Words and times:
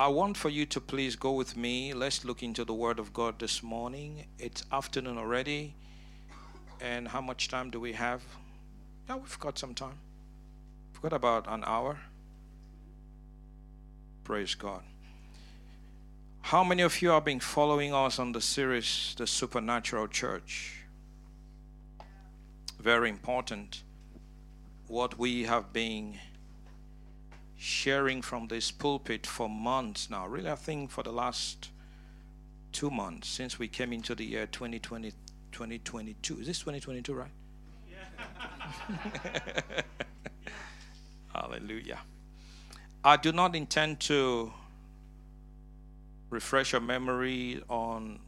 I 0.00 0.08
want 0.08 0.38
for 0.38 0.48
you 0.48 0.64
to 0.64 0.80
please 0.80 1.14
go 1.14 1.32
with 1.32 1.58
me. 1.58 1.92
Let's 1.92 2.24
look 2.24 2.42
into 2.42 2.64
the 2.64 2.72
Word 2.72 2.98
of 2.98 3.12
God 3.12 3.38
this 3.38 3.62
morning. 3.62 4.24
It's 4.38 4.64
afternoon 4.72 5.18
already. 5.18 5.74
And 6.80 7.06
how 7.06 7.20
much 7.20 7.48
time 7.48 7.68
do 7.68 7.78
we 7.78 7.92
have? 7.92 8.22
Yeah, 9.06 9.16
we've 9.16 9.38
got 9.38 9.58
some 9.58 9.74
time. 9.74 9.98
We've 10.94 11.02
got 11.02 11.12
about 11.12 11.44
an 11.48 11.64
hour. 11.66 11.98
Praise 14.24 14.54
God. 14.54 14.80
How 16.40 16.64
many 16.64 16.80
of 16.80 17.02
you 17.02 17.10
have 17.10 17.26
been 17.26 17.38
following 17.38 17.92
us 17.92 18.18
on 18.18 18.32
the 18.32 18.40
series, 18.40 19.14
The 19.18 19.26
Supernatural 19.26 20.08
Church? 20.08 20.76
Very 22.80 23.10
important. 23.10 23.82
What 24.86 25.18
we 25.18 25.42
have 25.42 25.74
been 25.74 26.18
sharing 27.60 28.22
from 28.22 28.48
this 28.48 28.70
pulpit 28.70 29.26
for 29.26 29.46
months 29.46 30.08
now. 30.08 30.26
Really, 30.26 30.50
I 30.50 30.54
think 30.54 30.90
for 30.90 31.02
the 31.02 31.12
last 31.12 31.68
two 32.72 32.90
months 32.90 33.28
since 33.28 33.58
we 33.58 33.68
came 33.68 33.92
into 33.92 34.14
the 34.14 34.24
year 34.24 34.46
2020, 34.46 35.12
2022. 35.52 36.40
Is 36.40 36.46
this 36.46 36.58
2022, 36.60 37.12
right? 37.12 37.28
Yeah. 37.90 39.60
Hallelujah. 41.34 41.98
I 43.04 43.18
do 43.18 43.30
not 43.30 43.54
intend 43.54 44.00
to 44.00 44.50
refresh 46.30 46.72
your 46.72 46.80
memory 46.80 47.62
on 47.68 48.20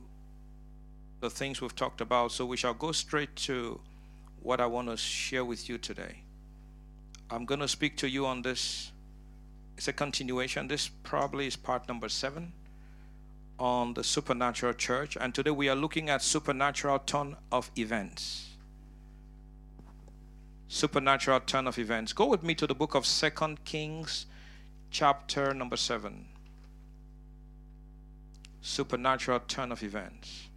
the 1.20 1.30
things 1.30 1.62
we've 1.62 1.74
talked 1.74 2.02
about, 2.02 2.32
so 2.32 2.44
we 2.44 2.58
shall 2.58 2.74
go 2.74 2.92
straight 2.92 3.34
to 3.36 3.80
what 4.42 4.60
I 4.60 4.66
want 4.66 4.88
to 4.88 4.96
share 4.98 5.44
with 5.46 5.70
you 5.70 5.78
today. 5.78 6.16
I'm 7.30 7.46
going 7.46 7.60
to 7.60 7.68
speak 7.68 7.96
to 7.98 8.10
you 8.10 8.26
on 8.26 8.42
this 8.42 8.92
it's 9.76 9.88
a 9.88 9.92
continuation. 9.92 10.68
This 10.68 10.88
probably 10.88 11.46
is 11.46 11.56
part 11.56 11.88
number 11.88 12.08
seven 12.08 12.52
on 13.58 13.94
the 13.94 14.04
supernatural 14.04 14.72
church. 14.72 15.16
And 15.20 15.34
today 15.34 15.50
we 15.50 15.68
are 15.68 15.76
looking 15.76 16.10
at 16.10 16.22
supernatural 16.22 17.00
turn 17.00 17.36
of 17.50 17.70
events. 17.76 18.50
Supernatural 20.68 21.40
turn 21.40 21.66
of 21.66 21.78
events. 21.78 22.12
Go 22.12 22.26
with 22.26 22.42
me 22.42 22.54
to 22.54 22.66
the 22.66 22.74
book 22.74 22.94
of 22.94 23.06
Second 23.06 23.64
Kings, 23.64 24.26
chapter 24.90 25.52
number 25.52 25.76
seven. 25.76 26.26
Supernatural 28.60 29.40
turn 29.40 29.72
of 29.72 29.82
events. 29.82 30.48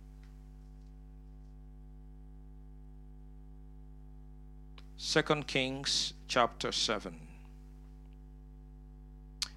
Second 4.97 5.45
Kings 5.45 6.14
chapter 6.28 6.72
7. 6.72 7.25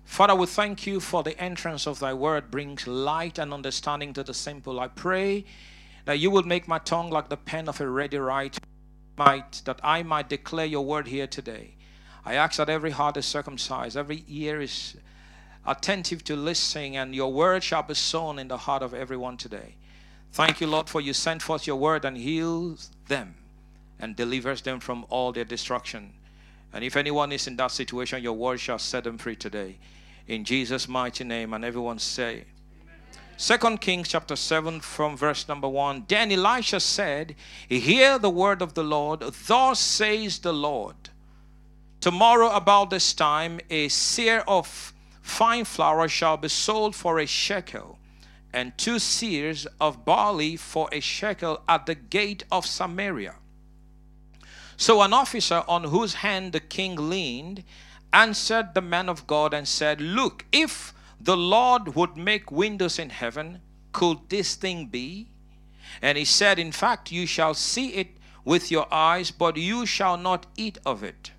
Father, 0.09 0.35
we 0.35 0.47
thank 0.47 0.85
you 0.85 0.99
for 0.99 1.23
the 1.23 1.39
entrance 1.41 1.87
of 1.87 2.01
thy 2.01 2.13
word 2.13 2.51
brings 2.51 2.89
light 2.89 3.39
and 3.39 3.55
understanding 3.55 4.13
to 4.15 4.25
the 4.25 4.35
simple. 4.35 4.81
I 4.81 4.89
pray 4.89 5.45
that 6.07 6.19
you 6.19 6.29
will 6.29 6.43
make 6.43 6.67
my 6.67 6.79
tongue 6.81 7.11
like 7.11 7.29
the 7.29 7.37
pen 7.37 7.69
of 7.69 7.81
a 7.81 7.89
ready 7.89 8.17
writer, 8.17 8.59
that 9.17 9.79
I 9.85 10.03
might 10.03 10.29
declare 10.29 10.67
your 10.67 10.85
word 10.85 11.07
here 11.07 11.29
today. 11.29 11.77
I 12.25 12.35
ask 12.35 12.57
that 12.57 12.69
every 12.69 12.91
heart 12.91 13.17
is 13.17 13.27
circumcised, 13.27 13.97
every 13.97 14.25
ear 14.27 14.61
is 14.61 14.97
attentive 15.65 16.25
to 16.25 16.35
listening, 16.35 16.97
and 16.97 17.15
your 17.15 17.33
word 17.33 17.63
shall 17.63 17.85
be 17.85 17.95
sown 17.95 18.41
in 18.41 18.49
the 18.49 18.57
heart 18.57 18.83
of 18.83 18.95
everyone 18.95 19.37
today. 19.37 19.77
Thank 20.33 20.61
you, 20.61 20.67
Lord, 20.67 20.89
for 20.89 21.01
you 21.01 21.13
sent 21.13 21.43
forth 21.43 21.65
your 21.65 21.77
word 21.77 22.05
and 22.05 22.17
heals 22.17 22.91
them 23.07 23.37
and 24.01 24.17
delivers 24.17 24.63
them 24.63 24.81
from 24.81 25.07
all 25.11 25.31
their 25.33 25.45
destruction. 25.45 26.15
And 26.73 26.83
if 26.83 26.97
anyone 26.97 27.31
is 27.31 27.47
in 27.47 27.57
that 27.57 27.71
situation, 27.71 28.23
your 28.23 28.33
word 28.33 28.59
shall 28.59 28.81
set 28.81 29.05
them 29.05 29.19
free 29.19 29.37
today 29.37 29.79
in 30.29 30.45
Jesus' 30.45 30.87
mighty 30.87 31.25
name. 31.25 31.53
And 31.55 31.65
everyone 31.65 31.99
say, 31.99 32.45
Second 33.37 33.81
Kings 33.81 34.09
chapter 34.09 34.37
7 34.37 34.81
from 34.81 35.17
verse 35.17 35.49
number 35.49 35.69
1. 35.69 36.05
Then 36.09 36.31
Elisha 36.31 36.81
said, 36.81 37.35
Hear 37.69 38.19
the 38.19 38.31
word 38.31 38.63
of 38.63 38.75
the 38.75 38.85
Lord. 38.85 39.21
Thus 39.21 39.81
says 39.81 40.41
the 40.41 40.53
Lord. 40.53 40.97
Tomorrow 42.01 42.51
about 42.51 42.91
this 42.91 43.13
time 43.13 43.61
a 43.71 43.89
seah 43.89 44.45
of 44.47 44.93
fine 45.23 45.65
flour 45.65 46.09
shall 46.09 46.37
be 46.37 46.49
sold 46.49 46.95
for 46.95 47.19
a 47.19 47.27
shekel, 47.27 47.99
and 48.53 48.77
two 48.79 48.97
seahs 48.97 49.67
of 49.81 50.05
barley 50.05 50.57
for 50.57 50.89
a 50.93 51.01
shekel 51.01 51.61
at 51.69 51.87
the 51.87 51.95
gate 51.95 52.45
of 52.51 52.67
Samaria. 52.67 53.35
So 54.77 55.03
an 55.03 55.13
officer 55.13 55.65
on 55.69 55.85
whose 55.85 56.15
hand 56.15 56.53
the 56.53 56.61
king 56.61 57.09
leaned 57.09 57.65
answered 58.13 58.75
the 58.75 58.81
man 58.81 59.09
of 59.09 59.27
God 59.27 59.53
and 59.55 59.67
said, 59.67 60.01
Look, 60.01 60.45
if 60.53 60.95
the 61.21 61.37
Lord 61.37 61.95
would 61.95 62.17
make 62.17 62.51
windows 62.51 62.99
in 62.99 63.11
heaven, 63.11 63.61
could 63.93 64.19
this 64.29 64.55
thing 64.55 64.87
be? 64.87 65.29
And 66.01 66.17
he 66.17 66.25
said, 66.25 66.59
In 66.59 66.73
fact, 66.73 67.11
you 67.13 67.27
shall 67.27 67.55
see 67.55 67.95
it 67.95 68.09
with 68.45 68.71
your 68.71 68.93
eyes, 68.93 69.31
but 69.31 69.57
you 69.57 69.85
shall 69.85 70.17
not 70.17 70.47
eat 70.57 70.79
of 70.87 71.03
it. 71.03 71.33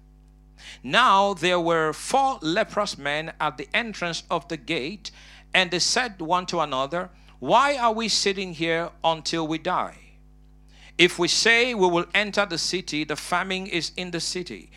Now 0.84 1.34
there 1.34 1.60
were 1.60 1.94
four 1.94 2.40
leprous 2.42 2.98
men 2.98 3.34
at 3.40 3.58
the 3.58 3.68
entrance 3.74 4.24
of 4.30 4.48
the 4.48 4.58
gate, 4.58 5.12
and 5.54 5.72
they 5.72 5.80
said 5.80 6.22
one 6.22 6.46
to 6.48 6.60
another, 6.60 7.10
Why 7.40 7.78
are 7.78 7.94
we 7.94 8.10
sitting 8.10 8.54
here 8.54 8.92
until 9.04 9.48
we 9.48 9.58
die? 9.58 9.98
If 10.98 11.18
we 11.18 11.30
say 11.30 11.74
we 11.74 11.88
will 11.88 12.06
enter 12.14 12.46
the 12.46 12.58
city, 12.58 13.06
the 13.06 13.16
famine 13.16 13.66
is 13.66 13.92
in 13.96 14.12
the 14.12 14.20
city 14.20 14.70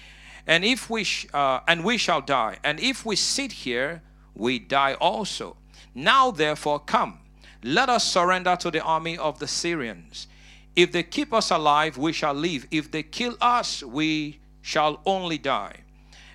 and 0.47 0.65
if 0.65 0.91
we 0.91 1.05
sh- 1.05 1.27
uh, 1.33 1.61
and 1.69 1.85
we 1.85 1.97
shall 1.97 2.21
die. 2.21 2.59
And 2.65 2.81
if 2.81 3.07
we 3.07 3.17
sit 3.17 3.53
here 3.53 4.03
we 4.35 4.59
die 4.59 4.95
also. 4.95 5.57
Now 5.95 6.31
therefore 6.31 6.81
come. 6.81 7.19
Let 7.63 7.89
us 7.89 8.05
surrender 8.05 8.57
to 8.57 8.71
the 8.71 8.83
army 8.83 9.17
of 9.17 9.39
the 9.39 9.47
syrians. 9.47 10.27
If 10.75 10.91
they 10.91 11.03
keep 11.03 11.33
us 11.33 11.51
alive 11.51 11.97
we 11.97 12.13
shall 12.13 12.35
live. 12.35 12.67
If 12.71 12.91
they 12.91 13.03
kill 13.03 13.37
us 13.41 13.83
we 13.83 14.41
shall 14.61 15.01
only 15.07 15.39
die. 15.39 15.81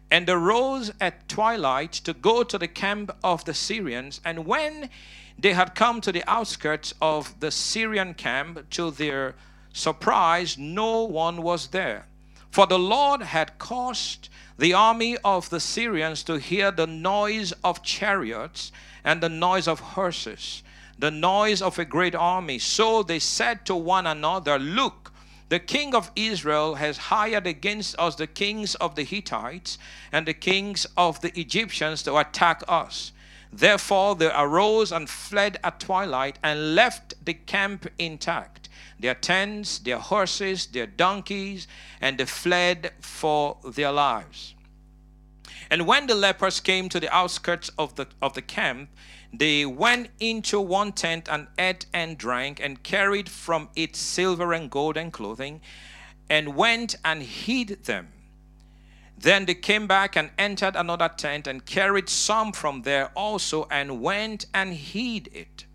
And 0.09 0.25
they 0.25 0.35
rose 0.35 0.91
at 1.01 1.27
twilight 1.27 1.91
to 1.91 2.13
go 2.13 2.43
to 2.43 2.57
the 2.57 2.67
camp 2.67 3.11
of 3.23 3.43
the 3.43 3.53
syrians. 3.53 4.21
And 4.23 4.45
when 4.45 4.89
they 5.37 5.53
had 5.53 5.75
come 5.75 5.99
to 6.01 6.11
the 6.13 6.23
outskirts 6.29 6.93
of 7.01 7.37
the 7.41 7.51
syrian 7.51 8.13
camp 8.13 8.69
to 8.71 8.89
their 8.89 9.35
surprise 9.73 10.57
no 10.57 11.03
one 11.03 11.43
was 11.43 11.67
there 11.67 12.05
for 12.51 12.65
the 12.65 12.79
Lord 12.79 13.21
had 13.21 13.57
caused 13.59 14.29
the 14.57 14.73
army 14.73 15.17
of 15.23 15.49
the 15.49 15.59
Syrians 15.59 16.23
to 16.23 16.39
hear 16.39 16.71
the 16.71 16.87
noise 16.87 17.53
of 17.63 17.83
chariots 17.83 18.71
and 19.03 19.21
the 19.21 19.29
noise 19.29 19.67
of 19.67 19.79
horses, 19.79 20.63
the 20.97 21.11
noise 21.11 21.61
of 21.61 21.77
a 21.77 21.85
great 21.85 22.15
army. 22.15 22.59
So 22.59 23.03
they 23.03 23.19
said 23.19 23.65
to 23.67 23.75
one 23.75 24.07
another, 24.07 24.57
Look, 24.57 25.11
the 25.49 25.59
king 25.59 25.95
of 25.95 26.11
Israel 26.15 26.75
has 26.75 26.97
hired 26.97 27.47
against 27.47 27.97
us 27.99 28.15
the 28.15 28.27
kings 28.27 28.75
of 28.75 28.95
the 28.95 29.03
Hittites 29.03 29.77
and 30.11 30.25
the 30.25 30.33
kings 30.33 30.85
of 30.97 31.21
the 31.21 31.37
Egyptians 31.39 32.03
to 32.03 32.17
attack 32.17 32.63
us. 32.67 33.13
Therefore 33.53 34.15
they 34.15 34.31
arose 34.35 34.91
and 34.91 35.09
fled 35.09 35.57
at 35.63 35.79
twilight 35.79 36.37
and 36.43 36.75
left 36.75 37.13
the 37.23 37.33
camp 37.33 37.87
intact 37.97 38.66
their 38.99 39.15
tents, 39.15 39.79
their 39.79 39.99
horses, 39.99 40.67
their 40.67 40.87
donkeys, 40.87 41.67
and 42.01 42.17
they 42.17 42.25
fled 42.25 42.91
for 42.99 43.57
their 43.63 43.91
lives. 43.91 44.55
And 45.69 45.85
when 45.85 46.07
the 46.07 46.15
lepers 46.15 46.59
came 46.59 46.89
to 46.89 46.99
the 46.99 47.13
outskirts 47.13 47.69
of 47.77 47.95
the, 47.95 48.07
of 48.21 48.33
the 48.33 48.41
camp, 48.41 48.89
they 49.33 49.65
went 49.65 50.09
into 50.19 50.59
one 50.59 50.93
tent 50.93 51.27
and 51.29 51.47
ate 51.57 51.85
and 51.93 52.17
drank 52.17 52.59
and 52.61 52.81
carried 52.81 53.29
from 53.29 53.69
it 53.75 53.95
silver 53.95 54.53
and 54.53 54.71
gold 54.71 54.97
and 54.97 55.11
clothing 55.11 55.61
and 56.29 56.55
went 56.55 56.95
and 57.03 57.21
hid 57.21 57.83
them. 57.85 58.09
Then 59.17 59.45
they 59.45 59.55
came 59.55 59.87
back 59.87 60.15
and 60.15 60.31
entered 60.37 60.75
another 60.75 61.09
tent 61.09 61.47
and 61.47 61.65
carried 61.65 62.07
some 62.09 62.51
from 62.51 62.83
there 62.83 63.11
also 63.15 63.67
and 63.69 64.01
went 64.01 64.45
and 64.53 64.73
hid 64.73 65.29
it. 65.33 65.65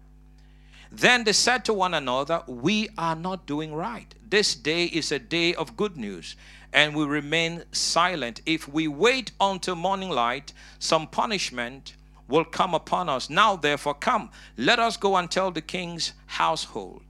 Then 0.94 1.24
they 1.24 1.32
said 1.32 1.64
to 1.64 1.72
one 1.72 1.94
another, 1.94 2.42
We 2.46 2.90
are 2.98 3.16
not 3.16 3.46
doing 3.46 3.72
right. 3.74 4.14
This 4.28 4.54
day 4.54 4.84
is 4.84 5.10
a 5.10 5.18
day 5.18 5.54
of 5.54 5.74
good 5.74 5.96
news, 5.96 6.36
and 6.70 6.94
we 6.94 7.04
remain 7.04 7.64
silent. 7.72 8.42
If 8.44 8.68
we 8.68 8.88
wait 8.88 9.32
until 9.40 9.74
morning 9.74 10.10
light, 10.10 10.52
some 10.78 11.06
punishment 11.06 11.94
will 12.28 12.44
come 12.44 12.74
upon 12.74 13.08
us. 13.08 13.30
Now, 13.30 13.56
therefore, 13.56 13.94
come, 13.94 14.30
let 14.58 14.78
us 14.78 14.98
go 14.98 15.16
and 15.16 15.30
tell 15.30 15.50
the 15.50 15.62
king's 15.62 16.12
household. 16.26 17.02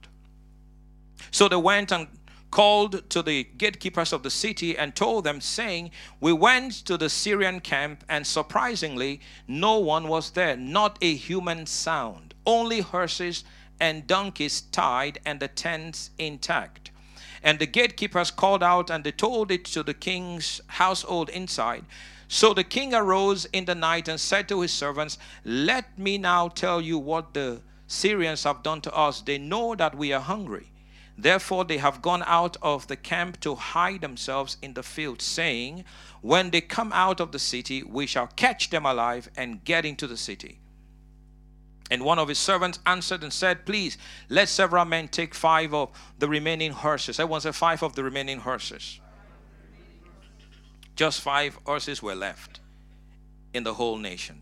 So 1.29 1.49
they 1.49 1.57
went 1.57 1.91
and 1.91 2.07
called 2.51 3.09
to 3.09 3.21
the 3.21 3.43
gatekeepers 3.57 4.13
of 4.13 4.23
the 4.23 4.29
city 4.29 4.77
and 4.77 4.95
told 4.95 5.25
them, 5.25 5.41
saying, 5.41 5.91
We 6.21 6.31
went 6.31 6.71
to 6.85 6.97
the 6.97 7.09
Syrian 7.09 7.59
camp, 7.59 8.05
and 8.07 8.25
surprisingly, 8.25 9.19
no 9.45 9.77
one 9.77 10.07
was 10.07 10.31
there, 10.31 10.55
not 10.55 10.97
a 11.01 11.15
human 11.15 11.65
sound, 11.65 12.33
only 12.45 12.79
horses 12.79 13.43
and 13.79 14.07
donkeys 14.07 14.61
tied 14.61 15.19
and 15.25 15.39
the 15.39 15.47
tents 15.47 16.11
intact. 16.17 16.91
And 17.41 17.59
the 17.59 17.65
gatekeepers 17.65 18.31
called 18.31 18.63
out 18.63 18.89
and 18.89 19.03
they 19.03 19.11
told 19.11 19.51
it 19.51 19.65
to 19.65 19.83
the 19.83 19.93
king's 19.93 20.61
household 20.67 21.29
inside. 21.29 21.85
So 22.27 22.53
the 22.53 22.63
king 22.63 22.93
arose 22.93 23.45
in 23.45 23.65
the 23.65 23.75
night 23.75 24.07
and 24.07 24.19
said 24.19 24.47
to 24.49 24.61
his 24.61 24.71
servants, 24.71 25.17
Let 25.43 25.99
me 25.99 26.17
now 26.17 26.47
tell 26.47 26.81
you 26.81 26.97
what 26.97 27.33
the 27.33 27.61
Syrians 27.85 28.43
have 28.45 28.63
done 28.63 28.81
to 28.81 28.95
us. 28.95 29.21
They 29.21 29.37
know 29.37 29.75
that 29.75 29.95
we 29.95 30.13
are 30.13 30.21
hungry. 30.21 30.71
Therefore, 31.17 31.63
they 31.63 31.77
have 31.77 32.01
gone 32.01 32.23
out 32.25 32.57
of 32.61 32.87
the 32.87 32.95
camp 32.95 33.39
to 33.41 33.53
hide 33.53 34.01
themselves 34.01 34.57
in 34.63 34.73
the 34.73 34.81
field, 34.81 35.21
saying, 35.21 35.85
When 36.21 36.49
they 36.49 36.61
come 36.61 36.91
out 36.91 37.19
of 37.19 37.31
the 37.31 37.39
city, 37.39 37.83
we 37.83 38.07
shall 38.07 38.27
catch 38.27 38.71
them 38.71 38.85
alive 38.85 39.29
and 39.37 39.63
get 39.63 39.85
into 39.85 40.07
the 40.07 40.17
city. 40.17 40.59
And 41.91 42.03
one 42.03 42.17
of 42.17 42.27
his 42.27 42.39
servants 42.39 42.79
answered 42.85 43.23
and 43.23 43.31
said, 43.31 43.65
Please, 43.65 43.97
let 44.29 44.49
several 44.49 44.85
men 44.85 45.07
take 45.09 45.35
five 45.35 45.73
of 45.73 45.89
the 46.17 46.27
remaining 46.27 46.71
horses. 46.71 47.17
To 47.17 47.41
say 47.41 47.51
five 47.51 47.83
of 47.83 47.95
the 47.95 48.03
remaining 48.03 48.39
horses. 48.39 48.99
Just 50.95 51.21
five 51.21 51.57
horses 51.65 52.01
were 52.01 52.15
left 52.15 52.59
in 53.53 53.63
the 53.63 53.73
whole 53.73 53.97
nation. 53.97 54.41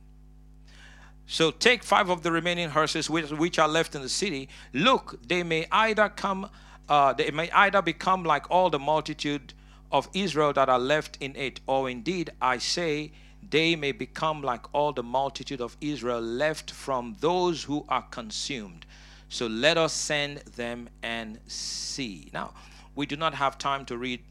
So 1.26 1.50
take 1.50 1.84
five 1.84 2.10
of 2.10 2.24
the 2.24 2.32
remaining 2.32 2.70
horses 2.70 3.10
which, 3.10 3.32
which 3.32 3.58
are 3.58 3.68
left 3.68 3.96
in 3.96 4.02
the 4.02 4.10
city. 4.10 4.50
Look, 4.74 5.18
they 5.26 5.44
may 5.44 5.66
either 5.72 6.10
come, 6.10 6.50
uh, 6.90 7.14
they 7.14 7.32
may 7.32 7.50
either 7.52 7.82
become 7.82 8.24
like 8.24 8.52
all 8.52 8.70
the 8.70 8.80
multitude 8.80 9.54
of 9.92 10.10
Israel 10.14 10.54
that 10.54 10.70
are 10.70 10.80
left 10.80 11.18
in 11.22 11.36
it, 11.36 11.62
or 11.68 11.90
indeed, 11.90 12.32
I 12.42 12.58
say, 12.58 13.12
they 13.52 13.76
may 13.76 13.92
become 13.92 14.42
like 14.42 14.62
all 14.74 14.92
the 14.92 15.04
multitude 15.04 15.62
of 15.62 15.78
Israel 15.80 16.22
left 16.22 16.72
from 16.72 17.16
those 17.20 17.64
who 17.64 17.86
are 17.88 18.02
consumed. 18.04 18.86
So 19.30 19.48
let 19.48 19.78
us 19.78 19.94
send 19.94 20.40
them 20.40 20.90
and 21.04 21.40
see. 21.48 22.30
Now, 22.34 22.54
we 22.96 23.06
do 23.06 23.16
not 23.16 23.34
have 23.34 23.58
time 23.58 23.86
to 23.86 23.98
read 23.98 24.22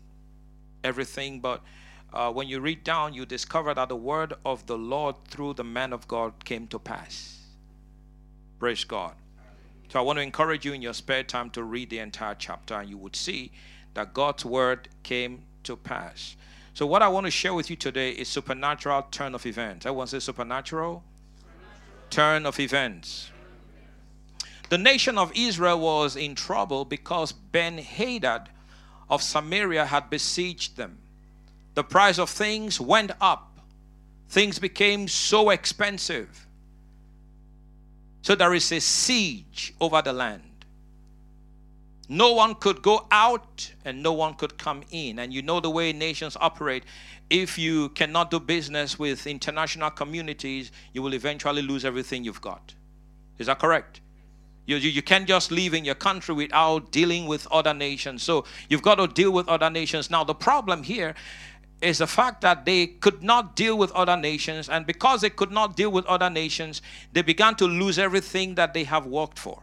everything, 0.83 1.41
but 1.41 1.63
uh, 2.13 2.33
when 2.33 2.49
you 2.49 2.61
read 2.61 2.83
down, 2.83 3.15
you 3.15 3.25
discover 3.25 3.73
that 3.73 3.89
the 3.89 3.97
word 3.97 4.35
of 4.45 4.67
the 4.67 4.77
Lord 4.77 5.17
through 5.29 5.55
the 5.55 5.65
man 5.65 5.93
of 5.93 6.09
God 6.09 6.45
came 6.45 6.67
to 6.69 6.79
pass. 6.79 7.39
Praise 8.59 8.85
God. 8.85 9.15
So 9.91 9.99
I 9.99 10.03
want 10.03 10.19
to 10.19 10.23
encourage 10.23 10.65
you 10.65 10.73
in 10.73 10.83
your 10.83 10.93
spare 10.93 11.25
time 11.25 11.51
to 11.51 11.63
read 11.63 11.91
the 11.91 11.99
entire 11.99 12.35
chapter, 12.35 12.75
and 12.75 12.89
you 12.89 12.99
would 12.99 13.17
see 13.17 13.53
that 13.95 14.15
God's 14.15 14.45
word 14.45 14.89
came 15.03 15.43
to 15.65 15.77
pass. 15.77 16.37
So 16.75 16.87
what 16.87 17.03
I 17.03 17.09
want 17.09 17.27
to 17.27 17.31
share 17.31 17.55
with 17.55 17.69
you 17.71 17.77
today 17.77 18.11
is 18.11 18.29
supernatural 18.29 19.03
turn 19.11 19.35
of 19.35 19.45
events. 19.45 19.85
To 19.85 20.07
say 20.07 20.19
supernatural, 20.19 21.03
supernatural. 21.39 22.11
turn 22.11 22.47
of 22.47 22.59
events. 22.59 23.31
The 24.69 24.79
nation 24.79 25.19
of 25.19 25.33
Israel 25.35 25.81
was 25.81 26.17
in 26.17 26.35
trouble 26.35 26.85
because 26.85 27.33
Ben 27.33 27.79
Hadad 27.79 28.49
of 29.09 29.23
Samaria 29.23 29.87
had 29.87 30.09
besieged 30.09 30.77
them 30.77 30.99
the 31.75 31.85
price 31.85 32.19
of 32.19 32.29
things 32.29 32.81
went 32.81 33.13
up. 33.21 33.59
Things 34.29 34.59
became 34.59 35.09
so 35.09 35.51
expensive. 35.51 36.47
So 38.23 38.35
there 38.35 38.55
is 38.55 38.71
a 38.73 38.81
siege 38.81 39.75
over 39.81 40.03
the 40.03 40.13
land. 40.13 40.43
No 42.13 42.33
one 42.33 42.57
could 42.57 42.83
go 42.83 43.07
out 43.13 43.73
and 43.85 44.03
no 44.03 44.13
one 44.13 44.35
could 44.35 44.59
come 44.59 44.83
in. 44.91 45.21
And 45.21 45.33
you 45.33 45.43
know 45.43 45.61
the 45.61 45.71
way 45.71 45.93
nations 45.93 46.37
operate. 46.41 46.83
If 47.31 47.57
you 47.57 47.91
cannot 47.91 48.33
do 48.33 48.41
business 48.41 48.99
with 48.99 49.29
international 49.29 49.91
communities, 49.91 50.73
you 50.93 51.03
will 51.03 51.15
eventually 51.15 51.63
lose 51.63 51.85
everything 51.85 52.25
you've 52.25 52.41
got. 52.41 52.75
Is 53.39 53.47
that 53.47 53.61
correct? 53.61 54.01
You, 54.67 54.75
you, 54.79 54.91
you, 54.91 55.03
can't 55.03 55.29
just 55.29 55.53
live 55.53 55.73
in 55.73 55.85
your 55.85 55.95
country 55.95 56.35
without 56.35 56.91
dealing 56.91 57.29
with 57.29 57.47
other 57.53 57.73
nations. 57.73 58.25
So 58.25 58.45
you've 58.69 58.83
got 58.83 58.97
to 58.97 59.07
deal 59.07 59.31
with 59.31 59.49
other 59.49 59.71
nations. 59.71 60.11
Now, 60.11 60.25
the 60.25 60.35
problem 60.35 60.83
here 60.83 61.15
is 61.81 61.99
the 61.99 62.09
fact 62.09 62.41
that 62.41 62.65
they 62.65 62.89
could 62.89 63.23
not 63.23 63.55
deal 63.55 63.79
with 63.79 63.93
other 63.93 64.17
nations, 64.17 64.69
and 64.69 64.85
because 64.85 65.21
they 65.21 65.31
could 65.31 65.53
not 65.53 65.77
deal 65.77 65.93
with 65.93 66.05
other 66.07 66.29
nations, 66.29 66.83
they 67.13 67.23
began 67.23 67.55
to 67.55 67.67
lose 67.67 68.01
everything 68.01 68.57
that 68.57 68.75
they 68.75 68.83
have 68.83 69.07
worked 69.07 69.39
for. 69.39 69.63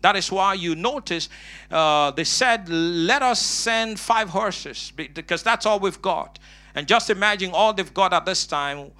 That 0.00 0.16
is 0.16 0.30
why 0.30 0.54
you 0.54 0.74
notice 0.74 1.28
uh, 1.70 2.12
they 2.12 2.24
said, 2.24 2.68
Let 2.68 3.22
us 3.22 3.40
send 3.40 3.98
five 3.98 4.28
horses 4.28 4.92
because 4.96 5.42
that's 5.42 5.66
all 5.66 5.80
we've 5.80 6.00
got. 6.00 6.38
And 6.74 6.86
just 6.86 7.10
imagine 7.10 7.50
all 7.52 7.72
they've 7.72 7.92
got 7.92 8.12
at 8.12 8.24
this 8.24 8.46
time 8.46 8.92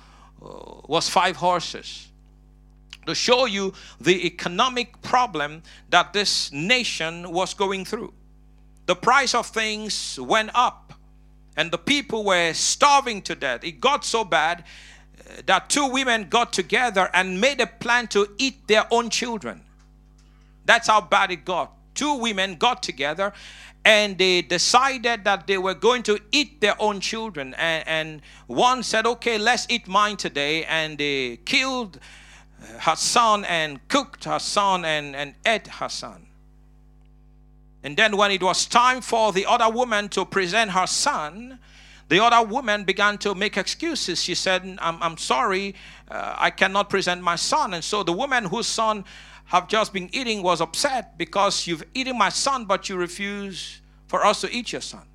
uh, 0.43 0.49
was 0.87 1.09
five 1.09 1.37
horses 1.37 2.09
to 3.07 3.15
show 3.15 3.47
you 3.47 3.73
the 4.01 4.27
economic 4.27 5.01
problem 5.01 5.63
that 5.89 6.13
this 6.13 6.53
nation 6.53 7.31
was 7.33 7.55
going 7.55 7.85
through. 7.85 8.13
The 8.87 8.95
price 8.95 9.35
of 9.35 9.47
things 9.47 10.19
went 10.21 10.51
up 10.55 10.93
and 11.57 11.71
the 11.71 11.79
people 11.79 12.25
were 12.25 12.53
starving 12.53 13.23
to 13.23 13.35
death. 13.35 13.65
It 13.65 13.81
got 13.81 14.05
so 14.05 14.25
bad 14.25 14.65
uh, 15.21 15.43
that 15.47 15.69
two 15.69 15.89
women 15.89 16.29
got 16.29 16.53
together 16.53 17.11
and 17.15 17.41
made 17.41 17.61
a 17.61 17.67
plan 17.67 18.09
to 18.09 18.29
eat 18.39 18.67
their 18.69 18.87
own 18.91 19.11
children. 19.11 19.63
That's 20.69 20.87
how 20.87 21.01
bad 21.01 21.31
it 21.31 21.47
got. 21.47 21.73
Two 21.95 22.17
women 22.17 22.57
got 22.57 22.83
together 22.83 23.33
and 23.87 24.19
they 24.19 24.43
decided 24.43 25.25
that 25.25 25.47
they 25.47 25.57
were 25.57 25.73
going 25.73 26.03
to 26.03 26.21
eat 26.31 26.61
their 26.61 26.77
own 26.79 27.01
children. 27.01 27.55
And, 27.55 27.89
and 27.89 28.23
one 28.49 28.83
said, 28.83 29.07
Okay, 29.07 29.39
let's 29.39 29.67
eat 29.71 29.89
mine 29.89 30.19
today. 30.19 30.67
And 30.67 30.99
they 30.99 31.39
killed 31.47 31.99
her 32.81 32.97
son 32.97 33.47
and 33.47 33.81
cooked 33.89 34.25
her 34.25 34.39
son 34.39 34.85
and, 34.85 35.17
and 35.17 35.35
ate 35.47 35.69
her 35.69 35.89
son. 35.89 36.27
And 37.83 37.97
then, 37.97 38.19
when 38.19 38.31
it 38.31 38.43
was 38.43 38.67
time 38.67 39.01
for 39.01 39.33
the 39.33 39.47
other 39.47 39.71
woman 39.71 40.11
to 40.11 40.27
present 40.27 40.73
her 40.73 40.87
son, 40.87 41.59
the 42.09 42.23
other 42.23 42.47
woman 42.47 42.85
began 42.85 43.17
to 43.19 43.35
make 43.35 43.57
excuses. 43.57 44.23
She 44.23 44.35
said, 44.35 44.63
I'm, 44.83 45.03
I'm 45.03 45.17
sorry, 45.17 45.75
uh, 46.11 46.35
I 46.37 46.51
cannot 46.51 46.91
present 46.91 47.23
my 47.23 47.37
son. 47.37 47.73
And 47.73 47.83
so 47.83 48.03
the 48.03 48.13
woman 48.13 48.45
whose 48.45 48.67
son 48.67 49.05
have 49.49 49.67
just 49.67 49.93
been 49.95 50.11
eating 50.13 50.43
was 50.43 50.61
upset 50.61 51.17
because 51.17 51.67
you've 51.67 51.83
eaten 51.95 52.17
my 52.17 52.29
son, 52.29 52.67
but 52.67 52.89
you 52.89 52.97
refuse 52.97 53.81
for 54.07 54.25
us 54.25 54.43
to 54.43 54.53
eat 54.53 54.73
your 54.73 54.83
son. 54.83 55.07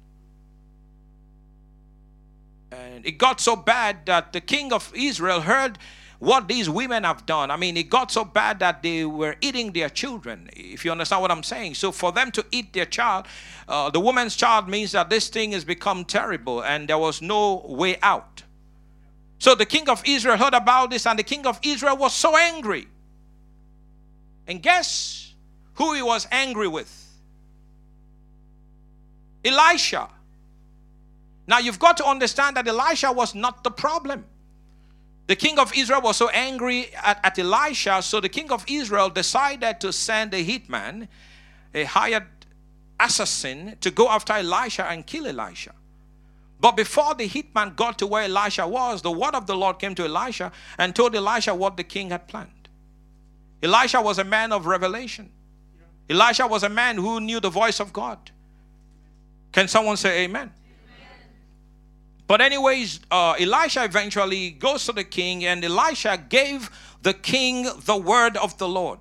And 2.71 3.05
it 3.05 3.19
got 3.19 3.39
so 3.39 3.55
bad 3.55 4.07
that 4.07 4.33
the 4.33 4.41
king 4.41 4.73
of 4.73 4.91
Israel 4.95 5.41
heard 5.41 5.77
what 6.17 6.47
these 6.47 6.67
women 6.67 7.03
have 7.03 7.27
done. 7.27 7.51
I 7.51 7.57
mean, 7.57 7.77
it 7.77 7.91
got 7.91 8.09
so 8.09 8.25
bad 8.25 8.57
that 8.59 8.81
they 8.81 9.05
were 9.05 9.35
eating 9.41 9.71
their 9.71 9.89
children, 9.89 10.49
if 10.55 10.83
you 10.83 10.91
understand 10.91 11.21
what 11.21 11.29
I'm 11.29 11.43
saying. 11.43 11.75
So, 11.75 11.91
for 11.91 12.11
them 12.11 12.31
to 12.31 12.43
eat 12.49 12.73
their 12.73 12.85
child, 12.87 13.27
uh, 13.67 13.91
the 13.91 13.99
woman's 13.99 14.35
child 14.35 14.67
means 14.67 14.93
that 14.93 15.11
this 15.11 15.27
thing 15.27 15.51
has 15.51 15.63
become 15.63 16.05
terrible 16.05 16.63
and 16.63 16.87
there 16.87 16.97
was 16.97 17.21
no 17.21 17.63
way 17.67 17.97
out. 18.01 18.41
So, 19.37 19.53
the 19.53 19.65
king 19.65 19.89
of 19.89 20.01
Israel 20.05 20.37
heard 20.37 20.55
about 20.55 20.89
this, 20.89 21.05
and 21.05 21.19
the 21.19 21.23
king 21.23 21.45
of 21.45 21.59
Israel 21.61 21.97
was 21.97 22.13
so 22.13 22.35
angry. 22.35 22.87
And 24.47 24.61
guess 24.61 25.33
who 25.75 25.93
he 25.93 26.01
was 26.01 26.27
angry 26.31 26.67
with? 26.67 26.91
Elisha. 29.43 30.09
Now, 31.47 31.59
you've 31.59 31.79
got 31.79 31.97
to 31.97 32.05
understand 32.05 32.55
that 32.57 32.67
Elisha 32.67 33.11
was 33.11 33.35
not 33.35 33.63
the 33.63 33.71
problem. 33.71 34.25
The 35.27 35.35
king 35.35 35.59
of 35.59 35.73
Israel 35.75 36.01
was 36.01 36.17
so 36.17 36.29
angry 36.29 36.93
at, 36.95 37.19
at 37.23 37.39
Elisha, 37.39 38.01
so 38.01 38.19
the 38.19 38.29
king 38.29 38.51
of 38.51 38.65
Israel 38.67 39.09
decided 39.09 39.79
to 39.81 39.93
send 39.93 40.33
a 40.33 40.43
hitman, 40.43 41.07
a 41.73 41.85
hired 41.85 42.27
assassin, 42.99 43.77
to 43.81 43.91
go 43.91 44.09
after 44.09 44.33
Elisha 44.33 44.89
and 44.89 45.05
kill 45.05 45.27
Elisha. 45.27 45.73
But 46.59 46.77
before 46.77 47.13
the 47.15 47.27
hitman 47.27 47.75
got 47.75 47.99
to 47.99 48.07
where 48.07 48.23
Elisha 48.23 48.67
was, 48.67 49.01
the 49.01 49.11
word 49.11 49.35
of 49.35 49.47
the 49.47 49.55
Lord 49.55 49.79
came 49.79 49.95
to 49.95 50.05
Elisha 50.05 50.51
and 50.77 50.95
told 50.95 51.15
Elisha 51.15 51.53
what 51.53 51.75
the 51.75 51.83
king 51.83 52.09
had 52.11 52.27
planned. 52.27 52.62
Elisha 53.63 54.01
was 54.01 54.19
a 54.19 54.23
man 54.25 54.51
of 54.51 54.65
revelation. 54.65 55.31
Elisha 56.09 56.45
was 56.45 56.63
a 56.63 56.69
man 56.69 56.97
who 56.97 57.21
knew 57.21 57.39
the 57.39 57.49
voice 57.49 57.79
of 57.79 57.93
God. 57.93 58.19
Can 59.53 59.69
someone 59.69 59.95
say 59.95 60.25
amen? 60.25 60.51
But, 62.27 62.41
anyways, 62.41 62.99
uh, 63.09 63.35
Elisha 63.39 63.83
eventually 63.83 64.51
goes 64.51 64.85
to 64.85 64.91
the 64.91 65.03
king, 65.03 65.45
and 65.45 65.63
Elisha 65.63 66.17
gave 66.29 66.69
the 67.01 67.13
king 67.13 67.67
the 67.85 67.95
word 67.95 68.37
of 68.37 68.57
the 68.57 68.67
Lord. 68.67 68.99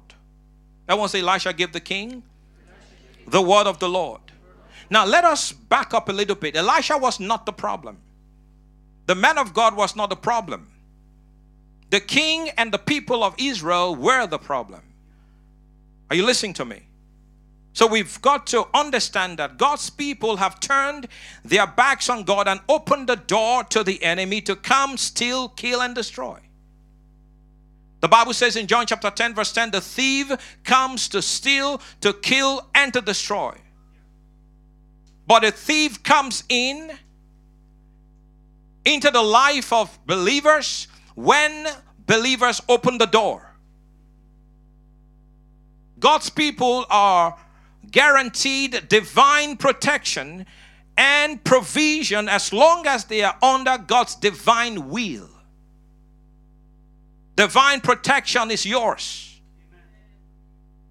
To 0.89 1.09
say, 1.09 1.21
Elisha 1.21 1.53
gave 1.53 1.73
the 1.73 1.81
king 1.81 2.23
the 3.27 3.41
word 3.41 3.67
of 3.67 3.79
the 3.79 3.89
Lord. 3.89 4.21
Now, 4.91 5.07
let 5.07 5.25
us 5.25 5.53
back 5.53 5.95
up 5.95 6.09
a 6.09 6.13
little 6.13 6.37
bit. 6.37 6.55
Elisha 6.55 6.99
was 6.99 7.19
not 7.19 7.47
the 7.47 7.53
problem, 7.53 7.99
the 9.07 9.15
man 9.15 9.39
of 9.39 9.55
God 9.55 9.77
was 9.77 9.97
not 9.97 10.11
the 10.11 10.17
problem. 10.17 10.72
The 11.93 12.01
king 12.01 12.49
and 12.57 12.73
the 12.73 12.79
people 12.79 13.23
of 13.23 13.35
Israel 13.37 13.95
were 13.95 14.27
the 14.27 14.39
problem. 14.39 14.81
Are 16.09 16.17
you 16.17 16.25
listening 16.25 16.55
to 16.55 16.65
me? 16.65 16.89
So 17.75 17.87
we've 17.87 18.21
got 18.23 18.47
to 18.47 18.67
understand 18.73 19.39
that 19.39 19.59
God's 19.59 19.91
people 19.91 20.37
have 20.37 20.59
turned 20.59 21.07
their 21.45 21.67
backs 21.67 22.09
on 22.09 22.23
God 22.23 22.49
and 22.49 22.61
opened 22.67 23.11
the 23.11 23.17
door 23.17 23.65
to 23.65 23.85
the 23.85 24.03
enemy 24.03 24.41
to 24.41 24.57
come, 24.57 24.97
steal, 24.97 25.51
kill, 25.51 25.83
and 25.83 25.95
destroy. 25.95 26.39
The 28.01 28.09
Bible 28.09 28.33
says 28.33 28.57
in 28.57 28.69
John 28.69 28.87
chapter 28.87 29.11
10, 29.11 29.35
verse 29.35 29.53
10, 29.53 29.73
the 29.73 29.83
thief 29.83 30.33
comes 30.65 31.11
to 31.11 31.21
steal, 31.21 31.83
to 32.01 32.15
kill, 32.15 32.71
and 32.75 32.91
to 32.95 33.03
destroy. 33.03 33.55
But 35.27 35.45
a 35.45 35.51
thief 35.51 36.03
comes 36.03 36.43
in 36.49 36.91
into 38.87 39.11
the 39.11 39.23
life 39.23 39.75
of 39.75 39.99
believers 40.07 40.89
when 41.15 41.67
believers 42.07 42.61
open 42.69 42.99
the 42.99 43.07
door. 43.07 43.55
God's 45.99 46.31
people 46.31 46.85
are 46.91 47.37
guaranteed 47.91 48.89
divine 48.89 49.57
protection 49.57 50.47
and 50.97 51.43
provision 51.45 52.29
as 52.29 52.53
long 52.53 52.87
as 52.87 53.05
they 53.05 53.23
are 53.23 53.37
under 53.43 53.79
God's 53.79 54.17
divine 54.17 54.89
will. 54.89 55.29
Divine 57.37 57.81
protection 57.81 58.51
is 58.51 58.67
yours. 58.67 59.41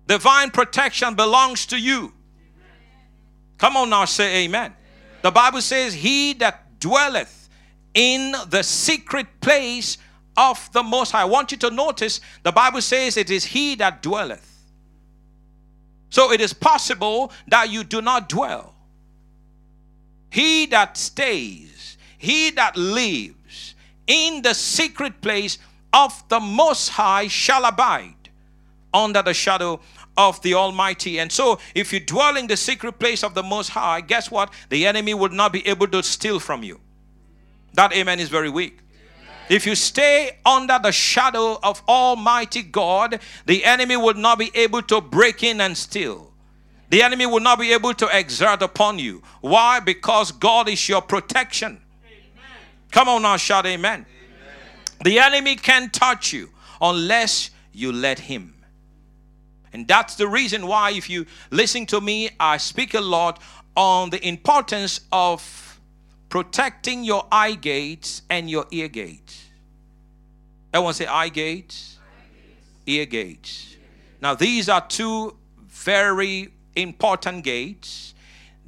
Divine 0.08 0.52
protection 0.52 1.16
belongs 1.16 1.66
to 1.68 1.78
you. 1.78 2.14
Come 3.58 3.78
on 3.78 3.90
now, 3.90 4.06
say 4.06 4.46
amen. 4.46 4.74
The 5.22 5.32
Bible 5.32 5.62
says, 5.62 5.94
He 5.94 6.34
that 6.36 6.80
dwelleth 6.80 7.50
in 7.94 8.34
the 8.50 8.64
secret 8.64 9.28
place 9.40 9.98
of 10.42 10.72
the 10.72 10.82
Most 10.82 11.12
High. 11.12 11.22
I 11.22 11.26
want 11.26 11.52
you 11.52 11.58
to 11.60 11.70
notice 11.70 12.20
the 12.42 12.52
Bible 12.52 12.82
says 12.82 13.16
it 13.16 13.30
is 13.30 13.46
He 13.46 13.76
that 13.76 14.02
dwelleth. 14.02 14.48
So 16.10 16.32
it 16.32 16.42
is 16.42 16.52
possible 16.52 17.32
that 17.48 17.70
you 17.70 17.84
do 17.84 18.02
not 18.02 18.28
dwell. 18.28 18.74
He 20.32 20.66
that 20.68 20.98
stays, 20.98 21.98
he 22.18 22.50
that 22.52 22.76
lives 22.76 23.76
in 24.08 24.42
the 24.42 24.54
secret 24.54 25.22
place 25.22 25.60
of 25.94 26.24
the 26.28 26.40
Most 26.40 26.90
High 26.90 27.28
shall 27.28 27.64
abide 27.66 28.30
under 28.94 29.22
the 29.22 29.34
shadow 29.34 29.80
of 30.18 30.42
the 30.42 30.56
Almighty. 30.56 31.20
And 31.20 31.32
so, 31.32 31.60
if 31.76 31.94
you 31.94 32.00
dwell 32.00 32.36
in 32.36 32.48
the 32.48 32.58
secret 32.58 33.00
place 33.00 33.24
of 33.24 33.34
the 33.34 33.44
Most 33.44 33.70
High, 33.70 34.02
guess 34.02 34.32
what? 34.32 34.52
The 34.70 34.88
enemy 34.88 35.14
would 35.14 35.34
not 35.34 35.54
be 35.54 35.66
able 35.68 35.88
to 35.90 36.02
steal 36.02 36.40
from 36.40 36.64
you. 36.64 36.80
That 37.74 37.94
amen 37.94 38.20
is 38.20 38.30
very 38.30 38.50
weak. 38.50 38.80
If 39.50 39.66
you 39.66 39.76
stay 39.76 40.38
under 40.46 40.80
the 40.82 40.92
shadow 40.92 41.60
of 41.62 41.82
Almighty 41.88 42.62
God, 42.62 43.20
the 43.46 43.66
enemy 43.66 43.98
will 43.98 44.14
not 44.14 44.40
be 44.40 44.52
able 44.56 44.82
to 44.84 45.02
break 45.02 45.44
in 45.44 45.60
and 45.62 45.78
steal. 45.78 46.32
The 46.90 47.02
enemy 47.04 47.26
will 47.26 47.40
not 47.40 47.60
be 47.60 47.72
able 47.74 47.94
to 47.96 48.18
exert 48.18 48.62
upon 48.62 49.00
you. 49.00 49.24
Why? 49.42 49.80
Because 49.80 50.32
God 50.32 50.68
is 50.68 50.90
your 50.90 51.02
protection. 51.02 51.80
Amen. 52.06 52.50
Come 52.92 53.08
on 53.08 53.22
now, 53.22 53.38
shout 53.38 53.66
amen. 53.66 54.06
amen. 54.06 54.06
The 55.04 55.20
enemy 55.20 55.56
can't 55.56 55.92
touch 55.94 56.34
you 56.34 56.50
unless 56.82 57.52
you 57.72 57.92
let 57.92 58.20
him. 58.20 58.54
And 59.74 59.88
that's 59.88 60.16
the 60.16 60.28
reason 60.28 60.68
why, 60.68 60.92
if 60.92 61.10
you 61.10 61.26
listen 61.50 61.86
to 61.88 62.02
me, 62.02 62.30
I 62.40 62.58
speak 62.58 62.94
a 62.94 63.00
lot 63.00 63.42
on 63.76 64.10
the 64.10 64.26
importance 64.28 65.00
of 65.12 65.71
protecting 66.32 67.04
your 67.04 67.28
eye 67.30 67.54
gates 67.54 68.22
and 68.30 68.50
your 68.50 68.66
ear 68.72 68.88
gates. 68.88 69.50
Everyone 70.74 70.94
say 70.94 71.06
eye 71.06 71.28
gates, 71.28 71.98
ear 72.88 73.06
gates. 73.06 73.76
Now, 74.22 74.34
these 74.34 74.70
are 74.70 74.80
two 74.88 75.36
very 75.68 76.54
important 76.74 77.44
gates 77.44 78.14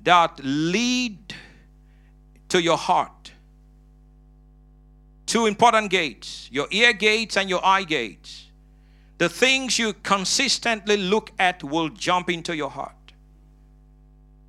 that 0.04 0.42
lead 0.44 1.34
to 2.50 2.62
your 2.62 2.78
heart. 2.78 3.32
Two 5.26 5.46
important 5.46 5.90
gates 5.90 6.50
your 6.52 6.68
ear 6.70 6.92
gates 6.92 7.38
and 7.38 7.50
your 7.50 7.66
eye 7.66 7.86
gates. 7.86 8.48
The 9.20 9.30
things 9.30 9.80
you 9.80 9.94
consistently 9.94 10.98
look 10.98 11.32
at 11.40 11.64
will 11.64 11.88
jump 11.88 12.30
into 12.30 12.54
your 12.54 12.70
heart. 12.70 13.03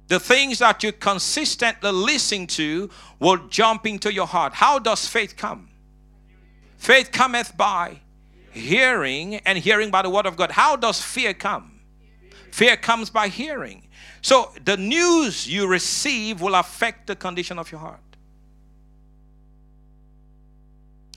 The 0.09 0.21
things 0.21 0.59
that 0.59 0.83
you 0.83 0.93
consistently 0.93 1.91
listen 1.91 2.47
to 2.49 2.91
will 3.19 3.39
jump 3.49 3.87
into 3.87 4.13
your 4.13 4.27
heart. 4.27 4.53
How 4.55 4.79
does 4.79 5.07
faith 5.09 5.37
come? 5.37 5.71
Faith 6.77 7.11
cometh 7.11 7.57
by 7.57 8.01
hearing, 8.51 9.37
and 9.37 9.59
hearing 9.59 9.91
by 9.91 10.03
the 10.03 10.11
word 10.11 10.27
of 10.27 10.37
God. 10.37 10.51
How 10.51 10.77
does 10.77 11.01
fear 11.01 11.35
come? 11.35 11.81
Fear 12.53 12.77
comes 12.77 13.11
by 13.11 13.29
hearing. 13.29 13.89
So 14.23 14.53
the 14.65 14.77
news 14.77 15.47
you 15.49 15.67
receive 15.67 16.41
will 16.41 16.55
affect 16.55 17.07
the 17.07 17.17
condition 17.17 17.59
of 17.59 17.73
your 17.73 17.81
heart. 17.81 18.01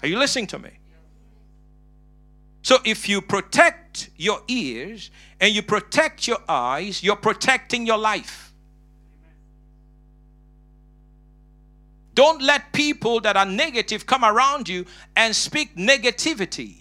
Are 0.01 0.07
you 0.07 0.17
listening 0.17 0.47
to 0.47 0.59
me? 0.59 0.71
So 2.61 2.77
if 2.83 3.07
you 3.07 3.21
protect 3.21 4.09
your 4.17 4.41
ears 4.47 5.11
and 5.39 5.53
you 5.53 5.61
protect 5.61 6.27
your 6.27 6.39
eyes, 6.49 7.03
you're 7.03 7.15
protecting 7.15 7.85
your 7.85 7.97
life. 7.97 8.46
Don't 12.17 12.41
let 12.41 12.73
people 12.73 13.19
that 13.19 13.37
are 13.37 13.45
negative 13.45 14.07
come 14.07 14.25
around 14.25 14.67
you 14.67 14.87
and 15.15 15.35
speak 15.35 15.75
negativity. 15.75 16.77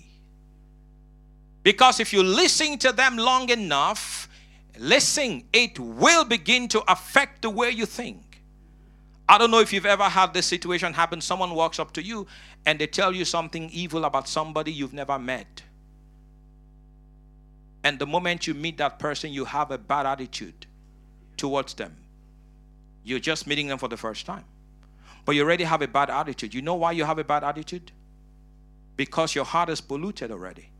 Because 1.63 2.01
if 2.01 2.11
you 2.11 2.23
listen 2.23 2.79
to 2.79 2.91
them 2.91 3.19
long 3.19 3.51
enough, 3.51 4.31
listen, 4.79 5.45
it 5.53 5.79
will 5.79 6.25
begin 6.25 6.69
to 6.69 6.83
affect 6.91 7.43
the 7.43 7.51
way 7.51 7.69
you 7.69 7.85
think. 7.85 8.41
I 9.29 9.37
don't 9.37 9.51
know 9.51 9.61
if 9.61 9.75
you've 9.75 9.85
ever 9.85 10.05
had 10.05 10.33
this 10.33 10.47
situation 10.47 10.95
happen. 10.95 11.21
Someone 11.21 11.55
walks 11.55 11.79
up 11.79 11.93
to 11.93 12.03
you 12.03 12.27
and 12.65 12.79
they 12.79 12.87
tell 12.87 13.13
you 13.15 13.27
something 13.27 13.69
evil 13.75 14.07
about 14.07 14.29
somebody 14.29 14.73
you've 14.73 14.95
never 14.95 15.19
met. 15.19 15.63
And 17.85 17.99
the 17.99 18.07
moment 18.07 18.47
you 18.47 18.55
meet 18.55 18.79
that 18.79 18.99
person, 18.99 19.35
you 19.35 19.45
have 19.45 19.71
a 19.71 19.77
bad 19.77 20.07
attitude 20.07 20.65
towards 21.37 21.75
them. 21.75 21.95
You're 23.05 23.19
just 23.19 23.47
meeting 23.47 23.67
them 23.67 23.77
for 23.77 23.89
the 23.89 23.99
first 23.99 24.25
time. 24.25 24.47
But 25.27 25.35
you 25.35 25.43
already 25.43 25.65
have 25.65 25.83
a 25.83 25.89
bad 25.89 26.09
attitude. 26.09 26.55
You 26.55 26.63
know 26.63 26.77
why 26.77 26.93
you 26.93 27.05
have 27.05 27.19
a 27.19 27.25
bad 27.25 27.45
attitude? 27.45 27.91
Because 28.97 29.35
your 29.35 29.45
heart 29.45 29.69
is 29.69 29.81
polluted 29.81 30.31
already. 30.31 30.71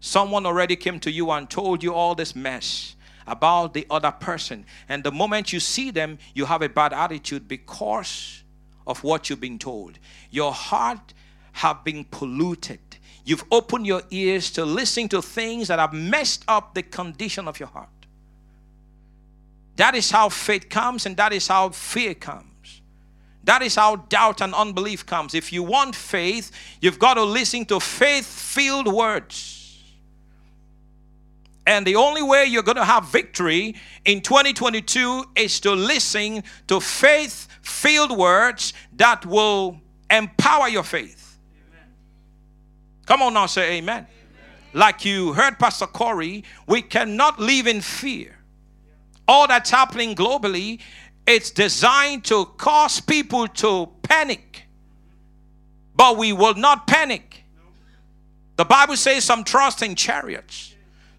Someone 0.00 0.44
already 0.44 0.74
came 0.74 0.98
to 1.00 1.10
you 1.10 1.30
and 1.30 1.48
told 1.48 1.82
you 1.82 1.94
all 1.94 2.16
this 2.16 2.34
mess 2.34 2.96
about 3.28 3.72
the 3.72 3.86
other 3.88 4.10
person. 4.10 4.66
And 4.88 5.04
the 5.04 5.12
moment 5.12 5.52
you 5.52 5.60
see 5.60 5.92
them, 5.92 6.18
you 6.34 6.44
have 6.44 6.62
a 6.62 6.68
bad 6.68 6.92
attitude 6.92 7.46
because 7.46 8.42
of 8.88 9.04
what 9.04 9.30
you've 9.30 9.40
been 9.40 9.60
told. 9.60 10.00
Your 10.32 10.52
heart 10.52 11.14
have 11.52 11.84
been 11.84 12.04
polluted. 12.04 12.80
You've 13.24 13.44
opened 13.52 13.86
your 13.86 14.02
ears 14.10 14.50
to 14.52 14.64
listen 14.64 15.08
to 15.10 15.22
things 15.22 15.68
that 15.68 15.78
have 15.78 15.92
messed 15.92 16.44
up 16.48 16.74
the 16.74 16.82
condition 16.82 17.46
of 17.46 17.60
your 17.60 17.68
heart. 17.68 17.88
That 19.76 19.94
is 19.94 20.10
how 20.10 20.28
faith 20.28 20.68
comes, 20.68 21.06
and 21.06 21.16
that 21.18 21.32
is 21.32 21.46
how 21.46 21.68
fear 21.68 22.14
comes. 22.14 22.51
That 23.44 23.62
is 23.62 23.74
how 23.74 23.96
doubt 23.96 24.40
and 24.40 24.54
unbelief 24.54 25.04
comes. 25.04 25.34
If 25.34 25.52
you 25.52 25.62
want 25.62 25.96
faith, 25.96 26.52
you've 26.80 26.98
got 26.98 27.14
to 27.14 27.24
listen 27.24 27.64
to 27.66 27.80
faith 27.80 28.26
filled 28.26 28.92
words. 28.92 29.62
And 31.66 31.86
the 31.86 31.96
only 31.96 32.22
way 32.22 32.46
you're 32.46 32.62
going 32.62 32.76
to 32.76 32.84
have 32.84 33.06
victory 33.06 33.76
in 34.04 34.20
2022 34.20 35.24
is 35.36 35.60
to 35.60 35.72
listen 35.72 36.42
to 36.66 36.80
faith 36.80 37.48
filled 37.62 38.16
words 38.16 38.72
that 38.96 39.24
will 39.24 39.80
empower 40.10 40.68
your 40.68 40.82
faith. 40.82 41.38
Amen. 41.68 41.86
Come 43.06 43.22
on 43.22 43.34
now, 43.34 43.46
say 43.46 43.78
amen. 43.78 43.98
amen. 43.98 44.06
Like 44.72 45.04
you 45.04 45.34
heard 45.34 45.58
Pastor 45.58 45.86
Corey, 45.86 46.42
we 46.66 46.82
cannot 46.82 47.38
live 47.38 47.68
in 47.68 47.80
fear. 47.80 48.36
All 49.28 49.46
that's 49.46 49.70
happening 49.70 50.16
globally, 50.16 50.80
it's 51.26 51.50
designed 51.50 52.24
to 52.24 52.44
cause 52.44 53.00
people 53.00 53.48
to 53.48 53.88
panic. 54.02 54.64
But 55.94 56.16
we 56.16 56.32
will 56.32 56.54
not 56.54 56.86
panic. 56.86 57.44
The 58.56 58.64
Bible 58.64 58.96
says 58.96 59.24
some 59.24 59.44
trust 59.44 59.82
in 59.82 59.94
chariots 59.94 60.72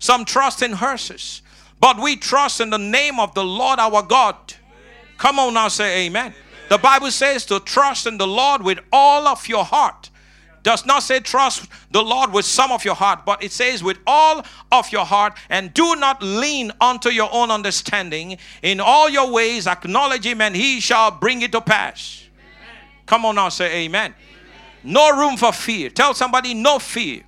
some 0.04 0.26
trust 0.26 0.62
in 0.62 0.74
horses. 0.74 1.42
But 1.80 1.98
we 1.98 2.18
trust 2.18 2.60
in 2.60 2.70
the 2.70 2.78
name 2.78 3.22
of 3.22 3.34
the 3.34 3.44
Lord 3.44 3.80
our 3.80 4.04
God. 4.04 4.36
Come 5.18 5.40
on 5.40 5.54
now, 5.54 5.70
say 5.70 6.06
amen. 6.06 6.26
amen. 6.26 6.36
The 6.68 6.78
Bible 6.78 7.10
says 7.10 7.46
to 7.46 7.62
trust 7.62 8.06
in 8.06 8.18
the 8.18 8.28
Lord 8.28 8.64
with 8.64 8.80
all 8.92 9.28
of 9.28 9.48
your 9.48 9.64
heart. 9.64 10.10
Does 10.64 10.86
not 10.86 11.04
say 11.04 11.20
trust 11.20 11.68
the 11.92 12.02
Lord 12.02 12.32
with 12.32 12.46
some 12.46 12.72
of 12.72 12.86
your 12.86 12.96
heart, 12.96 13.26
but 13.26 13.44
it 13.44 13.52
says 13.52 13.84
with 13.84 13.98
all 14.08 14.44
of 14.72 14.92
your 14.92 15.06
heart, 15.06 15.38
and 15.50 15.74
do 15.74 15.96
not 15.98 16.24
lean 16.24 16.72
unto 16.80 17.10
your 17.10 17.30
own 17.32 17.52
understanding. 17.52 18.38
In 18.62 18.80
all 18.80 19.10
your 19.10 19.32
ways, 19.32 19.68
acknowledge 19.68 20.26
Him, 20.26 20.40
and 20.40 20.56
He 20.56 20.80
shall 20.80 21.12
bring 21.12 21.42
it 21.42 21.52
to 21.52 21.60
pass. 21.60 22.24
Amen. 22.34 22.88
Come 23.06 23.26
on 23.26 23.36
now, 23.36 23.50
say 23.50 23.84
amen. 23.84 24.14
amen. 24.14 24.16
No 24.84 25.20
room 25.20 25.36
for 25.36 25.52
fear. 25.52 25.90
Tell 25.90 26.14
somebody, 26.14 26.54
no 26.54 26.80
fear. 26.80 27.24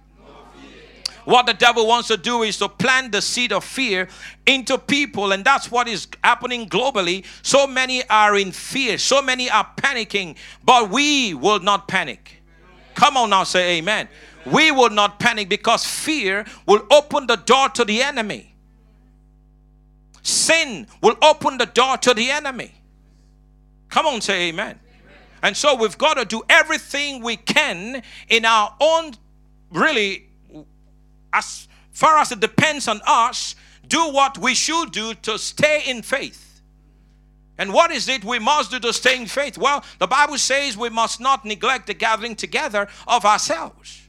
What 1.25 1.47
the 1.47 1.53
devil 1.53 1.87
wants 1.87 2.07
to 2.09 2.17
do 2.17 2.43
is 2.43 2.57
to 2.59 2.69
plant 2.69 3.11
the 3.11 3.21
seed 3.21 3.51
of 3.51 3.63
fear 3.63 4.07
into 4.45 4.77
people, 4.77 5.31
and 5.31 5.43
that's 5.43 5.71
what 5.71 5.87
is 5.87 6.07
happening 6.23 6.69
globally. 6.69 7.25
So 7.41 7.65
many 7.67 8.07
are 8.09 8.37
in 8.37 8.51
fear, 8.51 8.99
so 8.99 9.21
many 9.21 9.49
are 9.49 9.67
panicking, 9.75 10.35
but 10.63 10.89
we 10.89 11.33
will 11.33 11.59
not 11.59 11.87
panic. 11.87 12.43
Come 12.95 13.17
on 13.17 13.29
now, 13.29 13.43
say 13.43 13.77
amen. 13.77 14.07
We 14.45 14.71
will 14.71 14.89
not 14.89 15.19
panic 15.19 15.49
because 15.49 15.85
fear 15.85 16.45
will 16.65 16.85
open 16.89 17.27
the 17.27 17.35
door 17.35 17.69
to 17.69 17.85
the 17.85 18.01
enemy. 18.01 18.55
Sin 20.21 20.87
will 21.01 21.17
open 21.21 21.57
the 21.57 21.65
door 21.65 21.97
to 21.97 22.13
the 22.13 22.31
enemy. 22.31 22.73
Come 23.89 24.07
on, 24.07 24.21
say 24.21 24.49
amen. 24.49 24.79
And 25.43 25.55
so 25.55 25.75
we've 25.75 25.97
got 25.97 26.15
to 26.15 26.25
do 26.25 26.41
everything 26.49 27.21
we 27.21 27.37
can 27.37 28.01
in 28.29 28.45
our 28.45 28.75
own, 28.79 29.11
really, 29.71 30.27
as 31.31 31.67
far 31.91 32.17
as 32.17 32.31
it 32.31 32.39
depends 32.39 32.87
on 32.87 33.01
us, 33.05 33.55
do 33.87 34.09
what 34.09 34.37
we 34.37 34.55
should 34.55 34.91
do 34.91 35.13
to 35.13 35.37
stay 35.37 35.83
in 35.85 36.01
faith. 36.01 36.44
And 37.57 37.73
what 37.73 37.91
is 37.91 38.09
it 38.09 38.25
we 38.25 38.39
must 38.39 38.71
do 38.71 38.79
to 38.79 38.91
stay 38.91 39.17
in 39.17 39.27
faith? 39.27 39.57
Well, 39.57 39.83
the 39.99 40.07
Bible 40.07 40.37
says 40.37 40.77
we 40.77 40.89
must 40.89 41.21
not 41.21 41.45
neglect 41.45 41.87
the 41.87 41.93
gathering 41.93 42.35
together 42.35 42.87
of 43.07 43.25
ourselves. 43.25 44.01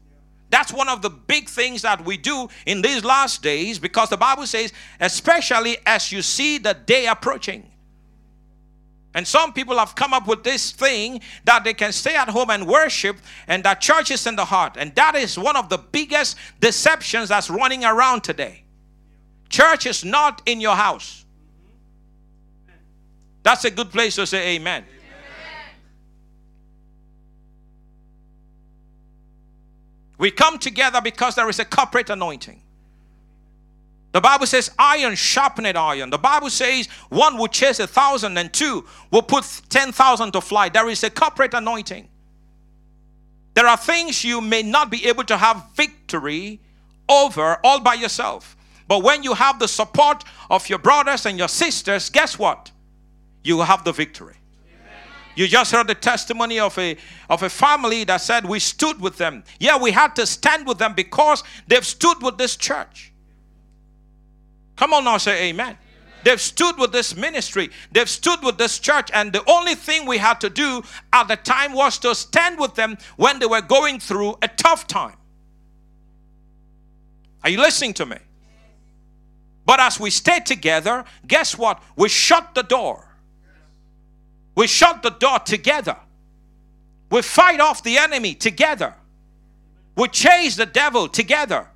That's 0.50 0.73
one 0.73 0.88
of 0.88 1.03
the 1.03 1.11
big 1.11 1.49
things 1.49 1.83
that 1.83 2.05
we 2.05 2.17
do 2.17 2.49
in 2.67 2.83
these 2.83 3.05
last 3.05 3.43
days 3.43 3.79
because 3.79 4.11
the 4.11 4.17
Bible 4.17 4.47
says, 4.47 4.73
especially 5.00 5.76
as 5.85 6.11
you 6.12 6.23
see 6.23 6.59
the 6.59 6.75
day 6.75 7.07
approaching. 7.07 7.71
And 9.15 9.26
some 9.26 9.53
people 9.53 9.79
have 9.79 9.95
come 9.95 10.12
up 10.12 10.26
with 10.29 10.45
this 10.45 10.73
thing 10.73 11.21
that 11.45 11.65
they 11.65 11.75
can 11.75 11.93
stay 11.93 12.15
at 12.15 12.29
home 12.29 12.50
and 12.50 12.67
worship, 12.67 13.17
and 13.49 13.65
that 13.65 13.81
church 13.81 14.11
is 14.11 14.26
in 14.26 14.37
the 14.37 14.45
heart. 14.45 14.76
And 14.79 14.95
that 14.95 15.15
is 15.15 15.38
one 15.38 15.57
of 15.57 15.69
the 15.71 15.79
biggest 15.79 16.37
deceptions 16.61 17.31
that's 17.31 17.49
running 17.49 17.85
around 17.85 18.25
today. 18.25 18.65
Church 19.49 19.87
is 19.87 20.05
not 20.05 20.43
in 20.47 20.61
your 20.61 20.76
house. 20.76 21.25
That's 23.47 23.65
a 23.65 23.71
good 23.71 23.93
place 23.93 24.17
to 24.17 24.26
say 24.26 24.57
amen. 24.57 24.85
We 30.19 30.33
come 30.33 30.59
together 30.59 31.00
because 31.00 31.37
there 31.37 31.49
is 31.49 31.61
a 31.61 31.65
corporate 31.65 32.11
anointing. 32.11 32.61
The 34.11 34.21
Bible 34.21 34.47
says 34.47 34.73
iron 34.76 35.15
sharpened 35.15 35.79
iron. 35.79 36.11
The 36.11 36.19
Bible 36.19 36.50
says 36.50 36.88
one 37.09 37.38
will 37.38 37.47
chase 37.47 37.79
a 37.79 37.87
thousand 37.87 38.37
and 38.37 38.53
two 38.53 38.85
will 39.12 39.23
put 39.23 39.45
10,000 39.69 40.33
to 40.33 40.41
flight. 40.41 40.73
There 40.73 40.88
is 40.88 41.05
a 41.05 41.11
corporate 41.11 41.55
anointing. 41.55 42.09
There 43.55 43.69
are 43.69 43.76
things 43.76 44.25
you 44.25 44.41
may 44.41 44.65
not 44.65 44.91
be 44.91 45.07
able 45.07 45.23
to 45.23 45.37
have 45.37 45.67
victory 45.76 46.59
over 47.09 47.59
all 47.62 47.79
by 47.79 47.95
yourself. 47.95 48.57
But 48.88 49.05
when 49.05 49.23
you 49.23 49.35
have 49.35 49.61
the 49.61 49.69
support 49.69 50.25
of 50.50 50.69
your 50.69 50.81
brothers 50.81 51.26
and 51.26 51.38
your 51.38 51.47
sisters, 51.47 52.11
guess 52.11 52.41
what? 52.41 52.73
You 53.47 53.61
have 53.61 53.85
the 53.85 53.93
victory. 53.93 54.35
You 55.37 55.47
just 55.47 55.71
heard 55.71 55.87
the 55.87 55.95
testimony 55.95 56.59
of 56.59 56.76
a, 56.79 56.97
of 57.31 57.45
a 57.45 57.49
family 57.49 58.03
that 58.05 58.23
said 58.23 58.45
we 58.45 58.59
stood 58.59 59.00
with 59.00 59.19
them. 59.19 59.45
Yeah, 59.61 59.79
we 59.79 59.93
had 59.93 60.17
to 60.17 60.26
stand 60.26 60.67
with 60.67 60.79
them 60.79 60.95
because 60.95 61.45
they've 61.69 61.87
stood 61.87 62.23
with 62.23 62.38
this 62.38 62.57
church. 62.57 63.12
Come 64.75 64.93
on 64.95 65.05
now, 65.05 65.19
say 65.19 65.50
amen. 65.50 65.79
They've 66.25 66.41
stood 66.41 66.76
with 66.76 66.91
this 66.91 67.15
ministry, 67.15 67.71
they've 67.93 68.09
stood 68.09 68.43
with 68.43 68.59
this 68.59 68.81
church, 68.81 69.11
and 69.15 69.33
the 69.33 69.49
only 69.49 69.76
thing 69.76 70.07
we 70.07 70.19
had 70.19 70.41
to 70.41 70.50
do 70.50 70.83
at 71.12 71.29
the 71.29 71.37
time 71.37 71.73
was 71.73 71.99
to 71.99 72.17
stand 72.17 72.59
with 72.59 72.75
them 72.75 72.99
when 73.17 73.38
they 73.38 73.47
were 73.47 73.61
going 73.61 74.00
through 74.00 74.37
a 74.43 74.49
tough 74.49 74.88
time. 74.88 75.17
Are 77.45 77.50
you 77.50 77.59
listening 77.59 77.95
to 77.95 78.07
me? 78.07 78.17
But 79.65 79.79
as 79.79 80.00
we 80.00 80.11
stayed 80.11 80.47
together, 80.47 81.05
guess 81.29 81.57
what? 81.57 81.81
We 81.95 82.09
shut 82.09 82.57
the 82.57 82.65
door 82.65 83.06
we 84.57 84.67
shut 84.67 85.03
the 85.03 85.11
door 85.11 85.39
together. 85.39 85.97
We 87.11 87.23
fight 87.23 87.61
off 87.61 87.83
the 87.85 87.99
enemy 87.99 88.35
together. 88.35 88.95
We 89.95 90.09
chase 90.09 90.57
the 90.57 90.67
devil 90.67 91.09
together. 91.09 91.69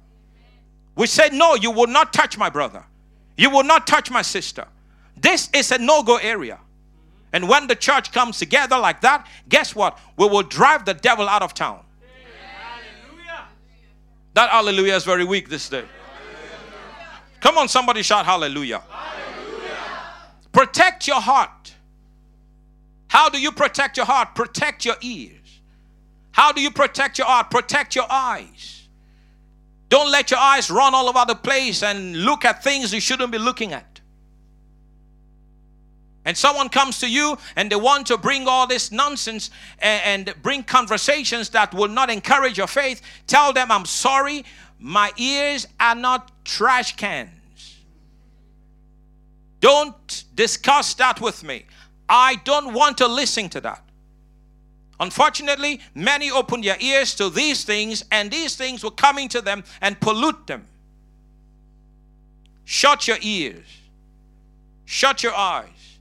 We 0.97 1.07
say, 1.07 1.29
No, 1.33 1.55
you 1.55 1.71
will 1.71 1.87
not 1.87 2.13
touch 2.13 2.37
my 2.37 2.51
brother. 2.51 2.85
You 3.37 3.51
will 3.51 3.63
not 3.63 3.87
touch 3.87 4.11
my 4.11 4.23
sister. 4.23 4.67
This 5.17 5.49
is 5.55 5.71
a 5.71 5.79
no 5.79 6.03
go 6.03 6.17
area. 6.17 6.59
And 7.33 7.49
when 7.49 7.69
the 7.69 7.77
church 7.77 8.11
comes 8.13 8.39
together 8.39 8.79
like 8.79 9.03
that, 9.03 9.27
guess 9.49 9.75
what? 9.75 9.99
We 10.17 10.27
will 10.27 10.43
drive 10.43 10.85
the 10.85 10.95
devil 10.95 11.29
out 11.29 11.43
of 11.43 11.55
town. 11.55 11.85
Hallelujah. 12.59 13.45
That 14.35 14.51
hallelujah 14.51 14.95
is 14.95 15.05
very 15.05 15.25
weak 15.25 15.49
this 15.49 15.69
day. 15.69 15.85
Come 17.41 17.57
on, 17.57 17.69
somebody 17.69 18.03
shout 18.03 18.27
hallelujah. 18.27 18.83
hallelujah. 18.91 19.77
Protect 20.53 21.07
your 21.07 21.21
heart. 21.21 21.60
How 23.11 23.29
do 23.29 23.41
you 23.41 23.51
protect 23.51 23.97
your 23.97 24.07
heart? 24.07 24.37
Protect 24.37 24.85
your 24.85 24.95
ears. 25.01 25.61
How 26.31 26.53
do 26.53 26.61
you 26.61 26.71
protect 26.71 27.19
your 27.19 27.27
heart? 27.27 27.51
Protect 27.51 27.97
your 27.97 28.07
eyes. 28.09 28.87
Don't 29.89 30.13
let 30.13 30.31
your 30.31 30.39
eyes 30.39 30.71
run 30.71 30.95
all 30.95 31.09
over 31.09 31.25
the 31.27 31.35
place 31.35 31.83
and 31.83 32.17
look 32.25 32.45
at 32.45 32.63
things 32.63 32.95
you 32.95 33.01
shouldn't 33.01 33.33
be 33.33 33.39
looking 33.39 33.73
at. 33.73 34.01
And 36.25 36.37
someone 36.37 36.69
comes 36.69 37.01
to 37.01 37.11
you 37.11 37.37
and 37.57 37.69
they 37.69 37.75
want 37.75 38.07
to 38.07 38.17
bring 38.17 38.47
all 38.47 38.69
this 38.69 38.93
nonsense 38.93 39.51
and, 39.81 40.33
bring 40.41 40.63
conversations 40.63 41.49
that 41.51 41.75
will 41.75 41.89
not 41.89 42.11
encourage 42.11 42.59
your 42.59 42.69
faith. 42.69 43.03
Tell 43.27 43.53
them, 43.53 43.73
I'm 43.73 43.87
sorry, 43.87 44.45
my 44.79 45.11
ears 45.17 45.67
are 45.81 45.97
not 45.97 46.31
trash 46.45 46.95
cans. 46.95 47.81
Don't 49.59 50.25
discuss 50.37 50.95
that 50.95 51.21
with 51.21 51.43
me. 51.43 51.65
I 52.11 52.35
don't 52.45 52.75
want 52.75 52.99
to 52.99 53.07
listen 53.07 53.49
to 53.51 53.61
that. 53.61 53.83
Unfortunately, 54.99 55.81
many 55.95 56.31
open 56.31 56.61
their 56.61 56.77
ears 56.81 57.15
to 57.15 57.31
these 57.31 57.65
things, 57.65 58.05
and 58.11 58.31
these 58.31 58.57
things 58.57 58.83
will 58.83 58.91
come 58.91 59.17
into 59.17 59.41
them 59.41 59.65
and 59.81 59.99
pollute 59.99 60.47
them. 60.47 60.67
Shut 62.65 63.09
your 63.09 63.17
ears, 63.23 63.67
shut 64.85 65.23
your 65.23 65.35
eyes 65.35 65.99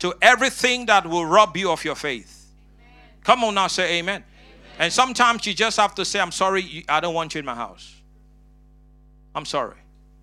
to 0.00 0.14
everything 0.20 0.86
that 0.86 1.06
will 1.06 1.24
rob 1.24 1.56
you 1.56 1.70
of 1.70 1.84
your 1.84 1.94
faith. 1.94 2.50
Amen. 2.78 3.00
Come 3.24 3.44
on 3.44 3.54
now, 3.54 3.68
say 3.68 3.98
amen. 3.98 4.16
amen. 4.16 4.24
And 4.78 4.92
sometimes 4.92 5.46
you 5.46 5.54
just 5.54 5.78
have 5.78 5.94
to 5.94 6.04
say, 6.04 6.20
I'm 6.20 6.32
sorry, 6.32 6.84
I 6.88 7.00
don't 7.00 7.14
want 7.14 7.34
you 7.34 7.38
in 7.38 7.44
my 7.44 7.54
house. 7.54 7.94
I'm 9.34 9.44
sorry. 9.44 9.76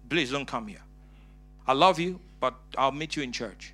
Please 0.09 0.31
don't 0.31 0.45
come 0.45 0.67
here. 0.67 0.83
I 1.65 1.73
love 1.73 1.99
you, 1.99 2.19
but 2.39 2.55
I'll 2.77 2.91
meet 2.91 3.15
you 3.15 3.23
in 3.23 3.31
church. 3.31 3.73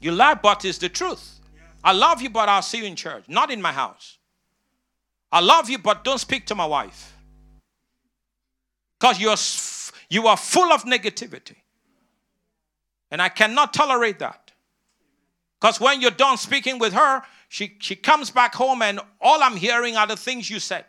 You 0.00 0.12
lie, 0.12 0.34
but 0.34 0.64
it's 0.64 0.78
the 0.78 0.88
truth. 0.88 1.40
I 1.82 1.92
love 1.92 2.20
you, 2.20 2.30
but 2.30 2.48
I'll 2.48 2.62
see 2.62 2.78
you 2.78 2.84
in 2.84 2.96
church, 2.96 3.24
not 3.28 3.50
in 3.50 3.62
my 3.62 3.72
house. 3.72 4.18
I 5.30 5.40
love 5.40 5.68
you, 5.70 5.78
but 5.78 6.04
don't 6.04 6.18
speak 6.18 6.46
to 6.46 6.54
my 6.54 6.66
wife. 6.66 7.12
Because 8.98 9.20
you're, 9.20 9.36
you 10.08 10.26
are 10.28 10.36
full 10.36 10.72
of 10.72 10.84
negativity. 10.84 11.56
And 13.10 13.22
I 13.22 13.28
cannot 13.28 13.72
tolerate 13.72 14.18
that. 14.18 14.52
Because 15.60 15.80
when 15.80 16.00
you're 16.00 16.10
done 16.10 16.36
speaking 16.36 16.78
with 16.78 16.92
her, 16.92 17.22
she, 17.48 17.76
she 17.78 17.96
comes 17.96 18.30
back 18.30 18.54
home 18.54 18.82
and 18.82 19.00
all 19.20 19.42
I'm 19.42 19.56
hearing 19.56 19.96
are 19.96 20.06
the 20.06 20.16
things 20.16 20.50
you 20.50 20.58
said. 20.58 20.84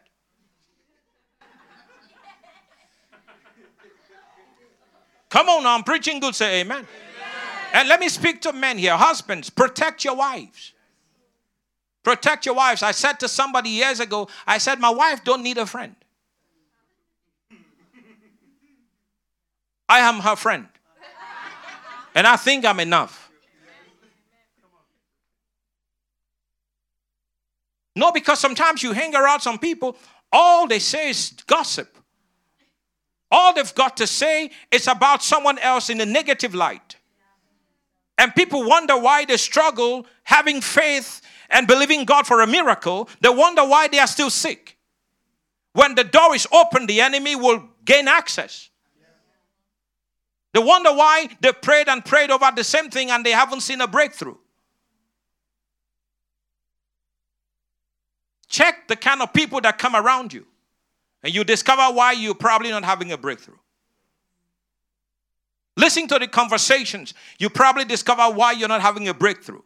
Come 5.29 5.49
on, 5.49 5.65
I'm 5.65 5.83
preaching 5.83 6.19
good, 6.19 6.35
say 6.35 6.61
amen. 6.61 6.77
amen. 6.77 7.06
And 7.73 7.87
let 7.89 7.99
me 7.99 8.09
speak 8.09 8.41
to 8.41 8.53
men 8.53 8.77
here. 8.77 8.95
Husbands, 8.95 9.49
protect 9.49 10.03
your 10.03 10.15
wives. 10.15 10.73
Protect 12.03 12.45
your 12.45 12.55
wives. 12.55 12.83
I 12.83 12.91
said 12.91 13.19
to 13.19 13.27
somebody 13.27 13.69
years 13.69 13.99
ago, 13.99 14.29
I 14.45 14.57
said, 14.57 14.79
My 14.79 14.89
wife 14.89 15.23
don't 15.23 15.43
need 15.43 15.57
a 15.57 15.65
friend. 15.65 15.95
I 19.89 19.99
am 19.99 20.19
her 20.19 20.35
friend. 20.35 20.67
And 22.15 22.25
I 22.25 22.35
think 22.35 22.65
I'm 22.65 22.79
enough. 22.79 23.31
No, 27.95 28.11
because 28.11 28.39
sometimes 28.39 28.83
you 28.83 28.91
hang 28.91 29.15
around 29.15 29.39
some 29.39 29.57
people, 29.57 29.97
all 30.31 30.67
they 30.67 30.79
say 30.79 31.09
is 31.09 31.33
gossip. 31.47 31.97
All 33.31 33.53
they've 33.53 33.73
got 33.75 33.97
to 33.97 34.07
say 34.07 34.51
is 34.71 34.87
about 34.87 35.23
someone 35.23 35.57
else 35.59 35.89
in 35.89 35.99
a 35.99 36.05
negative 36.05 36.53
light. 36.53 36.96
And 38.17 38.33
people 38.33 38.63
wonder 38.63 38.97
why 38.97 39.25
they 39.25 39.37
struggle 39.37 40.05
having 40.23 40.61
faith 40.61 41.21
and 41.49 41.67
believing 41.67 42.03
God 42.05 42.25
for 42.25 42.41
a 42.41 42.47
miracle. 42.47 43.09
They 43.21 43.29
wonder 43.29 43.63
why 43.63 43.87
they 43.87 43.99
are 43.99 44.07
still 44.07 44.29
sick. 44.29 44.77
When 45.73 45.95
the 45.95 46.03
door 46.03 46.35
is 46.35 46.47
open, 46.51 46.87
the 46.87 47.01
enemy 47.01 47.35
will 47.35 47.63
gain 47.85 48.07
access. 48.07 48.69
They 50.53 50.63
wonder 50.63 50.91
why 50.91 51.29
they 51.39 51.51
prayed 51.51 51.87
and 51.87 52.03
prayed 52.03 52.31
over 52.31 52.49
the 52.55 52.63
same 52.63 52.89
thing 52.89 53.11
and 53.11 53.23
they 53.23 53.31
haven't 53.31 53.61
seen 53.61 53.81
a 53.81 53.87
breakthrough. 53.87 54.37
Check 58.47 58.87
the 58.87 58.95
kind 58.95 59.21
of 59.21 59.33
people 59.33 59.61
that 59.61 59.77
come 59.77 59.95
around 59.95 60.33
you, 60.33 60.47
and 61.21 61.35
you 61.35 61.43
discover 61.43 61.93
why 61.93 62.13
you're 62.13 62.33
probably 62.33 62.69
not 62.69 62.85
having 62.85 63.11
a 63.11 63.17
breakthrough. 63.17 63.57
Listen 65.77 66.07
to 66.07 66.17
the 66.17 66.27
conversations. 66.27 67.13
You 67.37 67.49
probably 67.49 67.85
discover 67.85 68.23
why 68.23 68.51
you're 68.53 68.67
not 68.67 68.81
having 68.81 69.07
a 69.07 69.13
breakthrough. 69.13 69.61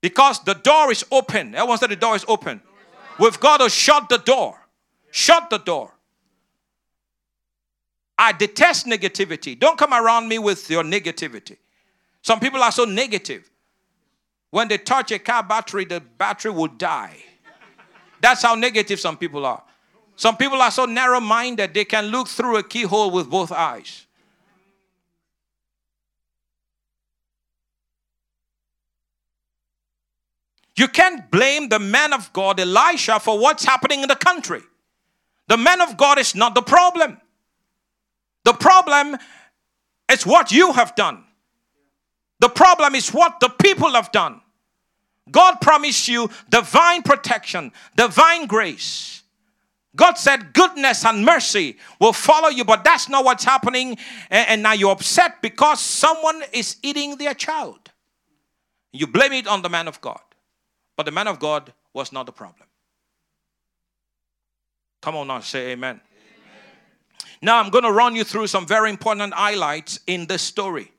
Because 0.00 0.42
the 0.42 0.54
door 0.54 0.90
is 0.90 1.04
open. 1.12 1.54
Everyone 1.54 1.78
said 1.78 1.90
the 1.90 1.96
door 1.96 2.16
is 2.16 2.24
open. 2.26 2.62
We've 3.20 3.38
got 3.38 3.58
to 3.58 3.68
shut 3.68 4.08
the 4.08 4.16
door. 4.16 4.58
Shut 5.10 5.50
the 5.50 5.58
door. 5.58 5.92
I 8.18 8.32
detest 8.32 8.86
negativity. 8.86 9.58
Don't 9.58 9.78
come 9.78 9.92
around 9.92 10.28
me 10.28 10.38
with 10.38 10.70
your 10.70 10.82
negativity. 10.82 11.58
Some 12.22 12.40
people 12.40 12.62
are 12.62 12.72
so 12.72 12.86
negative. 12.86 13.50
When 14.50 14.68
they 14.68 14.78
touch 14.78 15.12
a 15.12 15.18
car 15.18 15.42
battery, 15.42 15.84
the 15.84 16.00
battery 16.00 16.52
will 16.52 16.68
die. 16.68 17.18
That's 18.22 18.42
how 18.42 18.54
negative 18.54 18.98
some 18.98 19.18
people 19.18 19.44
are. 19.44 19.62
Some 20.16 20.38
people 20.38 20.62
are 20.62 20.70
so 20.70 20.86
narrow 20.86 21.20
minded, 21.20 21.74
they 21.74 21.84
can 21.84 22.06
look 22.06 22.28
through 22.28 22.56
a 22.56 22.62
keyhole 22.62 23.10
with 23.10 23.28
both 23.28 23.52
eyes. 23.52 24.05
You 30.76 30.88
can't 30.88 31.30
blame 31.30 31.68
the 31.68 31.78
man 31.78 32.12
of 32.12 32.32
God, 32.32 32.60
Elisha, 32.60 33.18
for 33.18 33.38
what's 33.38 33.64
happening 33.64 34.02
in 34.02 34.08
the 34.08 34.16
country. 34.16 34.60
The 35.48 35.56
man 35.56 35.80
of 35.80 35.96
God 35.96 36.18
is 36.18 36.34
not 36.34 36.54
the 36.54 36.62
problem. 36.62 37.18
The 38.44 38.52
problem 38.52 39.16
is 40.10 40.26
what 40.26 40.52
you 40.52 40.72
have 40.72 40.94
done. 40.94 41.24
The 42.40 42.48
problem 42.48 42.94
is 42.94 43.10
what 43.10 43.40
the 43.40 43.48
people 43.48 43.92
have 43.92 44.12
done. 44.12 44.40
God 45.30 45.60
promised 45.60 46.08
you 46.08 46.30
divine 46.50 47.02
protection, 47.02 47.72
divine 47.96 48.46
grace. 48.46 49.22
God 49.96 50.18
said 50.18 50.52
goodness 50.52 51.04
and 51.06 51.24
mercy 51.24 51.78
will 51.98 52.12
follow 52.12 52.48
you, 52.48 52.64
but 52.64 52.84
that's 52.84 53.08
not 53.08 53.24
what's 53.24 53.44
happening. 53.44 53.96
And, 54.30 54.62
now 54.62 54.72
you're 54.72 54.92
upset 54.92 55.40
because 55.40 55.80
someone 55.80 56.42
is 56.52 56.76
eating 56.82 57.16
their 57.16 57.32
child. 57.32 57.90
You 58.92 59.06
blame 59.06 59.32
it 59.32 59.46
on 59.46 59.62
the 59.62 59.70
man 59.70 59.88
of 59.88 60.00
God. 60.02 60.20
But 60.96 61.06
the 61.06 61.12
man 61.12 61.28
of 61.28 61.38
God 61.38 61.72
was 61.92 62.12
not 62.12 62.26
the 62.26 62.32
problem. 62.32 62.66
Come 65.02 65.16
on 65.16 65.26
now, 65.28 65.40
say 65.40 65.72
amen. 65.72 66.00
amen. 66.00 66.00
Now 67.42 67.60
I'm 67.60 67.70
going 67.70 67.84
to 67.84 67.92
run 67.92 68.16
you 68.16 68.24
through 68.24 68.46
some 68.48 68.66
very 68.66 68.90
important 68.90 69.34
highlights 69.34 70.00
in 70.06 70.26
this 70.26 70.42
story. 70.42 70.90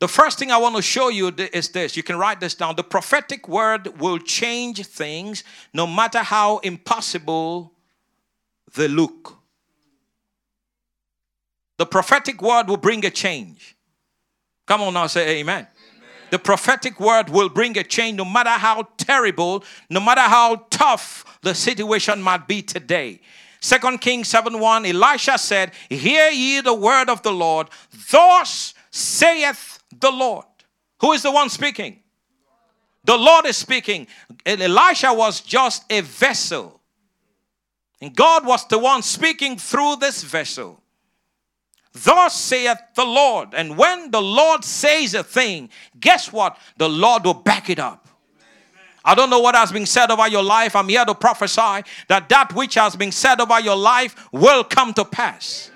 The 0.00 0.08
first 0.08 0.38
thing 0.38 0.50
I 0.50 0.58
want 0.58 0.76
to 0.76 0.82
show 0.82 1.08
you 1.08 1.32
is 1.52 1.70
this. 1.70 1.96
You 1.96 2.02
can 2.02 2.16
write 2.16 2.38
this 2.38 2.54
down. 2.54 2.76
The 2.76 2.84
prophetic 2.84 3.48
word 3.48 3.98
will 3.98 4.18
change 4.18 4.84
things 4.86 5.44
no 5.72 5.86
matter 5.86 6.18
how 6.18 6.58
impossible 6.58 7.72
they 8.74 8.88
look. 8.88 9.38
The 11.78 11.86
prophetic 11.86 12.42
word 12.42 12.68
will 12.68 12.76
bring 12.76 13.04
a 13.04 13.10
change. 13.10 13.76
Come 14.66 14.82
on 14.82 14.94
now, 14.94 15.06
say 15.06 15.38
amen. 15.40 15.66
The 16.34 16.40
prophetic 16.40 16.98
word 16.98 17.30
will 17.30 17.48
bring 17.48 17.78
a 17.78 17.84
change 17.84 18.16
no 18.16 18.24
matter 18.24 18.50
how 18.50 18.88
terrible, 18.96 19.62
no 19.88 20.00
matter 20.00 20.22
how 20.22 20.66
tough 20.68 21.38
the 21.42 21.54
situation 21.54 22.20
might 22.20 22.48
be 22.48 22.60
today. 22.60 23.20
Second 23.60 24.00
Kings 24.00 24.26
7 24.30 24.58
1, 24.58 24.84
Elisha 24.84 25.38
said, 25.38 25.70
Hear 25.88 26.30
ye 26.30 26.60
the 26.60 26.74
word 26.74 27.08
of 27.08 27.22
the 27.22 27.30
Lord, 27.30 27.68
thus 28.10 28.74
saith 28.90 29.80
the 29.96 30.10
Lord. 30.10 30.44
Who 31.02 31.12
is 31.12 31.22
the 31.22 31.30
one 31.30 31.50
speaking? 31.50 32.00
The 33.04 33.16
Lord 33.16 33.46
is 33.46 33.56
speaking. 33.56 34.08
Elisha 34.44 35.14
was 35.14 35.40
just 35.40 35.84
a 35.88 36.00
vessel. 36.00 36.80
And 38.00 38.12
God 38.12 38.44
was 38.44 38.66
the 38.66 38.80
one 38.80 39.02
speaking 39.02 39.56
through 39.56 39.98
this 40.00 40.24
vessel. 40.24 40.82
Thus 41.94 42.38
saith 42.38 42.78
the 42.94 43.04
Lord. 43.04 43.54
And 43.54 43.78
when 43.78 44.10
the 44.10 44.20
Lord 44.20 44.64
says 44.64 45.14
a 45.14 45.22
thing, 45.22 45.70
guess 46.00 46.32
what? 46.32 46.58
The 46.76 46.88
Lord 46.88 47.24
will 47.24 47.34
back 47.34 47.70
it 47.70 47.78
up. 47.78 48.08
I 49.04 49.14
don't 49.14 49.30
know 49.30 49.40
what 49.40 49.54
has 49.54 49.70
been 49.70 49.86
said 49.86 50.10
over 50.10 50.26
your 50.26 50.42
life. 50.42 50.74
I'm 50.74 50.88
here 50.88 51.04
to 51.04 51.14
prophesy 51.14 51.84
that 52.08 52.28
that 52.30 52.54
which 52.54 52.74
has 52.74 52.96
been 52.96 53.12
said 53.12 53.40
over 53.40 53.60
your 53.60 53.76
life 53.76 54.28
will 54.32 54.64
come 54.64 54.94
to 54.94 55.04
pass. 55.04 55.70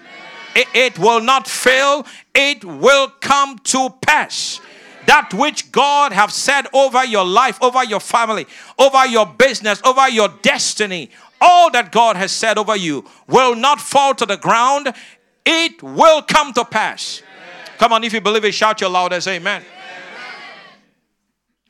It, 0.57 0.67
it, 0.75 0.99
will 0.99 1.21
not 1.21 1.47
fail, 1.47 2.07
it 2.35 2.65
will 2.65 3.09
come 3.21 3.59
to 3.59 3.91
pass. 4.01 4.61
That 5.07 5.33
which 5.33 5.71
God 5.71 6.13
have 6.13 6.33
said 6.33 6.67
over 6.73 7.05
your 7.05 7.25
life, 7.25 7.63
over 7.63 7.85
your 7.85 8.01
family, 8.01 8.47
over 8.79 9.07
your 9.07 9.27
business, 9.27 9.81
over 9.85 10.09
your 10.09 10.29
destiny, 10.43 11.11
all 11.41 11.71
that 11.71 11.93
God 11.93 12.17
has 12.17 12.33
said 12.33 12.59
over 12.59 12.77
you 12.77 13.05
will 13.29 13.55
not 13.55 13.81
fall 13.81 14.15
to 14.15 14.27
the 14.27 14.37
ground 14.37 14.93
it 15.49 15.83
will 15.83 16.21
come 16.21 16.53
to 16.53 16.65
pass. 16.65 17.23
Amen. 17.23 17.79
Come 17.79 17.93
on, 17.95 18.05
if 18.05 18.13
you 18.13 18.21
believe 18.21 18.45
it, 18.45 18.53
shout 18.53 18.83
your 18.83 18.91
loudest 18.91 19.27
amen. 19.27 19.63
amen. 19.63 19.65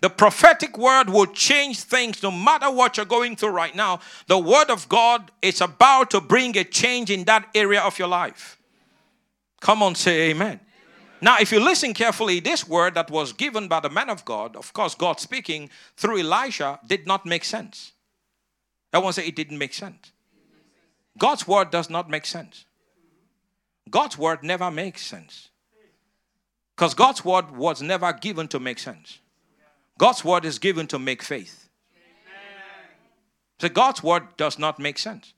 The 0.01 0.11
prophetic 0.11 0.77
word 0.77 1.09
will 1.09 1.27
change 1.27 1.81
things 1.81 2.21
no 2.21 2.33
matter 2.33 2.71
what 2.71 2.97
you're 2.97 3.07
going 3.07 3.37
through 3.37 3.51
right 3.51 3.75
now. 3.75 4.01
The 4.27 4.39
word 4.39 4.69
of 4.71 4.89
God 4.89 5.31
is 5.41 5.61
about 5.61 6.11
to 6.11 6.21
bring 6.21 6.59
a 6.59 6.65
change 6.65 7.09
in 7.11 7.23
that 7.25 7.49
area 7.55 7.81
of 7.81 7.99
your 8.01 8.09
life. 8.09 8.59
Come 9.61 9.83
on, 9.83 9.95
say 9.95 10.31
amen. 10.31 10.47
amen. 10.47 10.61
Now, 11.21 11.37
if 11.41 11.53
you 11.53 11.61
listen 11.61 11.95
carefully, 11.95 12.41
this 12.41 12.69
word 12.69 12.95
that 12.95 13.11
was 13.11 13.33
given 13.33 13.69
by 13.69 13.81
the 13.81 13.91
man 13.91 14.11
of 14.11 14.25
God, 14.25 14.57
of 14.57 14.73
course, 14.73 14.97
God 14.97 15.21
speaking 15.21 15.71
through 15.97 16.19
Elisha, 16.21 16.81
did 16.85 17.07
not 17.07 17.25
make 17.27 17.45
sense. 17.45 17.93
Won't 18.93 19.15
say 19.15 19.27
it 19.29 19.37
didn't 19.37 19.59
make 19.59 19.75
sense. 19.75 20.13
God's 21.17 21.47
word 21.47 21.71
does 21.71 21.89
not 21.91 22.11
make 22.11 22.27
sense. 22.27 22.65
God's 23.91 24.19
word 24.19 24.43
never 24.43 24.71
makes 24.71 25.03
sense. 25.03 25.49
Because 26.77 26.95
God's 26.95 27.25
word 27.25 27.51
was 27.51 27.83
never 27.83 28.13
given 28.13 28.49
to 28.49 28.61
make 28.61 28.79
sense. 28.79 29.19
God's 29.99 30.25
word 30.25 30.45
is 30.45 30.59
given 30.59 30.87
to 30.89 30.99
make 30.99 31.23
faith. 31.23 31.69
So 33.61 33.69
God's 33.69 34.03
word 34.03 34.37
does 34.37 34.59
not 34.59 34.79
make 34.79 34.99
sense. 34.99 35.35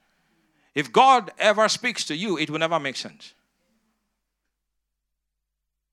If 0.74 0.92
God 0.92 1.30
ever 1.38 1.68
speaks 1.68 2.04
to 2.04 2.14
you, 2.14 2.38
it 2.38 2.50
will 2.50 2.58
never 2.58 2.78
make 2.78 2.96
sense. 2.96 3.32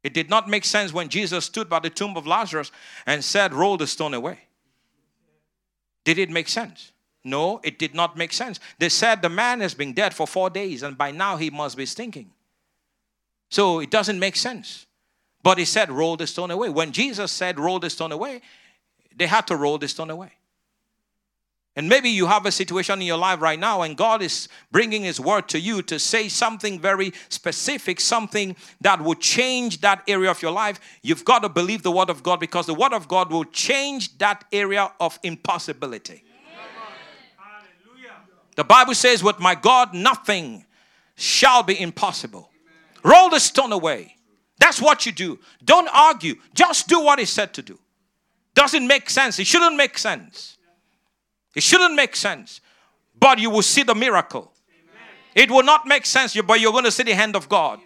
It 0.03 0.13
did 0.13 0.29
not 0.29 0.47
make 0.47 0.65
sense 0.65 0.93
when 0.93 1.09
Jesus 1.09 1.45
stood 1.45 1.69
by 1.69 1.79
the 1.79 1.89
tomb 1.89 2.15
of 2.15 2.27
Lazarus 2.27 2.71
and 3.05 3.23
said, 3.23 3.53
Roll 3.53 3.77
the 3.77 3.87
stone 3.87 4.13
away. 4.13 4.39
Did 6.03 6.17
it 6.17 6.29
make 6.29 6.47
sense? 6.47 6.91
No, 7.23 7.59
it 7.63 7.77
did 7.77 7.93
not 7.93 8.15
make 8.15 8.31
sense. 8.31 8.59
They 8.79 8.87
said 8.89 9.21
the 9.21 9.29
man 9.29 9.59
has 9.59 9.73
been 9.73 9.93
dead 9.93 10.13
for 10.13 10.27
four 10.27 10.49
days 10.49 10.83
and 10.83 10.97
by 10.97 11.11
now 11.11 11.35
he 11.35 11.49
must 11.49 11.75
be 11.75 11.85
stinking. 11.85 12.31
So 13.49 13.79
it 13.79 13.89
doesn't 13.89 14.19
make 14.19 14.35
sense. 14.35 14.85
But 15.43 15.57
he 15.57 15.65
said, 15.65 15.89
roll 15.89 16.17
the 16.17 16.27
stone 16.27 16.51
away. 16.51 16.69
When 16.69 16.91
Jesus 16.91 17.31
said, 17.31 17.59
roll 17.59 17.79
the 17.79 17.89
stone 17.89 18.11
away, 18.11 18.41
they 19.15 19.27
had 19.27 19.47
to 19.47 19.55
roll 19.55 19.77
the 19.77 19.87
stone 19.87 20.09
away. 20.09 20.31
And 21.77 21.87
maybe 21.87 22.09
you 22.09 22.25
have 22.25 22.47
a 22.47 22.51
situation 22.51 22.99
in 23.01 23.05
your 23.05 23.19
life 23.19 23.39
right 23.39 23.59
now, 23.59 23.83
and 23.83 23.95
God 23.95 24.23
is 24.23 24.49
bringing 24.71 25.03
His 25.03 25.19
word 25.19 25.47
to 25.49 25.59
you 25.59 25.83
to 25.83 25.99
say 25.99 26.27
something 26.27 26.79
very 26.79 27.13
specific, 27.29 27.99
something 27.99 28.55
that 28.81 28.99
will 28.99 29.13
change 29.13 29.81
that 29.81 30.01
area 30.07 30.31
of 30.31 30.41
your 30.41 30.51
life. 30.51 30.79
You've 31.03 31.23
got 31.23 31.43
to 31.43 31.49
believe 31.49 31.83
the 31.83 31.91
word 31.91 32.09
of 32.09 32.23
God 32.23 32.39
because 32.39 32.65
the 32.65 32.73
word 32.73 32.93
of 32.93 33.07
God 33.07 33.31
will 33.31 33.43
change 33.43 34.17
that 34.17 34.43
area 34.51 34.91
of 34.99 35.19
impossibility. 35.21 36.23
The 38.55 38.63
Bible 38.63 38.95
says, 38.95 39.23
With 39.23 39.39
my 39.39 39.53
God, 39.53 39.93
nothing 39.93 40.65
shall 41.15 41.61
be 41.61 41.79
impossible. 41.79 42.49
Roll 43.07 43.29
the 43.29 43.39
stone 43.39 43.71
away. 43.71 44.17
That's 44.59 44.81
what 44.81 45.05
you 45.05 45.13
do. 45.13 45.39
Don't 45.63 45.87
argue. 45.93 46.35
Just 46.53 46.89
do 46.89 46.99
what 46.99 47.19
he 47.19 47.25
said 47.25 47.53
to 47.53 47.61
do. 47.61 47.79
Doesn't 48.53 48.85
make 48.85 49.09
sense. 49.09 49.39
It 49.39 49.47
shouldn't 49.47 49.77
make 49.77 49.97
sense. 49.97 50.57
It 51.55 51.63
shouldn't 51.63 51.95
make 51.95 52.17
sense. 52.17 52.59
But 53.17 53.39
you 53.39 53.49
will 53.49 53.61
see 53.61 53.83
the 53.83 53.95
miracle. 53.95 54.51
It 55.33 55.49
will 55.49 55.63
not 55.63 55.85
make 55.85 56.05
sense, 56.05 56.35
but 56.41 56.59
you're 56.59 56.73
going 56.73 56.83
to 56.83 56.91
see 56.91 57.03
the 57.03 57.15
hand 57.15 57.37
of 57.37 57.47
God. 57.47 57.79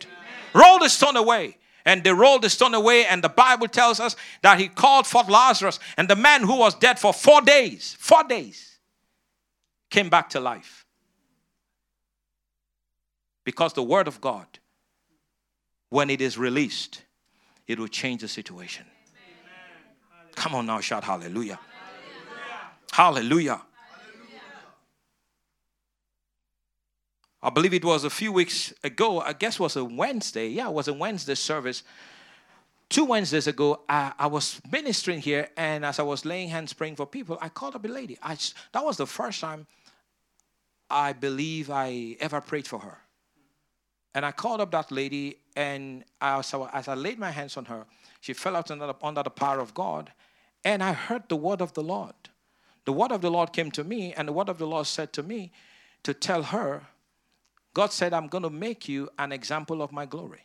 Roll 0.55 0.79
the 0.79 0.89
stone 0.89 1.15
away. 1.15 1.57
And 1.85 2.03
they 2.03 2.13
rolled 2.13 2.41
the 2.41 2.49
stone 2.49 2.73
away, 2.73 3.05
and 3.05 3.23
the 3.23 3.29
Bible 3.29 3.67
tells 3.67 3.99
us 3.99 4.15
that 4.41 4.59
he 4.59 4.69
called 4.69 5.05
forth 5.05 5.29
Lazarus, 5.29 5.79
and 5.97 6.07
the 6.07 6.15
man 6.15 6.41
who 6.41 6.57
was 6.57 6.73
dead 6.75 6.97
for 6.99 7.13
four 7.13 7.41
days, 7.41 7.95
four 7.99 8.23
days, 8.23 8.79
came 9.89 10.09
back 10.09 10.29
to 10.29 10.39
life. 10.39 10.85
Because 13.43 13.73
the 13.73 13.83
word 13.83 14.07
of 14.07 14.21
God 14.21 14.45
when 15.91 16.09
it 16.09 16.21
is 16.21 16.37
released, 16.37 17.03
it 17.67 17.77
will 17.77 17.87
change 17.87 18.21
the 18.21 18.27
situation. 18.27 18.85
Amen. 19.13 20.31
Come 20.35 20.55
on 20.55 20.65
now, 20.65 20.79
shout 20.79 21.03
hallelujah. 21.03 21.59
Hallelujah. 22.91 23.61
hallelujah. 23.61 23.61
I 27.43 27.49
believe 27.49 27.73
it 27.73 27.83
was 27.83 28.03
a 28.05 28.09
few 28.09 28.31
weeks 28.31 28.73
ago, 28.83 29.19
I 29.19 29.33
guess 29.33 29.55
it 29.55 29.59
was 29.59 29.75
a 29.75 29.83
Wednesday. 29.83 30.47
Yeah, 30.47 30.69
it 30.69 30.73
was 30.73 30.87
a 30.87 30.93
Wednesday 30.93 31.35
service. 31.35 31.83
Two 32.87 33.05
Wednesdays 33.05 33.47
ago, 33.47 33.81
I, 33.89 34.13
I 34.17 34.27
was 34.27 34.61
ministering 34.71 35.19
here, 35.19 35.49
and 35.57 35.83
as 35.83 35.99
I 35.99 36.03
was 36.03 36.23
laying 36.23 36.49
hands 36.49 36.71
praying 36.71 36.97
for 36.97 37.05
people, 37.05 37.37
I 37.41 37.49
called 37.49 37.75
up 37.75 37.83
a 37.83 37.87
lady. 37.87 38.17
I, 38.21 38.37
that 38.71 38.83
was 38.83 38.97
the 38.97 39.07
first 39.07 39.41
time 39.41 39.67
I 40.89 41.13
believe 41.13 41.69
I 41.69 42.15
ever 42.19 42.39
prayed 42.39 42.67
for 42.67 42.79
her. 42.79 42.97
And 44.13 44.25
I 44.25 44.31
called 44.31 44.61
up 44.61 44.71
that 44.71 44.91
lady, 44.91 45.40
and 45.55 46.03
as 46.21 46.53
I, 46.53 46.69
as 46.73 46.87
I 46.87 46.93
laid 46.95 47.19
my 47.19 47.31
hands 47.31 47.57
on 47.57 47.65
her, 47.65 47.85
she 48.19 48.33
fell 48.33 48.55
out 48.55 48.71
under 48.71 48.87
the, 48.87 48.95
under 49.01 49.23
the 49.23 49.29
power 49.29 49.59
of 49.59 49.73
God. 49.73 50.11
And 50.63 50.83
I 50.83 50.93
heard 50.93 51.27
the 51.27 51.35
word 51.35 51.61
of 51.61 51.73
the 51.73 51.83
Lord. 51.83 52.13
The 52.85 52.93
word 52.93 53.11
of 53.11 53.21
the 53.21 53.31
Lord 53.31 53.53
came 53.53 53.71
to 53.71 53.83
me, 53.83 54.13
and 54.13 54.27
the 54.27 54.33
word 54.33 54.49
of 54.49 54.57
the 54.57 54.67
Lord 54.67 54.87
said 54.87 55.13
to 55.13 55.23
me 55.23 55.51
to 56.03 56.13
tell 56.13 56.43
her, 56.43 56.83
God 57.73 57.91
said, 57.91 58.13
I'm 58.13 58.27
going 58.27 58.43
to 58.43 58.49
make 58.49 58.89
you 58.89 59.09
an 59.17 59.31
example 59.31 59.81
of 59.81 59.91
my 59.91 60.05
glory. 60.05 60.41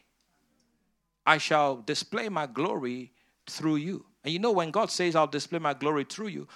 I 1.27 1.39
shall 1.39 1.77
display 1.77 2.29
my 2.29 2.47
glory 2.47 3.13
through 3.49 3.77
you. 3.77 4.07
And 4.23 4.33
you 4.33 4.39
know, 4.39 4.53
when 4.53 4.71
God 4.71 4.91
says, 4.91 5.17
I'll 5.17 5.27
display 5.27 5.59
my 5.59 5.75
glory 5.75 6.05
through 6.05 6.29
you, 6.29 6.47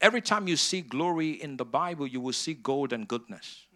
every 0.00 0.20
time 0.20 0.46
you 0.46 0.56
see 0.56 0.82
glory 0.82 1.30
in 1.30 1.56
the 1.56 1.64
Bible, 1.64 2.06
you 2.06 2.20
will 2.20 2.32
see 2.32 2.54
gold 2.54 2.92
and 2.92 3.08
goodness. 3.08 3.66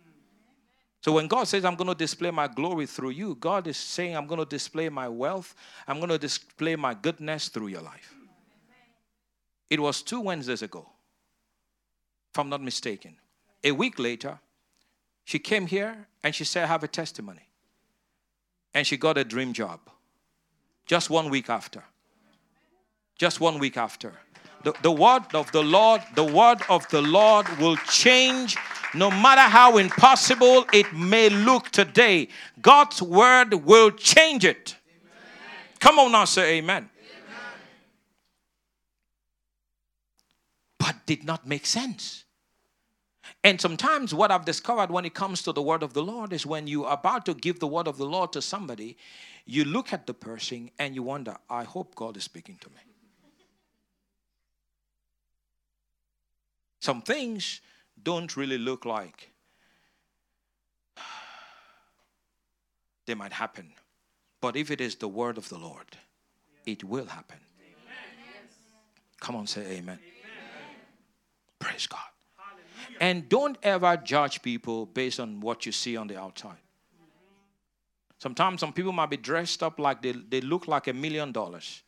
So 1.05 1.13
when 1.13 1.27
God 1.27 1.47
says, 1.47 1.67
I'm 1.67 1.75
going 1.75 1.89
to 1.89 1.95
display 1.95 2.31
my 2.31 2.49
glory 2.49 2.87
through 2.87 3.11
you, 3.11 3.35
God 3.35 3.67
is 3.67 3.77
saying, 3.77 4.17
I'm 4.17 4.27
going 4.27 4.41
to 4.41 4.47
display 4.47 4.89
my 4.89 5.07
wealth, 5.07 5.55
I'm 5.87 5.99
going 5.99 6.09
to 6.09 6.17
display 6.17 6.77
my 6.77 6.95
goodness 6.95 7.49
through 7.49 7.67
your 7.67 7.83
life. 7.83 8.15
It 9.69 9.81
was 9.81 10.01
two 10.01 10.23
Wednesdays 10.23 10.63
ago, 10.63 10.89
if 12.33 12.39
I'm 12.39 12.49
not 12.49 12.63
mistaken. 12.63 13.17
A 13.63 13.73
week 13.73 13.99
later, 13.99 14.39
she 15.25 15.39
came 15.39 15.67
here 15.67 16.07
and 16.23 16.35
she 16.35 16.45
said, 16.45 16.65
I 16.65 16.69
have 16.69 16.85
a 16.85 16.89
testimony. 16.89 17.51
And 18.73 18.87
she 18.87 18.97
got 18.97 19.19
a 19.19 19.25
dream 19.25 19.53
job. 19.53 19.81
Just 20.87 21.11
one 21.11 21.29
week 21.29 21.51
after. 21.51 21.85
Just 23.19 23.43
one 23.43 23.59
week 23.59 23.77
after. 23.77 24.15
The, 24.63 24.73
the 24.81 24.91
word 24.91 25.35
of 25.35 25.53
the 25.53 25.63
Lord, 25.63 26.01
the 26.15 26.25
word 26.25 26.63
of 26.71 26.89
the 26.89 27.03
Lord 27.03 27.47
will 27.59 27.77
change 27.77 28.57
no 28.95 29.11
matter 29.11 29.43
how 29.43 29.79
impossible 29.79 30.65
it 30.73 30.93
may 30.93 31.29
look 31.29 31.71
today. 31.71 32.29
God's 32.61 33.03
word 33.03 33.55
will 33.55 33.91
change 33.91 34.45
it. 34.45 34.77
Amen. 34.89 35.13
Come 35.81 35.99
on 35.99 36.13
now, 36.13 36.25
say 36.25 36.59
amen. 36.59 36.89
amen. 36.89 36.91
But 40.79 40.97
did 41.07 41.25
not 41.25 41.47
make 41.47 41.67
sense. 41.67 42.25
And 43.43 43.61
sometimes, 43.61 44.15
what 44.15 44.31
I've 44.31 44.45
discovered 44.45 44.91
when 44.91 45.05
it 45.05 45.15
comes 45.15 45.43
to 45.43 45.53
the 45.53 45.63
word 45.63 45.83
of 45.83 45.93
the 45.93 46.03
Lord 46.03 46.33
is 46.33 46.47
when 46.47 46.67
you're 46.67 46.91
about 46.91 47.27
to 47.27 47.35
give 47.35 47.61
the 47.61 47.67
word 47.67 47.87
of 47.87 47.99
the 47.99 48.07
Lord 48.07 48.33
to 48.33 48.43
somebody, 48.43 48.97
you 49.45 49.65
look 49.65 49.93
at 49.93 50.07
the 50.07 50.15
person 50.15 50.71
and 50.79 50.95
you 50.95 51.03
wonder, 51.03 51.37
I 51.51 51.65
hope 51.65 51.95
God 51.95 52.17
is 52.17 52.25
speaking 52.25 52.57
to 52.61 52.71
me. 52.71 52.81
Some 56.81 57.03
things 57.03 57.61
don't 58.03 58.37
really 58.37 58.59
look 58.59 58.85
like 58.85 59.31
they 63.07 63.15
might 63.15 63.33
happen. 63.33 63.73
But 64.41 64.57
if 64.57 64.71
it 64.71 64.81
is 64.81 64.97
the 64.97 65.09
word 65.09 65.39
of 65.39 65.49
the 65.49 65.59
Lord, 65.59 65.97
it 66.67 66.85
will 66.85 67.07
happen. 67.07 67.39
Amen. 67.59 68.49
Come 69.21 69.37
on, 69.37 69.47
say 69.47 69.63
amen. 69.63 69.99
amen. 69.99 69.99
Praise 71.59 71.87
God. 71.87 72.01
And 73.01 73.29
don't 73.29 73.57
ever 73.63 73.97
judge 73.97 74.43
people 74.43 74.87
based 74.87 75.19
on 75.19 75.41
what 75.41 75.67
you 75.67 75.73
see 75.73 75.97
on 75.97 76.07
the 76.07 76.19
outside. 76.21 76.59
Sometimes 78.19 78.61
some 78.61 78.73
people 78.73 78.93
might 78.93 79.11
be 79.11 79.17
dressed 79.17 79.63
up 79.63 79.79
like 79.79 80.01
they, 80.01 80.13
they 80.13 80.41
look 80.41 80.69
like 80.69 80.87
a 80.89 80.93
million 80.93 81.33
dollars, 81.33 81.83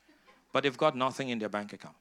but 0.53 0.63
they've 0.63 0.77
got 0.77 0.97
nothing 0.97 1.29
in 1.31 1.39
their 1.39 1.49
bank 1.49 1.73
account. 1.73 1.97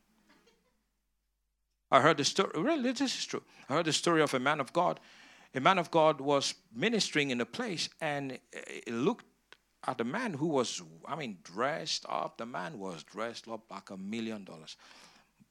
I 1.91 2.01
heard 2.01 2.17
the 2.17 2.25
story, 2.25 2.51
really, 2.55 2.91
this 2.91 3.15
is 3.15 3.25
true. 3.25 3.43
I 3.69 3.75
heard 3.75 3.85
the 3.85 3.93
story 3.93 4.21
of 4.21 4.33
a 4.33 4.39
man 4.39 4.59
of 4.59 4.73
God. 4.73 4.99
A 5.53 5.59
man 5.59 5.77
of 5.77 5.91
God 5.91 6.19
was 6.19 6.55
ministering 6.73 7.29
in 7.29 7.39
a 7.39 7.45
place 7.45 7.89
and 8.01 8.37
looked 8.87 9.25
at 9.87 9.97
the 9.97 10.03
man 10.03 10.33
who 10.33 10.47
was, 10.47 10.81
I 11.07 11.15
mean, 11.15 11.37
dressed 11.43 12.05
up. 12.09 12.37
The 12.37 12.45
man 12.45 12.79
was 12.79 13.03
dressed 13.03 13.47
up 13.47 13.61
like 13.69 13.89
a 13.89 13.97
million 13.97 14.43
dollars. 14.43 14.75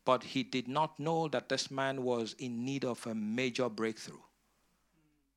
But 0.04 0.22
he 0.22 0.42
did 0.42 0.68
not 0.68 0.98
know 0.98 1.28
that 1.28 1.48
this 1.48 1.70
man 1.70 2.02
was 2.02 2.34
in 2.38 2.64
need 2.64 2.84
of 2.84 3.06
a 3.06 3.14
major 3.14 3.68
breakthrough. 3.68 4.18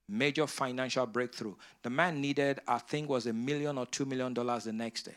Major 0.09 0.47
financial 0.47 1.05
breakthrough. 1.05 1.55
The 1.83 1.89
man 1.89 2.19
needed, 2.19 2.59
I 2.67 2.79
think, 2.79 3.09
was 3.09 3.27
a 3.27 3.33
million 3.33 3.77
or 3.77 3.85
two 3.85 4.05
million 4.05 4.33
dollars 4.33 4.65
the 4.65 4.73
next 4.73 5.03
day. 5.03 5.15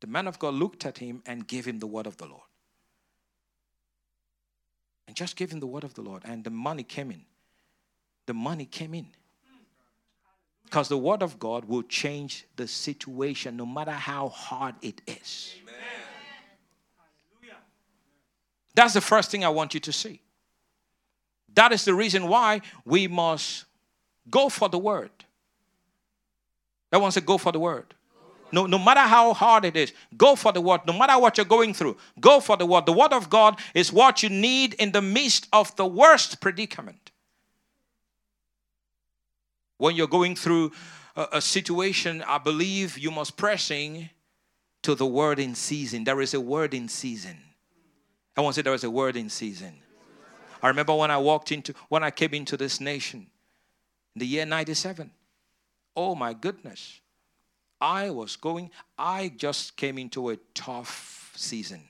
The 0.00 0.06
man 0.06 0.28
of 0.28 0.38
God 0.38 0.54
looked 0.54 0.86
at 0.86 0.98
him 0.98 1.22
and 1.26 1.46
gave 1.46 1.66
him 1.66 1.78
the 1.78 1.86
word 1.86 2.06
of 2.06 2.16
the 2.16 2.26
Lord. 2.26 2.42
And 5.06 5.16
just 5.16 5.36
gave 5.36 5.50
him 5.50 5.60
the 5.60 5.66
word 5.66 5.84
of 5.84 5.94
the 5.94 6.02
Lord, 6.02 6.22
and 6.24 6.44
the 6.44 6.50
money 6.50 6.82
came 6.82 7.10
in. 7.10 7.22
The 8.26 8.34
money 8.34 8.66
came 8.66 8.94
in. 8.94 9.08
Because 10.64 10.88
the 10.88 10.98
word 10.98 11.22
of 11.22 11.38
God 11.38 11.64
will 11.64 11.82
change 11.82 12.44
the 12.56 12.68
situation 12.68 13.56
no 13.56 13.64
matter 13.64 13.90
how 13.90 14.28
hard 14.28 14.74
it 14.82 15.00
is. 15.06 15.54
Amen. 15.62 15.74
That's 18.74 18.94
the 18.94 19.00
first 19.00 19.30
thing 19.30 19.44
I 19.44 19.48
want 19.48 19.74
you 19.74 19.80
to 19.80 19.92
see. 19.92 20.20
That 21.54 21.72
is 21.72 21.84
the 21.84 21.94
reason 21.94 22.28
why 22.28 22.60
we 22.84 23.08
must 23.08 23.64
go 24.30 24.48
for 24.48 24.68
the 24.68 24.78
word. 24.78 25.10
Everyone 26.92 27.10
say, 27.10 27.22
go 27.22 27.38
for 27.38 27.50
the 27.50 27.58
word. 27.58 27.94
No, 28.50 28.66
no 28.66 28.78
matter 28.78 29.00
how 29.00 29.34
hard 29.34 29.64
it 29.64 29.76
is, 29.76 29.92
go 30.16 30.34
for 30.34 30.52
the 30.52 30.60
word. 30.60 30.80
No 30.86 30.92
matter 30.92 31.18
what 31.18 31.36
you're 31.36 31.46
going 31.46 31.74
through, 31.74 31.96
go 32.18 32.40
for 32.40 32.56
the 32.56 32.64
word. 32.66 32.86
The 32.86 32.92
word 32.92 33.12
of 33.12 33.28
God 33.28 33.58
is 33.74 33.92
what 33.92 34.22
you 34.22 34.28
need 34.28 34.74
in 34.74 34.92
the 34.92 35.02
midst 35.02 35.48
of 35.52 35.74
the 35.76 35.86
worst 35.86 36.40
predicament. 36.40 37.10
When 39.76 39.94
you're 39.94 40.08
going 40.08 40.34
through 40.34 40.72
a, 41.14 41.28
a 41.32 41.40
situation, 41.40 42.24
I 42.26 42.38
believe 42.38 42.98
you 42.98 43.10
must 43.10 43.36
pressing 43.36 44.10
to 44.82 44.94
the 44.94 45.06
word 45.06 45.38
in 45.38 45.54
season. 45.54 46.04
There 46.04 46.20
is 46.20 46.34
a 46.34 46.40
word 46.40 46.74
in 46.74 46.88
season. 46.88 47.36
I 48.36 48.40
want 48.40 48.54
to 48.54 48.58
say 48.60 48.62
there 48.62 48.72
was 48.72 48.84
a 48.84 48.90
word 48.90 49.16
in 49.16 49.28
season. 49.28 49.74
I 50.62 50.68
remember 50.68 50.94
when 50.94 51.10
I 51.10 51.18
walked 51.18 51.52
into, 51.52 51.74
when 51.88 52.02
I 52.02 52.10
came 52.10 52.34
into 52.34 52.56
this 52.56 52.80
nation 52.80 53.26
the 54.18 54.26
year 54.26 54.46
97. 54.46 55.10
Oh 55.96 56.14
my 56.14 56.32
goodness. 56.34 57.00
I 57.80 58.10
was 58.10 58.36
going, 58.36 58.70
I 58.98 59.32
just 59.36 59.76
came 59.76 59.98
into 59.98 60.30
a 60.30 60.36
tough 60.54 61.32
season. 61.36 61.82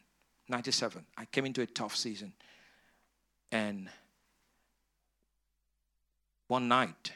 97. 0.48 1.04
I 1.16 1.24
came 1.26 1.46
into 1.46 1.62
a 1.62 1.66
tough 1.66 1.96
season. 1.96 2.32
And 3.50 3.88
one 6.48 6.68
night, 6.68 7.12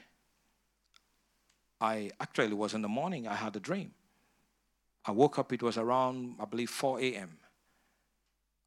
I 1.81 2.11
actually 2.21 2.55
was 2.55 2.75
in 2.75 2.83
the 2.83 2.89
morning, 2.89 3.27
I 3.27 3.35
had 3.35 3.57
a 3.57 3.61
dream. 3.61 3.93
I 5.05 5.11
woke 5.11 5.39
up, 5.39 5.53
it 5.53 5.63
was 5.63 5.77
around, 5.77 6.37
I 6.39 6.45
believe, 6.45 6.71
4 6.71 7.01
a.m. 7.01 7.39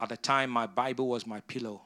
At 0.02 0.10
the 0.10 0.18
time, 0.18 0.50
my 0.50 0.68
Bible 0.68 1.08
was 1.08 1.26
my 1.26 1.40
pillow. 1.42 1.84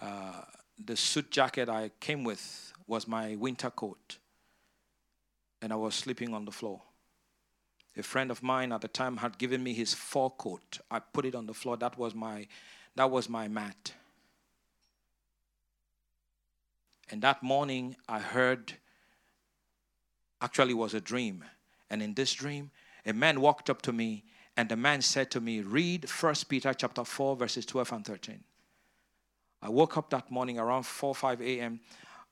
Uh, 0.00 0.42
the 0.84 0.96
suit 0.96 1.30
jacket 1.30 1.68
I 1.68 1.90
came 2.00 2.22
with 2.22 2.72
was 2.86 3.08
my 3.08 3.34
winter 3.36 3.70
coat, 3.70 4.18
and 5.60 5.72
I 5.72 5.76
was 5.76 5.94
sleeping 5.94 6.34
on 6.34 6.44
the 6.44 6.52
floor. 6.52 6.82
A 7.96 8.02
friend 8.02 8.30
of 8.30 8.42
mine 8.42 8.72
at 8.72 8.80
the 8.80 8.88
time 8.88 9.16
had 9.16 9.38
given 9.38 9.62
me 9.62 9.74
his 9.74 9.92
fur 9.92 10.28
coat. 10.28 10.78
I 10.90 11.00
put 11.00 11.24
it 11.24 11.34
on 11.34 11.46
the 11.46 11.54
floor. 11.54 11.76
That 11.76 11.98
was 11.98 12.14
my, 12.14 12.46
that 12.94 13.10
was 13.10 13.28
my 13.28 13.48
mat. 13.48 13.92
And 17.10 17.22
that 17.22 17.42
morning, 17.42 17.96
I 18.08 18.20
heard, 18.20 18.74
actually, 20.40 20.74
was 20.74 20.94
a 20.94 21.00
dream. 21.00 21.44
And 21.90 22.02
in 22.02 22.14
this 22.14 22.34
dream, 22.34 22.70
a 23.06 23.12
man 23.12 23.40
walked 23.40 23.70
up 23.70 23.82
to 23.82 23.92
me 23.92 24.24
and 24.56 24.68
the 24.68 24.76
man 24.76 25.02
said 25.02 25.30
to 25.30 25.40
me, 25.40 25.60
Read 25.60 26.04
1 26.08 26.34
Peter 26.48 26.74
chapter 26.74 27.04
4, 27.04 27.36
verses 27.36 27.64
12 27.64 27.92
and 27.92 28.04
13. 28.04 28.44
I 29.62 29.68
woke 29.68 29.96
up 29.96 30.10
that 30.10 30.30
morning 30.30 30.58
around 30.58 30.84
4 30.84 31.14
5 31.14 31.40
a.m. 31.42 31.80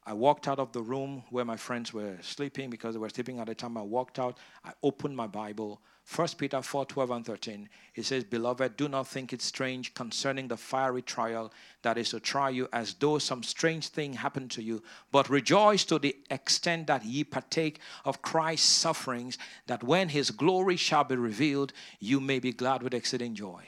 I 0.08 0.12
walked 0.12 0.46
out 0.46 0.60
of 0.60 0.70
the 0.70 0.82
room 0.82 1.24
where 1.30 1.44
my 1.44 1.56
friends 1.56 1.92
were 1.92 2.16
sleeping 2.22 2.70
because 2.70 2.94
they 2.94 3.00
were 3.00 3.08
sleeping 3.08 3.40
at 3.40 3.48
the 3.48 3.56
time. 3.56 3.76
I 3.76 3.82
walked 3.82 4.20
out. 4.20 4.38
I 4.64 4.70
opened 4.84 5.16
my 5.16 5.26
Bible. 5.26 5.80
1 6.14 6.28
Peter 6.38 6.62
4 6.62 6.86
12 6.86 7.10
and 7.10 7.26
13. 7.26 7.68
It 7.96 8.04
says, 8.04 8.22
Beloved, 8.22 8.76
do 8.76 8.88
not 8.88 9.08
think 9.08 9.32
it 9.32 9.42
strange 9.42 9.94
concerning 9.94 10.46
the 10.46 10.56
fiery 10.56 11.02
trial 11.02 11.52
that 11.82 11.98
is 11.98 12.10
to 12.10 12.20
try 12.20 12.50
you 12.50 12.68
as 12.72 12.94
though 12.94 13.18
some 13.18 13.42
strange 13.42 13.88
thing 13.88 14.12
happened 14.12 14.52
to 14.52 14.62
you, 14.62 14.80
but 15.10 15.28
rejoice 15.28 15.84
to 15.86 15.98
the 15.98 16.16
extent 16.30 16.86
that 16.86 17.04
ye 17.04 17.24
partake 17.24 17.80
of 18.04 18.22
Christ's 18.22 18.68
sufferings, 18.68 19.36
that 19.66 19.82
when 19.82 20.10
his 20.10 20.30
glory 20.30 20.76
shall 20.76 21.02
be 21.02 21.16
revealed, 21.16 21.72
you 21.98 22.20
may 22.20 22.38
be 22.38 22.52
glad 22.52 22.84
with 22.84 22.94
exceeding 22.94 23.34
joy. 23.34 23.64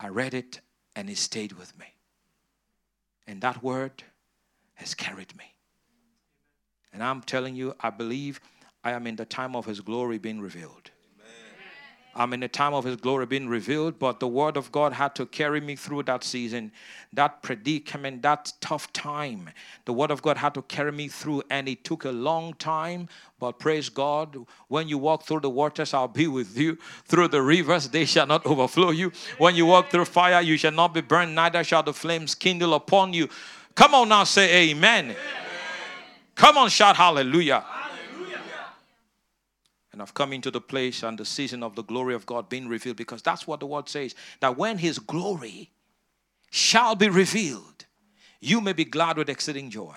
I 0.00 0.08
read 0.08 0.34
it 0.34 0.60
and 0.96 1.08
it 1.08 1.18
stayed 1.18 1.52
with 1.52 1.78
me. 1.78 1.86
And 3.28 3.40
that 3.42 3.62
word 3.62 4.02
has 4.78 4.94
carried 4.94 5.36
me. 5.36 5.54
And 6.92 7.02
I'm 7.02 7.20
telling 7.20 7.54
you, 7.54 7.74
I 7.80 7.90
believe 7.90 8.40
I 8.82 8.92
am 8.92 9.06
in 9.06 9.16
the 9.16 9.24
time 9.24 9.54
of 9.54 9.66
His 9.66 9.80
glory 9.80 10.18
being 10.18 10.40
revealed. 10.40 10.90
I'm 12.14 12.32
in 12.32 12.40
the 12.40 12.48
time 12.48 12.74
of 12.74 12.84
His 12.84 12.96
glory 12.96 13.26
being 13.26 13.48
revealed, 13.48 13.98
but 13.98 14.18
the 14.18 14.26
Word 14.26 14.56
of 14.56 14.72
God 14.72 14.92
had 14.92 15.14
to 15.16 15.26
carry 15.26 15.60
me 15.60 15.76
through 15.76 16.04
that 16.04 16.24
season, 16.24 16.72
that 17.12 17.42
predicament, 17.42 18.22
that 18.22 18.52
tough 18.60 18.92
time. 18.92 19.50
The 19.84 19.92
Word 19.92 20.10
of 20.10 20.22
God 20.22 20.36
had 20.36 20.54
to 20.54 20.62
carry 20.62 20.90
me 20.90 21.08
through, 21.08 21.42
and 21.50 21.68
it 21.68 21.84
took 21.84 22.04
a 22.04 22.10
long 22.10 22.54
time. 22.54 23.08
But 23.38 23.58
praise 23.58 23.88
God, 23.88 24.36
when 24.68 24.88
you 24.88 24.98
walk 24.98 25.24
through 25.24 25.40
the 25.40 25.50
waters, 25.50 25.92
I'll 25.92 26.08
be 26.08 26.26
with 26.26 26.56
you. 26.56 26.78
Through 27.04 27.28
the 27.28 27.42
rivers, 27.42 27.88
they 27.88 28.04
shall 28.04 28.26
not 28.26 28.46
overflow 28.46 28.90
you. 28.90 29.12
When 29.38 29.54
you 29.54 29.66
walk 29.66 29.90
through 29.90 30.06
fire, 30.06 30.40
you 30.40 30.56
shall 30.56 30.72
not 30.72 30.94
be 30.94 31.02
burned, 31.02 31.34
neither 31.34 31.62
shall 31.62 31.82
the 31.82 31.92
flames 31.92 32.34
kindle 32.34 32.74
upon 32.74 33.12
you. 33.12 33.28
Come 33.78 33.94
on 33.94 34.08
now, 34.08 34.24
say 34.24 34.70
amen. 34.70 35.04
amen. 35.04 35.16
Come 36.34 36.58
on, 36.58 36.68
shout 36.68 36.96
hallelujah. 36.96 37.60
hallelujah. 37.60 38.40
And 39.92 40.02
I've 40.02 40.12
come 40.12 40.32
into 40.32 40.50
the 40.50 40.60
place 40.60 41.04
and 41.04 41.16
the 41.16 41.24
season 41.24 41.62
of 41.62 41.76
the 41.76 41.84
glory 41.84 42.16
of 42.16 42.26
God 42.26 42.48
being 42.48 42.66
revealed 42.66 42.96
because 42.96 43.22
that's 43.22 43.46
what 43.46 43.60
the 43.60 43.66
word 43.66 43.88
says 43.88 44.16
that 44.40 44.58
when 44.58 44.78
his 44.78 44.98
glory 44.98 45.70
shall 46.50 46.96
be 46.96 47.08
revealed, 47.08 47.84
you 48.40 48.60
may 48.60 48.72
be 48.72 48.84
glad 48.84 49.16
with 49.16 49.28
exceeding 49.28 49.70
joy. 49.70 49.94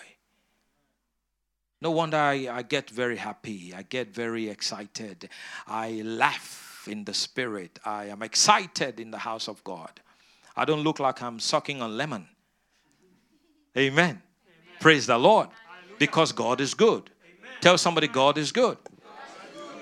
No 1.81 1.89
wonder 1.89 2.17
I, 2.17 2.49
I 2.51 2.61
get 2.61 2.87
very 2.87 3.17
happy. 3.17 3.73
I 3.75 3.81
get 3.81 4.13
very 4.13 4.47
excited. 4.47 5.27
I 5.65 6.03
laugh 6.05 6.87
in 6.87 7.05
the 7.05 7.15
spirit. 7.15 7.79
I 7.83 8.05
am 8.05 8.21
excited 8.21 8.99
in 8.99 9.09
the 9.09 9.17
house 9.17 9.47
of 9.47 9.63
God. 9.63 10.01
I 10.55 10.65
don't 10.65 10.83
look 10.83 10.99
like 10.99 11.23
I'm 11.23 11.39
sucking 11.39 11.81
on 11.81 11.97
lemon. 11.97 12.27
Amen. 13.77 14.03
Amen. 14.03 14.21
Praise 14.79 15.07
the 15.07 15.17
Lord. 15.17 15.49
Because 15.97 16.31
God 16.31 16.60
is 16.60 16.73
good. 16.73 17.10
Amen. 17.23 17.51
Tell 17.62 17.77
somebody 17.77 18.07
God 18.07 18.38
is 18.38 18.51
good. 18.51 18.77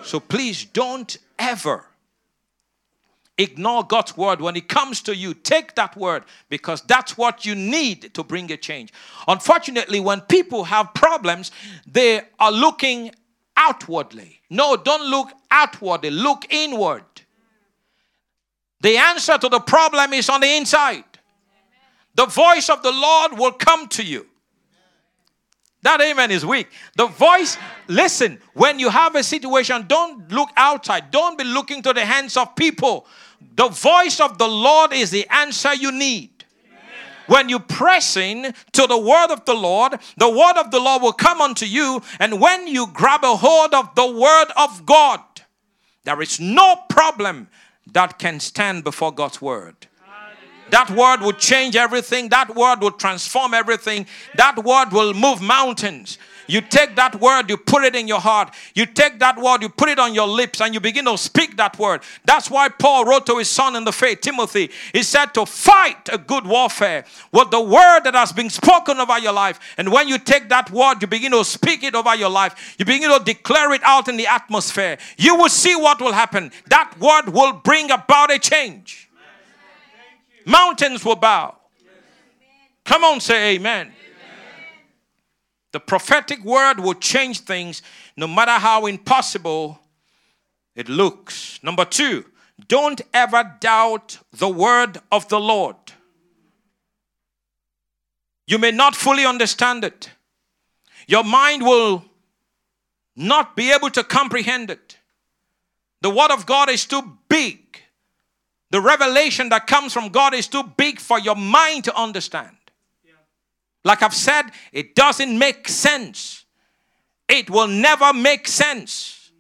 So 0.03 0.19
please 0.19 0.65
don't 0.65 1.17
ever 1.37 1.85
ignore 3.37 3.83
God's 3.83 4.15
word 4.17 4.41
when 4.41 4.55
it 4.55 4.67
comes 4.67 5.01
to 5.03 5.15
you. 5.15 5.33
Take 5.33 5.75
that 5.75 5.95
word 5.95 6.23
because 6.49 6.81
that's 6.81 7.17
what 7.17 7.45
you 7.45 7.55
need 7.55 8.13
to 8.13 8.23
bring 8.23 8.51
a 8.51 8.57
change. 8.57 8.91
Unfortunately, 9.27 9.99
when 9.99 10.21
people 10.21 10.65
have 10.65 10.93
problems, 10.93 11.51
they 11.87 12.21
are 12.39 12.51
looking 12.51 13.11
outwardly. 13.55 14.41
No, 14.49 14.75
don't 14.75 15.09
look 15.09 15.31
outwardly, 15.49 16.11
look 16.11 16.45
inward. 16.49 17.03
The 18.81 18.97
answer 18.97 19.37
to 19.37 19.49
the 19.49 19.59
problem 19.59 20.13
is 20.13 20.29
on 20.29 20.41
the 20.41 20.55
inside. 20.55 21.03
The 22.19 22.25
voice 22.25 22.69
of 22.69 22.83
the 22.83 22.91
Lord 22.91 23.39
will 23.39 23.53
come 23.53 23.87
to 23.87 24.03
you. 24.03 24.25
That 25.83 26.01
amen 26.01 26.31
is 26.31 26.45
weak. 26.45 26.67
The 26.97 27.07
voice, 27.07 27.55
listen, 27.87 28.41
when 28.53 28.77
you 28.77 28.89
have 28.89 29.15
a 29.15 29.23
situation, 29.23 29.85
don't 29.87 30.29
look 30.29 30.49
outside. 30.57 31.11
Don't 31.11 31.37
be 31.37 31.45
looking 31.45 31.81
to 31.83 31.93
the 31.93 32.03
hands 32.03 32.35
of 32.35 32.57
people. 32.57 33.07
The 33.55 33.69
voice 33.69 34.19
of 34.19 34.37
the 34.37 34.49
Lord 34.49 34.91
is 34.91 35.11
the 35.11 35.25
answer 35.29 35.73
you 35.73 35.93
need. 35.93 36.43
When 37.27 37.47
you 37.47 37.57
press 37.57 38.17
in 38.17 38.53
to 38.73 38.85
the 38.85 38.97
word 38.97 39.31
of 39.31 39.45
the 39.45 39.53
Lord, 39.53 39.97
the 40.17 40.29
word 40.29 40.57
of 40.57 40.71
the 40.71 40.79
Lord 40.81 41.01
will 41.01 41.13
come 41.13 41.39
unto 41.39 41.65
you. 41.65 42.01
And 42.19 42.41
when 42.41 42.67
you 42.67 42.87
grab 42.87 43.23
a 43.23 43.37
hold 43.37 43.73
of 43.73 43.95
the 43.95 44.11
word 44.11 44.47
of 44.57 44.85
God, 44.85 45.21
there 46.03 46.21
is 46.21 46.37
no 46.37 46.75
problem 46.89 47.47
that 47.93 48.19
can 48.19 48.41
stand 48.41 48.83
before 48.83 49.13
God's 49.13 49.41
word. 49.41 49.87
That 50.71 50.89
word 50.91 51.21
will 51.21 51.33
change 51.33 51.75
everything. 51.75 52.29
That 52.29 52.55
word 52.55 52.81
will 52.81 52.91
transform 52.91 53.53
everything. 53.53 54.05
That 54.35 54.63
word 54.63 54.91
will 54.91 55.13
move 55.13 55.41
mountains. 55.41 56.17
You 56.49 56.61
take 56.61 56.95
that 56.95 57.21
word, 57.21 57.47
you 57.47 57.57
put 57.57 57.83
it 57.83 57.95
in 57.95 58.07
your 58.07 58.19
heart. 58.19 58.55
You 58.73 58.87
take 58.87 59.19
that 59.19 59.37
word, 59.37 59.61
you 59.61 59.69
put 59.69 59.87
it 59.87 59.99
on 59.99 60.15
your 60.15 60.27
lips, 60.27 60.59
and 60.59 60.73
you 60.73 60.79
begin 60.79 61.05
to 61.05 61.15
speak 61.15 61.57
that 61.57 61.77
word. 61.77 62.01
That's 62.25 62.49
why 62.49 62.69
Paul 62.69 63.05
wrote 63.05 63.27
to 63.27 63.37
his 63.37 63.49
son 63.51 63.75
in 63.75 63.85
the 63.85 63.91
faith, 63.91 64.21
Timothy. 64.21 64.71
He 64.91 65.03
said 65.03 65.27
to 65.35 65.45
fight 65.45 66.09
a 66.11 66.17
good 66.17 66.47
warfare 66.47 67.05
with 67.31 67.51
the 67.51 67.61
word 67.61 68.01
that 68.01 68.15
has 68.15 68.31
been 68.31 68.49
spoken 68.49 68.97
over 68.97 69.19
your 69.19 69.31
life. 69.31 69.59
And 69.77 69.91
when 69.91 70.07
you 70.07 70.17
take 70.17 70.49
that 70.49 70.71
word, 70.71 70.95
you 71.01 71.07
begin 71.07 71.33
to 71.33 71.45
speak 71.45 71.83
it 71.83 71.93
over 71.93 72.15
your 72.15 72.31
life. 72.31 72.75
You 72.79 72.85
begin 72.85 73.11
to 73.15 73.23
declare 73.23 73.71
it 73.73 73.83
out 73.83 74.07
in 74.07 74.17
the 74.17 74.25
atmosphere. 74.25 74.97
You 75.19 75.35
will 75.35 75.49
see 75.49 75.75
what 75.75 76.01
will 76.01 76.13
happen. 76.13 76.51
That 76.69 76.95
word 76.99 77.29
will 77.29 77.53
bring 77.53 77.91
about 77.91 78.31
a 78.33 78.39
change. 78.39 79.08
Mountains 80.45 81.03
will 81.03 81.15
bow. 81.15 81.55
Come 82.85 83.03
on, 83.03 83.19
say 83.19 83.55
amen. 83.55 83.93
The 85.71 85.79
prophetic 85.79 86.43
word 86.43 86.79
will 86.79 86.95
change 86.95 87.41
things 87.41 87.81
no 88.17 88.27
matter 88.27 88.53
how 88.53 88.87
impossible 88.87 89.79
it 90.75 90.89
looks. 90.89 91.59
Number 91.61 91.85
two, 91.85 92.25
don't 92.67 93.01
ever 93.13 93.55
doubt 93.59 94.17
the 94.31 94.49
word 94.49 94.97
of 95.11 95.27
the 95.29 95.39
Lord. 95.39 95.75
You 98.47 98.57
may 98.57 98.71
not 98.71 98.95
fully 98.95 99.25
understand 99.25 99.83
it, 99.83 100.09
your 101.07 101.23
mind 101.23 101.63
will 101.63 102.03
not 103.15 103.55
be 103.55 103.71
able 103.71 103.89
to 103.91 104.03
comprehend 104.03 104.71
it. 104.71 104.97
The 106.01 106.09
word 106.09 106.31
of 106.31 106.45
God 106.45 106.69
is 106.69 106.85
too 106.85 107.17
big. 107.27 107.68
The 108.71 108.81
revelation 108.81 109.49
that 109.49 109.67
comes 109.67 109.93
from 109.93 110.09
God 110.09 110.33
is 110.33 110.47
too 110.47 110.63
big 110.63 110.99
for 110.99 111.19
your 111.19 111.35
mind 111.35 111.85
to 111.85 111.95
understand. 111.95 112.55
Like 113.83 114.03
I've 114.03 114.13
said, 114.13 114.51
it 114.71 114.95
doesn't 114.95 115.37
make 115.37 115.67
sense. 115.67 116.45
It 117.27 117.49
will 117.49 117.67
never 117.67 118.13
make 118.13 118.47
sense. 118.47 119.31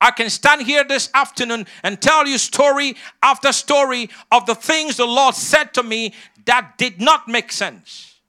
I 0.00 0.10
can 0.10 0.30
stand 0.30 0.62
here 0.62 0.82
this 0.82 1.10
afternoon 1.14 1.66
and 1.84 2.00
tell 2.00 2.26
you 2.26 2.36
story 2.38 2.96
after 3.22 3.52
story 3.52 4.10
of 4.32 4.46
the 4.46 4.54
things 4.54 4.96
the 4.96 5.06
Lord 5.06 5.36
said 5.36 5.72
to 5.74 5.84
me 5.84 6.12
that 6.44 6.76
did 6.76 7.00
not 7.00 7.28
make 7.28 7.52
sense. 7.52 8.20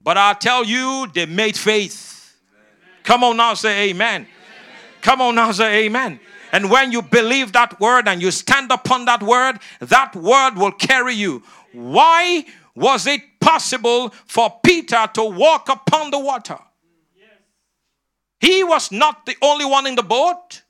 But 0.00 0.16
I'll 0.16 0.36
tell 0.36 0.64
you, 0.64 1.08
they 1.12 1.26
made 1.26 1.56
faith. 1.56 2.36
Come 3.02 3.24
on 3.24 3.36
now, 3.36 3.54
say 3.54 3.90
amen. 3.90 4.22
amen. 4.22 4.28
Come 5.02 5.20
on 5.20 5.34
now, 5.34 5.50
say 5.50 5.86
amen. 5.86 6.20
And 6.52 6.70
when 6.70 6.92
you 6.92 7.02
believe 7.02 7.52
that 7.52 7.80
word 7.80 8.08
and 8.08 8.20
you 8.20 8.30
stand 8.30 8.70
upon 8.70 9.04
that 9.04 9.22
word, 9.22 9.58
that 9.80 10.14
word 10.16 10.56
will 10.56 10.72
carry 10.72 11.14
you. 11.14 11.42
Why 11.72 12.44
was 12.74 13.06
it 13.06 13.22
possible 13.40 14.10
for 14.26 14.58
Peter 14.62 15.08
to 15.14 15.24
walk 15.24 15.68
upon 15.68 16.10
the 16.10 16.18
water? 16.18 16.58
He 18.40 18.64
was 18.64 18.90
not 18.90 19.26
the 19.26 19.36
only 19.42 19.64
one 19.64 19.86
in 19.86 19.96
the 19.96 20.02
boat. 20.02 20.62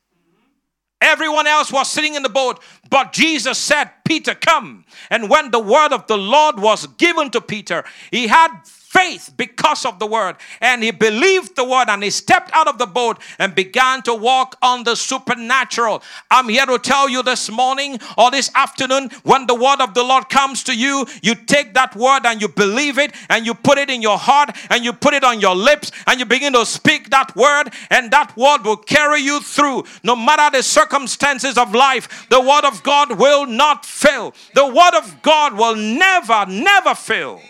Everyone 1.01 1.47
else 1.47 1.73
was 1.73 1.88
sitting 1.88 2.14
in 2.14 2.23
the 2.23 2.29
boat, 2.29 2.62
but 2.90 3.12
Jesus 3.12 3.57
said, 3.57 3.90
Peter, 4.05 4.35
come. 4.35 4.85
And 5.09 5.31
when 5.31 5.51
the 5.51 5.61
word 5.61 5.93
of 5.93 6.07
the 6.09 6.19
Lord 6.19 6.59
was 6.59 6.87
given 6.99 7.31
to 7.31 7.40
Peter, 7.40 7.85
he 8.11 8.27
had 8.27 8.51
faith 8.90 9.33
because 9.37 9.87
of 9.87 10.00
the 10.00 10.07
word. 10.07 10.35
And 10.61 10.83
he 10.83 10.90
believed 10.90 11.55
the 11.55 11.64
word 11.64 11.88
and 11.88 12.03
he 12.03 12.11
stepped 12.11 12.50
out 12.53 12.66
of 12.66 12.76
the 12.79 12.87
boat 12.87 13.18
and 13.38 13.55
began 13.55 14.03
to 14.03 14.14
walk 14.14 14.57
on 14.62 14.83
the 14.83 14.96
supernatural. 14.96 16.03
I'm 16.29 16.48
here 16.48 16.66
to 16.66 16.76
tell 16.76 17.09
you 17.09 17.22
this 17.22 17.48
morning 17.50 18.00
or 18.18 18.33
this 18.33 18.50
afternoon 18.57 19.11
when 19.22 19.46
the 19.46 19.55
word 19.55 19.81
of 19.81 19.94
the 19.94 20.03
Lord 20.03 20.29
comes 20.29 20.64
to 20.64 20.76
you, 20.76 21.07
you 21.22 21.37
take 21.37 21.74
that 21.74 21.94
word 21.94 22.26
and 22.26 22.40
you 22.40 22.48
believe 22.48 22.98
it 22.98 23.14
and 23.29 23.46
you 23.46 23.55
put 23.55 23.79
it 23.79 23.90
in 23.90 24.03
your 24.03 24.18
heart 24.18 24.57
and 24.70 24.85
you 24.85 24.92
put 24.92 25.14
it 25.14 25.22
on 25.22 25.38
your 25.38 25.55
lips 25.55 25.92
and 26.09 26.18
you 26.18 26.26
begin 26.26 26.53
to 26.55 26.66
speak 26.66 27.11
that 27.11 27.37
word 27.37 27.72
and 27.90 28.11
that 28.11 28.37
word 28.37 28.64
will 28.64 28.76
carry 28.76 29.20
you 29.20 29.40
through 29.40 29.85
no 30.03 30.16
matter 30.16 30.57
the 30.57 30.64
circumstances 30.64 31.57
of 31.57 31.72
life. 31.72 32.26
The 32.29 32.40
word 32.40 32.64
of 32.64 32.83
God 32.83 33.20
will 33.20 33.46
not 33.46 33.87
fail. 33.87 34.35
The 34.55 34.66
word 34.66 34.94
of 34.96 35.22
God 35.22 35.55
will 35.55 35.76
never, 35.76 36.44
never 36.46 36.96
fail. 36.96 37.40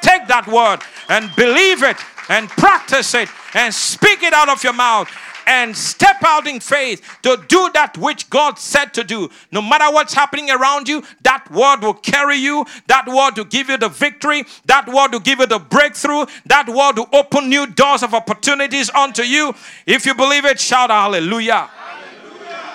Take 0.00 0.26
that 0.28 0.46
word 0.46 0.80
and 1.08 1.34
believe 1.36 1.82
it 1.82 1.96
and 2.28 2.48
practice 2.48 3.14
it 3.14 3.28
and 3.54 3.74
speak 3.74 4.22
it 4.22 4.32
out 4.32 4.48
of 4.48 4.62
your 4.62 4.72
mouth 4.72 5.10
and 5.46 5.76
step 5.76 6.22
out 6.22 6.46
in 6.46 6.60
faith 6.60 7.18
to 7.22 7.36
do 7.48 7.70
that 7.74 7.98
which 7.98 8.30
God 8.30 8.58
said 8.58 8.94
to 8.94 9.02
do. 9.02 9.28
No 9.50 9.60
matter 9.60 9.92
what's 9.92 10.14
happening 10.14 10.50
around 10.50 10.88
you, 10.88 11.02
that 11.22 11.50
word 11.50 11.80
will 11.80 11.94
carry 11.94 12.36
you. 12.36 12.64
That 12.86 13.06
word 13.08 13.36
will 13.36 13.44
give 13.44 13.68
you 13.68 13.76
the 13.76 13.88
victory. 13.88 14.44
That 14.66 14.86
word 14.86 15.12
will 15.12 15.20
give 15.20 15.40
you 15.40 15.46
the 15.46 15.58
breakthrough. 15.58 16.26
That 16.46 16.68
word 16.68 16.98
will 16.98 17.08
open 17.12 17.48
new 17.48 17.66
doors 17.66 18.04
of 18.04 18.14
opportunities 18.14 18.90
unto 18.90 19.22
you. 19.22 19.54
If 19.86 20.06
you 20.06 20.14
believe 20.14 20.44
it, 20.44 20.60
shout 20.60 20.90
hallelujah. 20.90 21.68
hallelujah. 21.68 22.70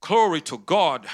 Glory 0.00 0.40
to 0.42 0.58
God. 0.58 1.06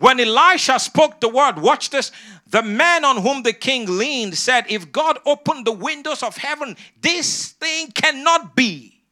When 0.00 0.18
Elisha 0.18 0.78
spoke 0.78 1.20
the 1.20 1.28
word, 1.28 1.58
watch 1.58 1.90
this. 1.90 2.10
The 2.50 2.62
man 2.62 3.04
on 3.04 3.18
whom 3.22 3.44
the 3.44 3.52
king 3.52 3.86
leaned 3.98 4.36
said, 4.36 4.66
If 4.68 4.90
God 4.90 5.18
opened 5.24 5.66
the 5.66 5.72
windows 5.72 6.22
of 6.22 6.36
heaven, 6.36 6.76
this 7.00 7.50
thing 7.52 7.92
cannot 7.92 8.56
be. 8.56 9.02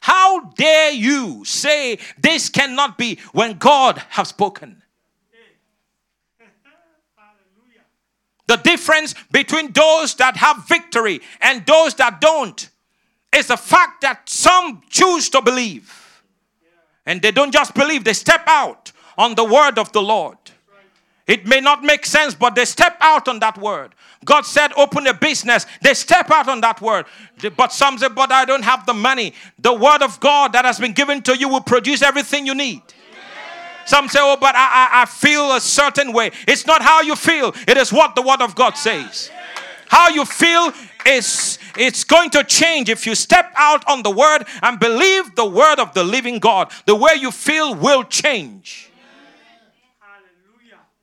How 0.00 0.40
dare 0.56 0.90
you 0.90 1.44
say 1.44 1.98
this 2.18 2.48
cannot 2.48 2.98
be 2.98 3.20
when 3.32 3.58
God 3.58 4.02
has 4.10 4.28
spoken? 4.28 4.82
The 8.48 8.56
difference 8.56 9.14
between 9.30 9.70
those 9.72 10.16
that 10.16 10.36
have 10.36 10.66
victory 10.66 11.20
and 11.40 11.64
those 11.64 11.94
that 11.94 12.20
don't 12.20 12.68
is 13.34 13.46
the 13.46 13.56
fact 13.56 14.00
that 14.02 14.28
some 14.28 14.82
choose 14.90 15.30
to 15.30 15.40
believe. 15.40 16.22
And 17.06 17.22
they 17.22 17.30
don't 17.30 17.52
just 17.52 17.74
believe, 17.74 18.02
they 18.02 18.12
step 18.12 18.42
out 18.48 18.90
on 19.16 19.36
the 19.36 19.44
word 19.44 19.78
of 19.78 19.92
the 19.92 20.02
Lord. 20.02 20.36
It 21.26 21.46
may 21.46 21.60
not 21.60 21.82
make 21.82 22.04
sense, 22.04 22.34
but 22.34 22.54
they 22.54 22.64
step 22.64 22.96
out 23.00 23.28
on 23.28 23.38
that 23.40 23.56
word. 23.56 23.94
God 24.24 24.42
said, 24.42 24.72
open 24.76 25.06
a 25.06 25.14
business. 25.14 25.66
They 25.80 25.94
step 25.94 26.30
out 26.30 26.48
on 26.48 26.60
that 26.62 26.80
word. 26.80 27.06
But 27.56 27.72
some 27.72 27.98
say, 27.98 28.08
but 28.08 28.32
I 28.32 28.44
don't 28.44 28.64
have 28.64 28.86
the 28.86 28.94
money. 28.94 29.34
The 29.58 29.72
word 29.72 30.02
of 30.02 30.18
God 30.20 30.52
that 30.52 30.64
has 30.64 30.78
been 30.78 30.92
given 30.92 31.22
to 31.22 31.36
you 31.36 31.48
will 31.48 31.60
produce 31.60 32.02
everything 32.02 32.46
you 32.46 32.54
need. 32.54 32.82
Some 33.84 34.08
say, 34.08 34.20
oh, 34.22 34.36
but 34.40 34.54
I, 34.54 34.58
I, 34.58 35.02
I 35.02 35.04
feel 35.06 35.52
a 35.52 35.60
certain 35.60 36.12
way. 36.12 36.30
It's 36.46 36.66
not 36.66 36.82
how 36.82 37.00
you 37.02 37.16
feel, 37.16 37.52
it 37.66 37.76
is 37.76 37.92
what 37.92 38.14
the 38.14 38.22
word 38.22 38.40
of 38.40 38.54
God 38.54 38.76
says. 38.76 39.30
How 39.88 40.08
you 40.08 40.24
feel 40.24 40.72
is 41.04 41.58
it's 41.76 42.04
going 42.04 42.30
to 42.30 42.44
change 42.44 42.88
if 42.88 43.06
you 43.06 43.14
step 43.14 43.52
out 43.56 43.86
on 43.88 44.02
the 44.02 44.10
word 44.10 44.44
and 44.62 44.78
believe 44.78 45.34
the 45.34 45.44
word 45.44 45.78
of 45.78 45.92
the 45.94 46.04
living 46.04 46.38
God. 46.38 46.70
The 46.86 46.94
way 46.94 47.14
you 47.18 47.30
feel 47.30 47.74
will 47.74 48.04
change. 48.04 48.91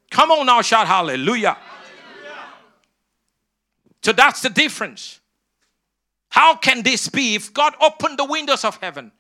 Come 0.10 0.32
on 0.32 0.46
now, 0.46 0.62
shout 0.62 0.88
hallelujah. 0.88 1.54
hallelujah. 1.54 1.58
So 4.02 4.14
that's 4.14 4.42
the 4.42 4.50
difference. 4.50 5.20
How 6.30 6.56
can 6.56 6.84
this 6.84 7.10
be 7.10 7.36
if 7.36 7.54
God 7.54 7.74
opened 7.82 8.18
the 8.18 8.26
windows 8.26 8.64
of 8.64 8.78
heaven? 8.78 9.12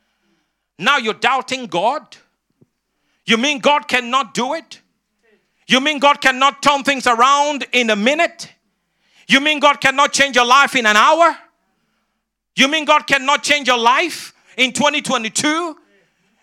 Now 0.77 0.97
you're 0.97 1.13
doubting 1.13 1.65
God? 1.65 2.15
You 3.25 3.37
mean 3.37 3.59
God 3.59 3.87
cannot 3.87 4.33
do 4.33 4.53
it? 4.53 4.81
You 5.67 5.79
mean 5.79 5.99
God 5.99 6.21
cannot 6.21 6.63
turn 6.63 6.83
things 6.83 7.05
around 7.05 7.65
in 7.71 7.89
a 7.89 7.95
minute? 7.95 8.51
You 9.27 9.39
mean 9.39 9.59
God 9.59 9.79
cannot 9.79 10.13
change 10.13 10.35
your 10.35 10.45
life 10.45 10.75
in 10.75 10.87
an 10.87 10.97
hour? 10.97 11.37
You 12.55 12.67
mean 12.67 12.85
God 12.85 13.05
cannot 13.05 13.43
change 13.43 13.67
your 13.67 13.77
life 13.77 14.33
in 14.57 14.71
2022? 14.71 15.77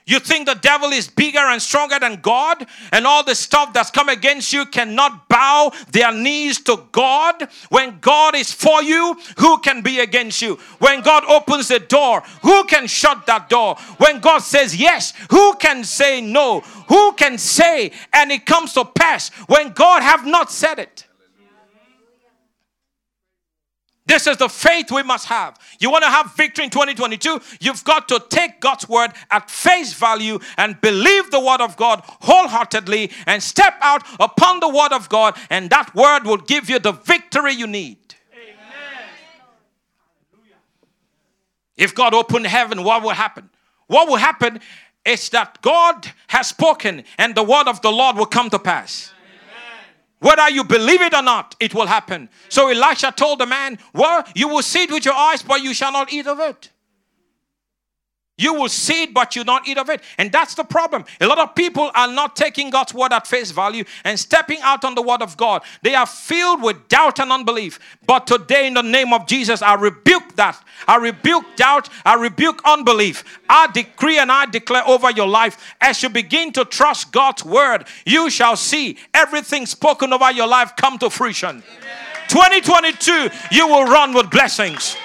You 0.09 0.21
think 0.21 0.47
the 0.47 0.55
devil 0.55 0.91
is 0.91 1.09
bigger 1.09 1.41
and 1.41 1.61
stronger 1.61 1.99
than 1.99 2.21
God, 2.21 2.65
and 2.93 3.07
all 3.07 3.25
the 3.25 3.35
stuff 3.35 3.73
that's 3.73 3.91
come 3.91 4.09
against 4.09 4.53
you 4.53 4.65
cannot 4.67 5.29
bow 5.29 5.73
their 5.91 6.13
knees 6.13 6.61
to 6.63 6.85
God? 6.93 7.49
When 7.71 7.99
God 7.99 8.37
is 8.37 8.53
for 8.53 8.85
you, 8.85 9.17
who 9.39 9.59
can 9.59 9.83
be 9.83 9.99
against 9.99 10.41
you? 10.43 10.61
When 10.79 11.01
God 11.01 11.25
opens 11.25 11.69
the 11.69 11.81
door, 11.81 12.23
who 12.43 12.65
can 12.65 12.87
shut 12.87 13.27
that 13.27 13.49
door? 13.49 13.75
When 13.99 14.21
God 14.21 14.39
says 14.39 14.77
yes, 14.77 15.13
who 15.31 15.57
can 15.57 15.83
say 15.83 16.21
no? 16.21 16.61
Who 16.89 17.13
can 17.15 17.37
say 17.37 17.91
and 18.13 18.31
it 18.31 18.47
comes 18.47 18.75
to 18.75 18.85
pass 18.85 19.31
when 19.49 19.73
God 19.73 20.03
have 20.03 20.25
not 20.25 20.53
said 20.53 20.79
it? 20.79 21.06
This 24.07 24.29
is 24.29 24.37
the 24.37 24.49
faith 24.49 24.93
we 24.93 25.03
must 25.03 25.27
have. 25.27 25.59
You 25.81 25.91
want 25.91 26.05
to 26.05 26.11
have 26.11 26.33
victory 26.37 26.65
in 26.65 26.71
2022? 26.71 27.41
You've 27.61 27.83
got 27.83 28.07
to 28.09 28.25
take 28.29 28.61
God's 28.61 28.89
word 28.89 29.11
at 29.33 29.51
face 29.51 29.93
value 29.95 30.39
and 30.57 30.81
believe 30.81 31.33
the 31.33 31.41
word 31.41 31.61
of 31.61 31.77
God 31.77 32.03
wholeheartedly 32.05 33.11
and 33.27 33.43
step 33.43 33.75
out 33.81 34.05
upon 34.21 34.61
the 34.61 34.69
word 34.69 34.93
of 34.93 35.09
God, 35.09 35.37
and 35.51 35.69
that 35.71 35.93
word 35.95 36.25
will 36.25 36.37
give 36.37 36.71
you 36.71 36.79
the 36.79 36.93
victory 36.93 37.53
you 37.53 37.67
need. 37.67 37.99
Amen. 38.33 38.57
If 41.77 41.93
God 41.93 42.15
opened 42.15 42.47
heaven, 42.47 42.85
what 42.85 43.03
will 43.03 43.11
happen? 43.11 43.51
What 43.89 44.09
will 44.09 44.17
happen 44.17 44.61
is 45.05 45.29
that 45.31 45.61
God 45.63 46.07
has 46.29 46.49
spoken 46.49 47.03
and 47.19 47.35
the 47.35 47.43
word 47.43 47.67
of 47.67 47.83
the 47.83 47.91
Lord 47.91 48.17
will 48.17 48.27
come 48.27 48.51
to 48.51 48.59
pass. 48.59 49.13
Whether 50.19 50.49
you 50.51 50.64
believe 50.64 51.03
it 51.03 51.14
or 51.14 51.23
not, 51.23 51.55
it 51.61 51.75
will 51.75 51.87
happen. 51.87 52.29
So 52.49 52.69
Elisha 52.69 53.12
told 53.12 53.41
the 53.41 53.47
man, 53.47 53.79
Well, 53.93 54.25
you 54.35 54.49
will 54.49 54.62
see 54.62 54.85
it 54.85 54.91
with 54.91 55.05
your 55.05 55.14
eyes, 55.14 55.43
but 55.43 55.62
you 55.62 55.75
shall 55.75 55.93
not 55.93 56.12
eat 56.12 56.27
of 56.27 56.41
it. 56.41 56.71
You 58.39 58.53
will 58.53 58.68
see 58.68 59.05
it, 59.05 59.14
but 59.14 59.34
you 59.34 59.45
don't 59.45 59.66
eat 59.66 59.78
of 59.78 59.89
it. 59.89 60.03
And 60.18 60.30
that's 60.30 60.55
the 60.55 60.64
problem. 60.64 61.07
A 61.22 61.26
lot 61.26 61.39
of 61.39 61.55
people 61.55 61.91
are 61.95 62.11
not 62.11 62.37
taking 62.37 62.68
God's 62.68 62.93
word 62.93 63.12
at 63.12 63.26
face 63.26 63.51
value 63.51 63.84
and 64.05 64.18
stepping 64.18 64.61
out 64.61 64.84
on 64.84 64.95
the 64.95 65.01
word 65.01 65.22
of 65.22 65.39
God. 65.39 65.62
They 65.82 65.95
are 65.95 66.05
filled 66.05 66.62
with 66.62 66.89
doubt 66.89 67.18
and 67.18 67.32
unbelief. 67.32 67.78
But 68.07 68.26
today, 68.26 68.66
in 68.66 68.74
the 68.74 68.82
name 68.82 69.14
of 69.14 69.26
Jesus, 69.26 69.62
I 69.62 69.74
rebuke 69.74 70.37
that. 70.37 70.62
I 70.87 70.97
rebuke 70.97 71.45
doubt. 71.57 71.89
I 72.05 72.14
rebuke 72.14 72.61
unbelief. 72.66 73.24
I 73.49 73.68
decree 73.72 74.18
and 74.18 74.30
I 74.30 74.45
declare 74.45 74.87
over 74.87 75.11
your 75.11 75.28
life 75.28 75.74
as 75.80 76.03
you 76.03 76.11
begin 76.11 76.53
to 76.53 76.66
trust 76.66 77.12
God's 77.12 77.45
word, 77.45 77.87
you 78.05 78.28
shall 78.28 78.57
see 78.57 78.99
everything 79.14 79.64
spoken 79.64 80.12
over 80.12 80.30
your 80.30 80.47
life 80.47 80.72
come 80.76 80.99
to 80.99 81.09
fruition. 81.09 81.62
Amen. 81.62 81.97
2022, 82.28 83.30
you 83.51 83.68
will 83.68 83.84
run 83.84 84.12
with 84.12 84.30
blessings. 84.30 84.97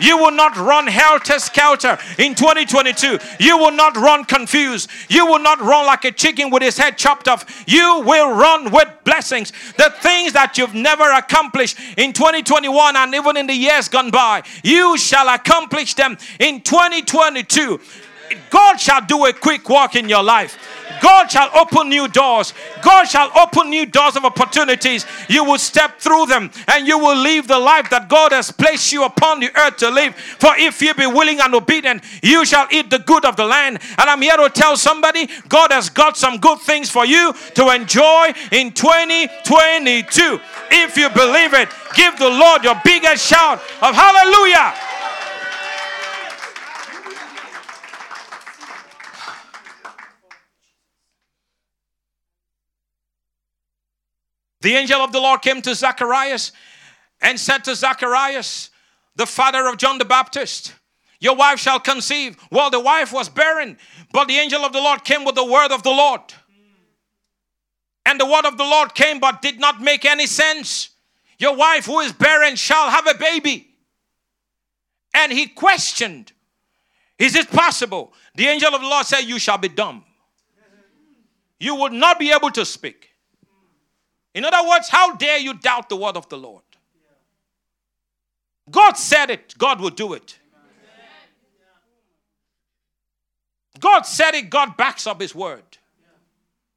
You 0.00 0.18
will 0.18 0.30
not 0.30 0.56
run 0.56 0.86
helter 0.86 1.38
skelter 1.38 1.98
in 2.18 2.34
2022. 2.34 3.18
You 3.40 3.58
will 3.58 3.72
not 3.72 3.96
run 3.96 4.24
confused. 4.24 4.90
You 5.08 5.26
will 5.26 5.38
not 5.38 5.60
run 5.60 5.86
like 5.86 6.04
a 6.04 6.12
chicken 6.12 6.50
with 6.50 6.62
his 6.62 6.78
head 6.78 6.98
chopped 6.98 7.28
off. 7.28 7.64
You 7.66 8.02
will 8.04 8.32
run 8.32 8.70
with 8.70 8.88
blessings. 9.04 9.52
The 9.76 9.94
things 10.00 10.32
that 10.32 10.58
you've 10.58 10.74
never 10.74 11.10
accomplished 11.12 11.78
in 11.96 12.12
2021 12.12 12.96
and 12.96 13.14
even 13.14 13.36
in 13.36 13.46
the 13.46 13.54
years 13.54 13.88
gone 13.88 14.10
by, 14.10 14.42
you 14.62 14.96
shall 14.98 15.28
accomplish 15.28 15.94
them 15.94 16.16
in 16.38 16.60
2022. 16.60 17.80
God 18.50 18.80
shall 18.80 19.00
do 19.04 19.26
a 19.26 19.32
quick 19.32 19.68
work 19.68 19.96
in 19.96 20.08
your 20.08 20.22
life. 20.22 20.58
God 21.00 21.30
shall 21.30 21.50
open 21.56 21.88
new 21.88 22.08
doors. 22.08 22.54
God 22.82 23.04
shall 23.04 23.30
open 23.36 23.70
new 23.70 23.86
doors 23.86 24.16
of 24.16 24.24
opportunities. 24.24 25.06
You 25.28 25.44
will 25.44 25.58
step 25.58 25.98
through 25.98 26.26
them 26.26 26.50
and 26.66 26.86
you 26.86 26.98
will 26.98 27.16
live 27.16 27.46
the 27.46 27.58
life 27.58 27.90
that 27.90 28.08
God 28.08 28.32
has 28.32 28.50
placed 28.50 28.92
you 28.92 29.04
upon 29.04 29.40
the 29.40 29.50
earth 29.56 29.76
to 29.78 29.90
live. 29.90 30.14
For 30.14 30.56
if 30.56 30.80
you 30.82 30.94
be 30.94 31.06
willing 31.06 31.40
and 31.40 31.54
obedient, 31.54 32.02
you 32.22 32.44
shall 32.44 32.66
eat 32.70 32.90
the 32.90 32.98
good 32.98 33.24
of 33.24 33.36
the 33.36 33.44
land. 33.44 33.78
And 33.98 34.10
I'm 34.10 34.22
here 34.22 34.36
to 34.36 34.48
tell 34.50 34.76
somebody 34.76 35.28
God 35.48 35.72
has 35.72 35.88
got 35.88 36.16
some 36.16 36.38
good 36.38 36.58
things 36.60 36.90
for 36.90 37.06
you 37.06 37.32
to 37.54 37.70
enjoy 37.70 38.32
in 38.52 38.72
2022. 38.72 40.40
If 40.70 40.96
you 40.96 41.08
believe 41.10 41.54
it, 41.54 41.68
give 41.94 42.18
the 42.18 42.28
Lord 42.28 42.64
your 42.64 42.80
biggest 42.84 43.26
shout 43.26 43.60
of 43.82 43.94
hallelujah. 43.94 44.74
The 54.60 54.74
angel 54.74 55.00
of 55.00 55.12
the 55.12 55.20
Lord 55.20 55.42
came 55.42 55.62
to 55.62 55.74
Zacharias 55.74 56.52
and 57.20 57.38
said 57.38 57.64
to 57.64 57.74
Zacharias, 57.74 58.70
the 59.18 59.26
father 59.26 59.66
of 59.66 59.76
John 59.78 59.98
the 59.98 60.04
Baptist, 60.04 60.74
Your 61.20 61.34
wife 61.34 61.58
shall 61.58 61.80
conceive. 61.80 62.36
Well, 62.52 62.70
the 62.70 62.78
wife 62.80 63.12
was 63.12 63.28
barren, 63.28 63.76
but 64.12 64.28
the 64.28 64.36
angel 64.36 64.64
of 64.64 64.72
the 64.72 64.80
Lord 64.80 65.04
came 65.04 65.24
with 65.24 65.34
the 65.34 65.44
word 65.44 65.72
of 65.72 65.82
the 65.82 65.90
Lord. 65.90 66.20
And 68.06 68.18
the 68.18 68.26
word 68.26 68.46
of 68.46 68.56
the 68.56 68.64
Lord 68.64 68.94
came, 68.94 69.18
but 69.18 69.42
did 69.42 69.58
not 69.58 69.80
make 69.80 70.04
any 70.04 70.26
sense. 70.26 70.90
Your 71.38 71.56
wife, 71.56 71.86
who 71.86 71.98
is 72.00 72.12
barren, 72.12 72.54
shall 72.54 72.90
have 72.90 73.08
a 73.08 73.14
baby. 73.14 73.68
And 75.12 75.32
he 75.32 75.46
questioned, 75.48 76.32
Is 77.18 77.34
it 77.34 77.50
possible? 77.50 78.12
The 78.36 78.46
angel 78.46 78.72
of 78.72 78.80
the 78.80 78.86
Lord 78.86 79.04
said, 79.04 79.22
You 79.22 79.40
shall 79.40 79.58
be 79.58 79.68
dumb. 79.68 80.04
You 81.58 81.74
will 81.74 81.90
not 81.90 82.20
be 82.20 82.30
able 82.30 82.52
to 82.52 82.64
speak. 82.64 83.10
In 84.34 84.44
other 84.44 84.68
words, 84.68 84.88
how 84.88 85.14
dare 85.14 85.38
you 85.38 85.54
doubt 85.54 85.88
the 85.88 85.96
word 85.96 86.16
of 86.16 86.28
the 86.28 86.36
Lord? 86.36 86.62
God 88.70 88.94
said 88.94 89.30
it, 89.30 89.54
God 89.56 89.80
will 89.80 89.90
do 89.90 90.12
it. 90.12 90.38
God 93.80 94.02
said 94.02 94.34
it, 94.34 94.50
God 94.50 94.76
backs 94.76 95.06
up 95.06 95.20
his 95.20 95.34
word. 95.34 95.62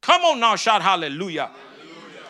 Come 0.00 0.22
on 0.22 0.40
now, 0.40 0.56
shout 0.56 0.82
hallelujah. 0.82 1.50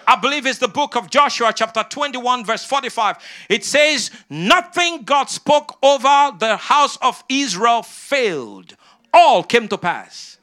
I 0.07 0.17
believe 0.17 0.47
it's 0.47 0.59
the 0.59 0.69
book 0.69 0.97
of 0.97 1.11
Joshua, 1.11 1.53
chapter 1.55 1.85
21, 1.89 2.45
verse 2.45 2.65
45. 2.65 3.19
It 3.49 3.65
says, 3.65 4.11
Nothing 4.29 5.05
God 5.05 5.31
spoke 5.31 5.79
over 5.83 6.37
the 6.39 6.57
house 6.57 6.97
of 6.97 7.23
Israel 7.29 7.83
failed. 7.83 8.77
All 9.15 9.45
came 9.45 9.69
to 9.69 9.79
pass. 9.79 10.39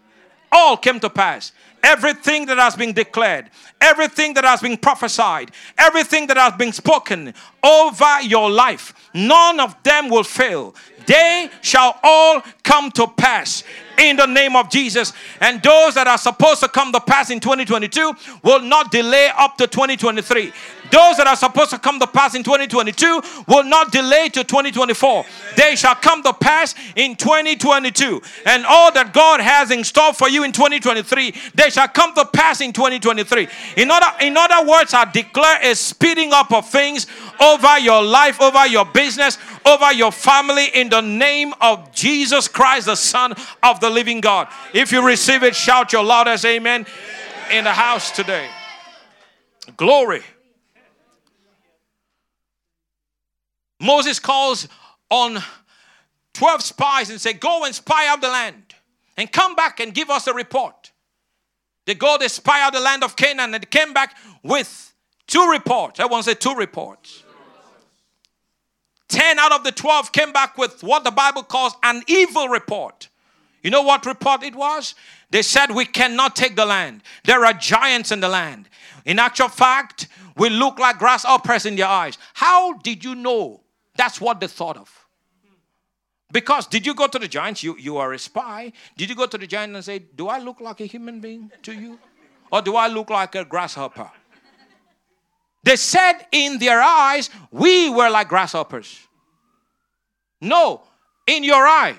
All 0.51 0.77
came 0.77 0.99
to 1.01 1.09
pass 1.09 1.51
everything 1.83 2.45
that 2.47 2.57
has 2.57 2.75
been 2.75 2.93
declared, 2.93 3.49
everything 3.81 4.33
that 4.33 4.43
has 4.43 4.61
been 4.61 4.77
prophesied, 4.77 5.51
everything 5.77 6.27
that 6.27 6.37
has 6.37 6.53
been 6.53 6.71
spoken 6.71 7.33
over 7.63 8.21
your 8.21 8.49
life, 8.49 8.93
none 9.13 9.59
of 9.59 9.75
them 9.83 10.09
will 10.09 10.23
fail. 10.23 10.75
They 11.05 11.49
shall 11.61 11.99
all 12.03 12.41
come 12.63 12.91
to 12.91 13.07
pass 13.07 13.63
in 13.97 14.15
the 14.15 14.25
name 14.25 14.55
of 14.55 14.69
Jesus. 14.69 15.13
And 15.41 15.61
those 15.61 15.95
that 15.95 16.07
are 16.07 16.17
supposed 16.17 16.61
to 16.61 16.67
come 16.67 16.91
to 16.91 16.99
pass 16.99 17.29
in 17.29 17.39
2022 17.39 18.13
will 18.43 18.61
not 18.61 18.91
delay 18.91 19.29
up 19.35 19.57
to 19.57 19.67
2023. 19.67 20.53
Those 20.91 21.17
that 21.17 21.27
are 21.27 21.35
supposed 21.35 21.69
to 21.71 21.79
come 21.79 21.99
to 21.99 22.07
pass 22.07 22.35
in 22.35 22.43
2022 22.43 23.21
will 23.47 23.63
not 23.63 23.91
delay 23.91 24.29
to 24.29 24.43
2024. 24.43 25.25
They 25.55 25.75
shall 25.75 25.95
come 25.95 26.23
to 26.23 26.33
pass 26.33 26.75
in 26.95 27.15
2022. 27.15 28.21
And 28.45 28.65
all 28.65 28.91
that 28.93 29.13
God 29.13 29.39
has 29.41 29.71
in 29.71 29.83
store 29.83 30.13
for 30.13 30.29
you 30.29 30.43
in 30.43 30.51
2023, 30.51 31.33
they 31.53 31.69
shall 31.69 31.87
come 31.87 32.13
to 32.15 32.25
pass 32.25 32.61
in 32.61 32.73
2023. 32.73 33.47
In 33.77 33.91
other, 33.91 34.07
in 34.21 34.35
other 34.37 34.69
words, 34.69 34.93
I 34.93 35.05
declare 35.11 35.59
a 35.61 35.75
speeding 35.75 36.33
up 36.33 36.51
of 36.51 36.67
things 36.69 37.07
over 37.39 37.79
your 37.79 38.03
life, 38.03 38.41
over 38.41 38.65
your 38.67 38.85
business, 38.85 39.37
over 39.65 39.93
your 39.93 40.11
family 40.11 40.67
in 40.73 40.89
the 40.89 41.01
name 41.01 41.53
of 41.61 41.91
Jesus 41.93 42.47
Christ, 42.47 42.87
the 42.87 42.95
Son 42.95 43.33
of 43.61 43.79
the 43.79 43.89
living 43.89 44.21
God. 44.21 44.47
If 44.73 44.91
you 44.91 45.05
receive 45.05 45.43
it, 45.43 45.55
shout 45.55 45.93
your 45.93 46.03
loudest 46.03 46.45
amen 46.45 46.85
in 47.51 47.63
the 47.63 47.73
house 47.73 48.11
today. 48.11 48.47
Glory. 49.77 50.23
Moses 53.79 54.19
calls 54.19 54.67
on 55.09 55.41
12 56.33 56.61
spies 56.61 57.09
and 57.09 57.19
say, 57.19 57.33
Go 57.33 57.65
and 57.65 57.73
spy 57.73 58.07
out 58.07 58.21
the 58.21 58.29
land 58.29 58.75
and 59.17 59.31
come 59.31 59.55
back 59.55 59.79
and 59.79 59.93
give 59.93 60.09
us 60.09 60.27
a 60.27 60.33
report. 60.33 60.91
They 61.85 61.95
go, 61.95 62.17
they 62.19 62.27
spy 62.27 62.61
out 62.61 62.73
the 62.73 62.79
land 62.79 63.03
of 63.03 63.15
Canaan, 63.15 63.53
and 63.53 63.63
they 63.63 63.67
came 63.67 63.93
back 63.93 64.15
with 64.43 64.93
two 65.27 65.49
reports. 65.49 65.99
To 65.99 66.23
say 66.23 66.35
two 66.35 66.53
reports. 66.53 67.23
10 69.07 69.39
out 69.39 69.51
of 69.51 69.63
the 69.63 69.71
12 69.71 70.11
came 70.11 70.31
back 70.31 70.57
with 70.57 70.83
what 70.83 71.03
the 71.03 71.11
Bible 71.11 71.41
calls 71.41 71.73
an 71.81 72.03
evil 72.07 72.47
report. 72.47 73.09
You 73.63 73.71
know 73.71 73.81
what 73.81 74.05
report 74.05 74.43
it 74.43 74.55
was? 74.55 74.95
They 75.31 75.41
said, 75.41 75.71
We 75.71 75.85
cannot 75.85 76.35
take 76.35 76.55
the 76.55 76.65
land. 76.65 77.01
There 77.25 77.43
are 77.43 77.53
giants 77.53 78.11
in 78.11 78.19
the 78.19 78.29
land. 78.29 78.69
In 79.05 79.19
actual 79.19 79.49
fact, 79.49 80.07
we 80.37 80.49
look 80.49 80.79
like 80.79 80.99
grasshoppers 80.99 81.65
in 81.65 81.75
their 81.75 81.87
eyes. 81.87 82.17
How 82.35 82.73
did 82.73 83.03
you 83.03 83.15
know 83.15 83.61
that's 83.99 84.21
what 84.21 84.39
they 84.39 84.47
thought 84.47 84.77
of? 84.77 84.89
Because 86.31 86.67
did 86.67 86.85
you 86.85 86.93
go 86.93 87.07
to 87.07 87.19
the 87.19 87.27
giants? 87.27 87.63
You, 87.63 87.75
you 87.77 87.97
are 87.97 88.13
a 88.13 88.19
spy. 88.19 88.71
Did 88.95 89.09
you 89.09 89.15
go 89.15 89.25
to 89.25 89.37
the 89.37 89.45
giant 89.45 89.75
and 89.75 89.83
say, 89.83 89.99
Do 89.99 90.29
I 90.29 90.39
look 90.39 90.61
like 90.61 90.79
a 90.79 90.85
human 90.85 91.19
being 91.19 91.51
to 91.63 91.73
you? 91.73 91.99
Or 92.51 92.61
do 92.61 92.75
I 92.75 92.87
look 92.87 93.09
like 93.09 93.35
a 93.35 93.43
grasshopper? 93.43 94.09
They 95.63 95.75
said 95.75 96.13
in 96.31 96.59
their 96.59 96.81
eyes, 96.81 97.29
we 97.51 97.89
were 97.89 98.09
like 98.09 98.29
grasshoppers. 98.29 98.97
No, 100.39 100.83
in 101.27 101.43
your 101.43 101.67
eyes, 101.67 101.97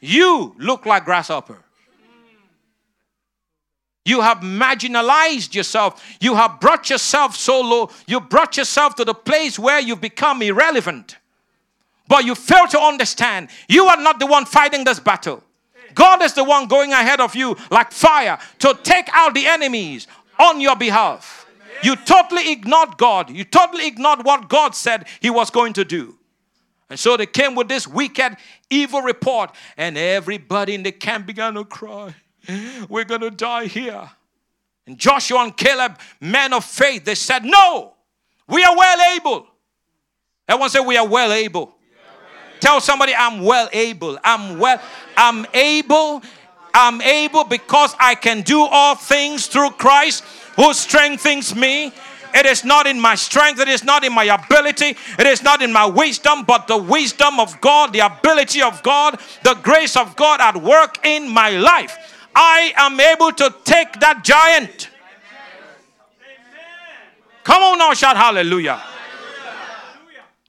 you 0.00 0.56
look 0.58 0.84
like 0.84 1.04
grasshopper. 1.04 1.62
You 4.04 4.22
have 4.22 4.38
marginalized 4.38 5.54
yourself. 5.54 6.02
You 6.20 6.34
have 6.34 6.58
brought 6.58 6.90
yourself 6.90 7.36
so 7.36 7.60
low. 7.60 7.90
You 8.08 8.20
brought 8.20 8.56
yourself 8.56 8.96
to 8.96 9.04
the 9.04 9.14
place 9.14 9.58
where 9.58 9.78
you 9.78 9.94
become 9.94 10.42
irrelevant. 10.42 11.19
But 12.10 12.24
you 12.24 12.34
fail 12.34 12.66
to 12.66 12.80
understand 12.80 13.50
you 13.68 13.84
are 13.86 13.96
not 13.96 14.18
the 14.18 14.26
one 14.26 14.44
fighting 14.44 14.82
this 14.82 14.98
battle. 14.98 15.44
God 15.94 16.22
is 16.22 16.34
the 16.34 16.42
one 16.42 16.66
going 16.66 16.92
ahead 16.92 17.20
of 17.20 17.36
you 17.36 17.56
like 17.70 17.92
fire 17.92 18.36
to 18.58 18.76
take 18.82 19.08
out 19.12 19.32
the 19.32 19.46
enemies 19.46 20.08
on 20.36 20.60
your 20.60 20.74
behalf. 20.74 21.46
You 21.84 21.94
totally 21.94 22.50
ignored 22.50 22.98
God. 22.98 23.30
You 23.30 23.44
totally 23.44 23.86
ignored 23.86 24.24
what 24.24 24.48
God 24.48 24.74
said 24.74 25.06
He 25.20 25.30
was 25.30 25.50
going 25.50 25.72
to 25.74 25.84
do. 25.84 26.18
And 26.90 26.98
so 26.98 27.16
they 27.16 27.26
came 27.26 27.54
with 27.54 27.68
this 27.68 27.86
wicked, 27.86 28.36
evil 28.68 29.02
report, 29.02 29.52
and 29.76 29.96
everybody 29.96 30.74
in 30.74 30.82
the 30.82 30.90
camp 30.90 31.28
began 31.28 31.54
to 31.54 31.64
cry. 31.64 32.12
We're 32.88 33.04
going 33.04 33.20
to 33.20 33.30
die 33.30 33.66
here. 33.66 34.10
And 34.84 34.98
Joshua 34.98 35.44
and 35.44 35.56
Caleb, 35.56 36.00
men 36.20 36.52
of 36.54 36.64
faith, 36.64 37.04
they 37.04 37.14
said, 37.14 37.44
No, 37.44 37.92
we 38.48 38.64
are 38.64 38.76
well 38.76 39.16
able. 39.16 39.46
Everyone 40.48 40.70
said, 40.70 40.80
We 40.80 40.96
are 40.96 41.06
well 41.06 41.32
able. 41.32 41.76
Tell 42.60 42.80
somebody, 42.80 43.14
I'm 43.14 43.42
well 43.42 43.68
able. 43.72 44.18
I'm 44.22 44.58
well, 44.58 44.80
I'm 45.16 45.46
able. 45.54 46.22
I'm 46.72 47.00
able 47.02 47.44
because 47.44 47.94
I 47.98 48.14
can 48.14 48.42
do 48.42 48.60
all 48.60 48.94
things 48.94 49.46
through 49.46 49.70
Christ 49.70 50.24
who 50.56 50.72
strengthens 50.72 51.54
me. 51.54 51.92
It 52.32 52.46
is 52.46 52.64
not 52.64 52.86
in 52.86 53.00
my 53.00 53.16
strength, 53.16 53.60
it 53.60 53.66
is 53.66 53.82
not 53.82 54.04
in 54.04 54.12
my 54.12 54.24
ability, 54.24 54.96
it 55.18 55.26
is 55.26 55.42
not 55.42 55.62
in 55.62 55.72
my 55.72 55.84
wisdom, 55.84 56.44
but 56.44 56.68
the 56.68 56.76
wisdom 56.76 57.40
of 57.40 57.60
God, 57.60 57.92
the 57.92 58.00
ability 58.00 58.62
of 58.62 58.82
God, 58.84 59.18
the 59.42 59.54
grace 59.62 59.96
of 59.96 60.14
God 60.14 60.40
at 60.40 60.56
work 60.62 61.04
in 61.04 61.28
my 61.28 61.50
life. 61.50 61.98
I 62.34 62.72
am 62.76 63.00
able 63.00 63.32
to 63.32 63.52
take 63.64 63.98
that 63.98 64.22
giant. 64.22 64.90
Come 67.42 67.62
on 67.62 67.78
now, 67.78 67.94
shout 67.94 68.16
hallelujah. 68.16 68.80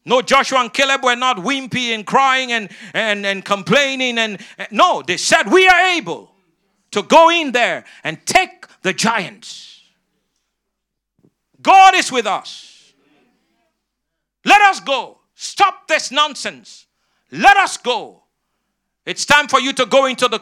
No, 0.04 0.22
Joshua 0.22 0.62
and 0.62 0.74
Caleb 0.74 1.04
were 1.04 1.16
not 1.16 1.38
wimpy 1.38 1.94
and 1.94 2.06
crying 2.06 2.52
and, 2.52 2.70
and, 2.94 3.26
and 3.26 3.46
complaining. 3.46 4.18
And 4.18 4.40
no, 4.72 5.04
they 5.06 5.18
said, 5.18 5.52
We 5.52 5.68
are 5.68 5.96
able 5.96 6.32
to 6.92 7.04
go 7.04 7.30
in 7.30 7.52
there 7.52 7.86
and 8.04 8.24
take 8.26 8.66
the 8.82 8.94
giants. 8.94 9.82
God 11.62 11.96
is 11.96 12.12
with 12.12 12.26
us. 12.26 12.94
Let 14.44 14.62
us 14.62 14.80
go. 14.80 15.20
Stop 15.36 15.88
this 15.88 16.12
nonsense. 16.12 16.88
Let 17.32 17.58
us 17.58 17.78
go. 17.78 18.24
It's 19.06 19.26
time 19.26 19.48
for 19.48 19.60
you 19.60 19.74
to 19.74 19.86
go 19.86 20.06
into 20.06 20.28
the 20.28 20.40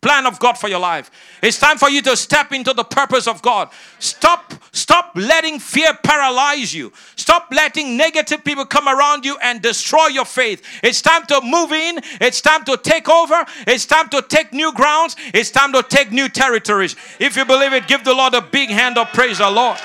plan 0.00 0.26
of 0.26 0.38
God 0.38 0.56
for 0.56 0.68
your 0.68 0.78
life. 0.78 1.10
It's 1.42 1.58
time 1.58 1.76
for 1.76 1.90
you 1.90 2.00
to 2.02 2.16
step 2.16 2.52
into 2.52 2.72
the 2.72 2.84
purpose 2.84 3.26
of 3.26 3.42
God. 3.42 3.70
Stop 3.98 4.54
stop 4.72 5.12
letting 5.16 5.58
fear 5.58 5.92
paralyze 6.04 6.72
you. 6.72 6.92
Stop 7.16 7.48
letting 7.52 7.96
negative 7.96 8.44
people 8.44 8.64
come 8.64 8.88
around 8.88 9.24
you 9.24 9.36
and 9.42 9.60
destroy 9.60 10.06
your 10.06 10.24
faith. 10.24 10.62
It's 10.82 11.02
time 11.02 11.26
to 11.26 11.40
move 11.42 11.72
in. 11.72 12.00
It's 12.20 12.40
time 12.40 12.64
to 12.64 12.76
take 12.76 13.08
over. 13.08 13.44
It's 13.66 13.86
time 13.86 14.08
to 14.10 14.22
take 14.22 14.52
new 14.52 14.72
grounds. 14.72 15.16
It's 15.34 15.50
time 15.50 15.72
to 15.72 15.82
take 15.82 16.12
new 16.12 16.28
territories. 16.28 16.94
If 17.18 17.36
you 17.36 17.44
believe 17.44 17.72
it, 17.72 17.88
give 17.88 18.04
the 18.04 18.14
Lord 18.14 18.34
a 18.34 18.42
big 18.42 18.70
hand 18.70 18.98
of 18.98 19.08
praise 19.08 19.38
the 19.38 19.50
Lord. 19.50 19.78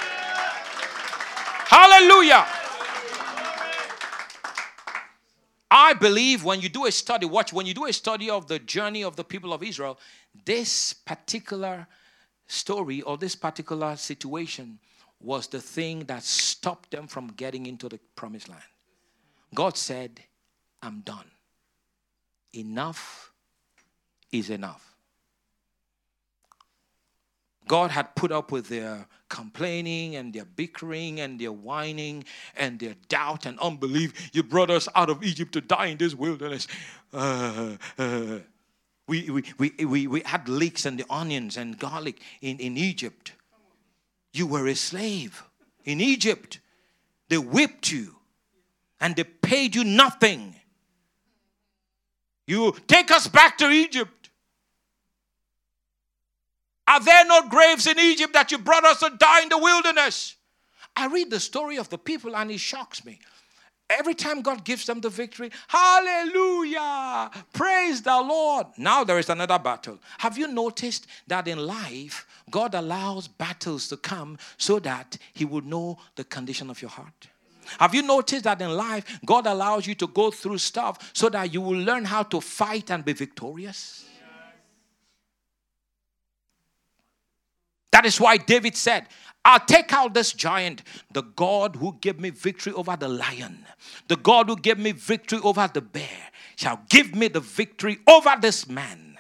Hallelujah. 1.66 2.46
I 5.76 5.94
believe 5.94 6.44
when 6.44 6.62
you 6.62 6.70
do 6.70 6.86
a 6.86 6.92
study, 6.92 7.26
watch, 7.26 7.52
when 7.52 7.66
you 7.66 7.74
do 7.74 7.86
a 7.86 7.94
study 7.94 8.30
of 8.30 8.48
the 8.48 8.60
journey 8.60 9.04
of 9.04 9.16
the 9.16 9.24
people 9.24 9.52
of 9.54 9.64
Israel, 9.64 9.98
this 10.46 10.94
particular 10.94 11.88
story 12.46 13.02
or 13.02 13.18
this 13.18 13.36
particular 13.36 13.96
situation 13.96 14.78
was 15.20 15.48
the 15.48 15.60
thing 15.60 16.02
that 16.02 16.22
stopped 16.22 16.92
them 16.92 17.08
from 17.08 17.30
getting 17.30 17.66
into 17.66 17.90
the 17.90 18.00
promised 18.16 18.50
land. 18.50 18.62
God 19.56 19.76
said, 19.76 20.20
I'm 20.84 21.00
done. 21.00 21.32
Enough 22.54 23.32
is 24.32 24.52
enough. 24.52 24.93
God 27.68 27.92
had 27.92 28.16
put 28.16 28.32
up 28.32 28.52
with 28.52 28.68
their 28.68 29.08
complaining 29.30 30.16
and 30.16 30.34
their 30.34 30.46
bickering 30.46 31.20
and 31.20 31.40
their 31.40 31.52
whining 31.52 32.24
and 32.56 32.80
their 32.80 32.96
doubt 33.10 33.46
and 33.46 33.60
unbelief. 33.60 34.30
You 34.34 34.44
brought 34.44 34.70
us 34.70 34.88
out 34.96 35.10
of 35.10 35.24
Egypt 35.24 35.54
to 35.54 35.62
die 35.62 35.88
in 35.88 35.98
this 35.98 36.14
wilderness. 36.14 36.68
Uh, 37.12 37.78
uh, 37.98 38.40
we, 39.08 39.30
we, 39.30 39.44
we, 39.58 39.86
we, 39.86 40.08
we 40.08 40.22
had 40.22 40.48
leeks 40.48 40.86
and 40.86 41.00
the 41.00 41.06
onions 41.10 41.58
and 41.58 41.78
garlic 41.78 42.22
in, 42.42 42.58
in 42.60 42.78
Egypt. 42.78 43.34
You 44.34 44.48
were 44.48 44.68
a 44.68 44.76
slave 44.76 45.44
in 45.84 46.00
Egypt. 46.00 46.60
They 47.30 47.38
whipped 47.38 47.92
you 47.92 48.16
and 49.00 49.16
they 49.16 49.24
paid 49.24 49.76
you 49.76 49.84
nothing. 49.84 50.56
You 52.48 52.76
take 52.88 53.12
us 53.12 53.28
back 53.28 53.58
to 53.60 53.70
Egypt. 53.70 54.23
Are 56.88 57.00
there 57.00 57.26
no 57.26 57.48
graves 57.48 57.88
in 57.88 58.00
Egypt 58.00 58.34
that 58.34 58.52
you 58.52 58.58
brought 58.58 58.86
us 58.86 59.00
to 59.00 59.12
die 59.18 59.44
in 59.44 59.50
the 59.50 59.58
wilderness? 59.58 60.36
I 60.96 61.08
read 61.08 61.30
the 61.30 61.40
story 61.40 61.78
of 61.78 61.90
the 61.90 61.98
people 61.98 62.36
and 62.36 62.52
it 62.52 62.60
shocks 62.60 63.06
me. 63.06 63.20
Every 63.90 64.14
time 64.14 64.42
God 64.42 64.64
gives 64.64 64.86
them 64.86 65.02
the 65.02 65.10
victory, 65.10 65.52
hallelujah, 65.68 67.30
praise 67.52 68.02
the 68.02 68.22
Lord. 68.22 68.68
Now 68.78 69.04
there 69.04 69.20
is 69.20 69.30
another 69.30 69.60
battle. 69.60 70.00
Have 70.20 70.38
you 70.38 70.48
noticed 70.48 71.06
that 71.28 71.48
in 71.48 71.60
life, 71.60 72.26
God 72.50 72.76
allows 72.76 73.28
battles 73.28 73.88
to 73.90 73.98
come 73.98 74.38
so 74.58 74.80
that 74.80 75.18
He 75.34 75.46
would 75.46 75.66
know 75.66 76.00
the 76.16 76.24
condition 76.24 76.70
of 76.70 76.82
your 76.82 76.90
heart? 76.90 77.28
Have 77.80 77.94
you 77.94 78.02
noticed 78.02 78.46
that 78.46 78.62
in 78.62 78.72
life, 78.72 79.20
God 79.26 79.48
allows 79.48 79.86
you 79.86 79.96
to 79.96 80.08
go 80.08 80.32
through 80.32 80.58
stuff 80.58 81.12
so 81.14 81.30
that 81.30 81.54
you 81.54 81.62
will 81.62 81.80
learn 81.80 82.06
how 82.06 82.24
to 82.24 82.42
fight 82.42 82.90
and 82.90 83.06
be 83.06 83.14
victorious? 83.14 84.06
That 87.94 88.08
is 88.08 88.20
why 88.20 88.38
David 88.38 88.76
said, 88.76 89.08
I'll 89.46 89.60
take 89.60 89.94
out 89.94 90.16
this 90.16 90.34
giant, 90.34 90.82
the 91.12 91.22
God 91.22 91.76
who 91.76 91.96
gave 92.02 92.20
me 92.20 92.32
victory 92.32 92.74
over 92.74 92.96
the 92.96 93.08
lion, 93.08 93.68
the 94.08 94.16
God 94.16 94.48
who 94.48 94.56
gave 94.56 94.80
me 94.80 94.94
victory 94.94 95.40
over 95.44 95.70
the 95.72 95.82
bear, 95.82 96.32
shall 96.56 96.82
give 96.90 97.14
me 97.14 97.28
the 97.28 97.40
victory 97.40 98.00
over 98.08 98.36
this 98.42 98.68
man. 98.68 99.20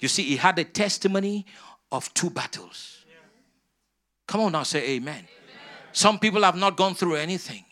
You 0.00 0.08
see, 0.08 0.24
he 0.24 0.36
had 0.36 0.58
a 0.58 0.64
testimony 0.64 1.46
of 1.92 2.12
two 2.14 2.30
battles. 2.30 3.04
Come 4.26 4.40
on 4.40 4.52
now, 4.52 4.64
say 4.64 4.96
amen. 4.96 5.28
Some 5.92 6.18
people 6.18 6.42
have 6.42 6.56
not 6.56 6.76
gone 6.76 6.94
through 6.96 7.14
anything. 7.14 7.64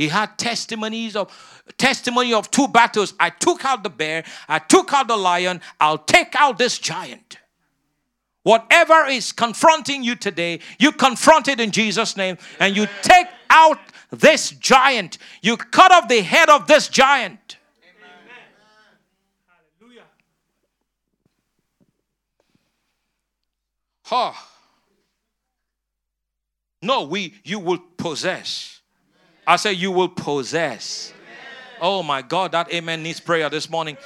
He 0.00 0.08
had 0.08 0.38
testimonies 0.38 1.14
of 1.14 1.28
testimony 1.76 2.32
of 2.32 2.50
two 2.50 2.66
battles. 2.68 3.12
I 3.20 3.28
took 3.28 3.66
out 3.66 3.82
the 3.82 3.90
bear, 3.90 4.24
I 4.48 4.58
took 4.58 4.94
out 4.94 5.08
the 5.08 5.16
lion, 5.18 5.60
I'll 5.78 5.98
take 5.98 6.34
out 6.36 6.56
this 6.56 6.78
giant. 6.78 7.36
Whatever 8.42 9.04
is 9.04 9.30
confronting 9.30 10.02
you 10.02 10.16
today, 10.16 10.60
you 10.78 10.92
confront 10.92 11.48
it 11.48 11.60
in 11.60 11.70
Jesus' 11.70 12.16
name 12.16 12.38
and 12.58 12.74
you 12.74 12.86
take 13.02 13.26
out 13.50 13.78
this 14.10 14.52
giant. 14.52 15.18
You 15.42 15.58
cut 15.58 15.92
off 15.92 16.08
the 16.08 16.22
head 16.22 16.48
of 16.48 16.66
this 16.66 16.88
giant. 16.88 17.58
Hallelujah. 19.78 20.04
Huh. 24.06 24.32
No, 26.80 27.02
we 27.02 27.34
you 27.44 27.58
will 27.58 27.82
possess 27.98 28.79
I 29.50 29.56
say, 29.56 29.72
You 29.72 29.90
will 29.90 30.08
possess. 30.08 31.12
Oh 31.80 32.04
my 32.04 32.22
God, 32.22 32.52
that 32.52 32.72
amen 32.72 33.02
needs 33.02 33.18
prayer 33.18 33.50
this 33.50 33.68
morning. 33.68 33.96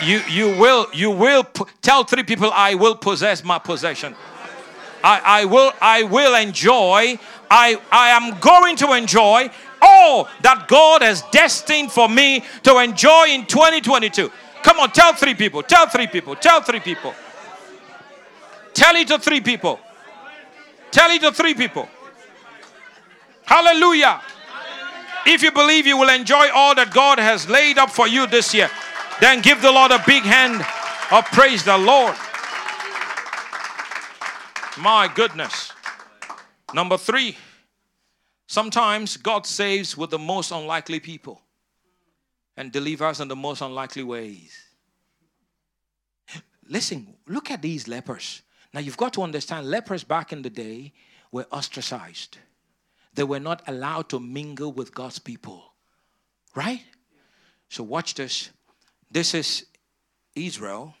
You, 0.00 0.20
you 0.30 0.56
will, 0.60 0.86
you 0.92 1.10
will 1.10 1.42
tell 1.82 2.04
three 2.04 2.22
people, 2.22 2.52
I 2.54 2.76
will 2.76 2.94
possess 2.94 3.42
my 3.42 3.58
possession. 3.58 4.14
I, 5.02 5.20
I 5.24 5.44
will, 5.46 5.72
I 5.80 6.04
will 6.04 6.36
enjoy, 6.36 7.18
I, 7.50 7.80
I 7.90 8.10
am 8.10 8.38
going 8.38 8.76
to 8.76 8.92
enjoy 8.92 9.50
all 9.82 10.28
that 10.42 10.68
God 10.68 11.02
has 11.02 11.22
destined 11.32 11.90
for 11.90 12.08
me 12.08 12.44
to 12.62 12.78
enjoy 12.78 13.24
in 13.30 13.46
2022. 13.46 14.30
Come 14.62 14.78
on, 14.78 14.92
tell 14.92 15.14
three 15.14 15.34
people, 15.34 15.64
tell 15.64 15.88
three 15.88 16.06
people, 16.06 16.36
tell 16.36 16.62
three 16.62 16.80
people. 16.80 17.12
Tell 18.72 18.94
it 18.94 19.08
to 19.08 19.18
three 19.18 19.40
people. 19.40 19.80
Tell 20.92 21.10
it 21.10 21.22
to 21.22 21.32
three 21.32 21.54
people. 21.54 21.88
Hallelujah. 23.44 24.22
If 25.26 25.42
you 25.42 25.50
believe 25.50 25.86
you 25.86 25.96
will 25.96 26.10
enjoy 26.10 26.48
all 26.54 26.74
that 26.74 26.92
God 26.92 27.18
has 27.18 27.48
laid 27.48 27.78
up 27.78 27.90
for 27.90 28.06
you 28.06 28.26
this 28.26 28.52
year, 28.52 28.70
then 29.20 29.40
give 29.40 29.62
the 29.62 29.72
Lord 29.72 29.90
a 29.90 30.02
big 30.06 30.22
hand 30.22 30.64
of 31.10 31.24
praise 31.32 31.64
the 31.64 31.78
Lord. 31.78 32.14
My 34.78 35.10
goodness. 35.14 35.72
Number 36.74 36.96
three, 36.96 37.36
sometimes 38.46 39.16
God 39.16 39.46
saves 39.46 39.96
with 39.96 40.10
the 40.10 40.18
most 40.18 40.50
unlikely 40.50 41.00
people 41.00 41.40
and 42.56 42.70
delivers 42.70 43.20
in 43.20 43.28
the 43.28 43.36
most 43.36 43.60
unlikely 43.60 44.02
ways. 44.02 44.58
Listen, 46.68 47.14
look 47.28 47.50
at 47.50 47.62
these 47.62 47.88
lepers. 47.88 48.42
Now 48.72 48.80
you've 48.80 48.96
got 48.96 49.12
to 49.14 49.22
understand 49.22 49.70
lepers 49.70 50.02
back 50.04 50.32
in 50.32 50.42
the 50.42 50.50
day 50.50 50.92
were 51.30 51.46
ostracized. 51.52 52.38
They 53.14 53.24
were 53.24 53.40
not 53.40 53.62
allowed 53.66 54.08
to 54.10 54.20
mingle 54.20 54.72
with 54.72 54.94
God's 54.94 55.18
people. 55.18 55.72
Right? 56.54 56.82
So 57.68 57.82
watch 57.82 58.14
this. 58.14 58.50
This 59.10 59.34
is 59.34 59.66
Israel. 60.34 60.94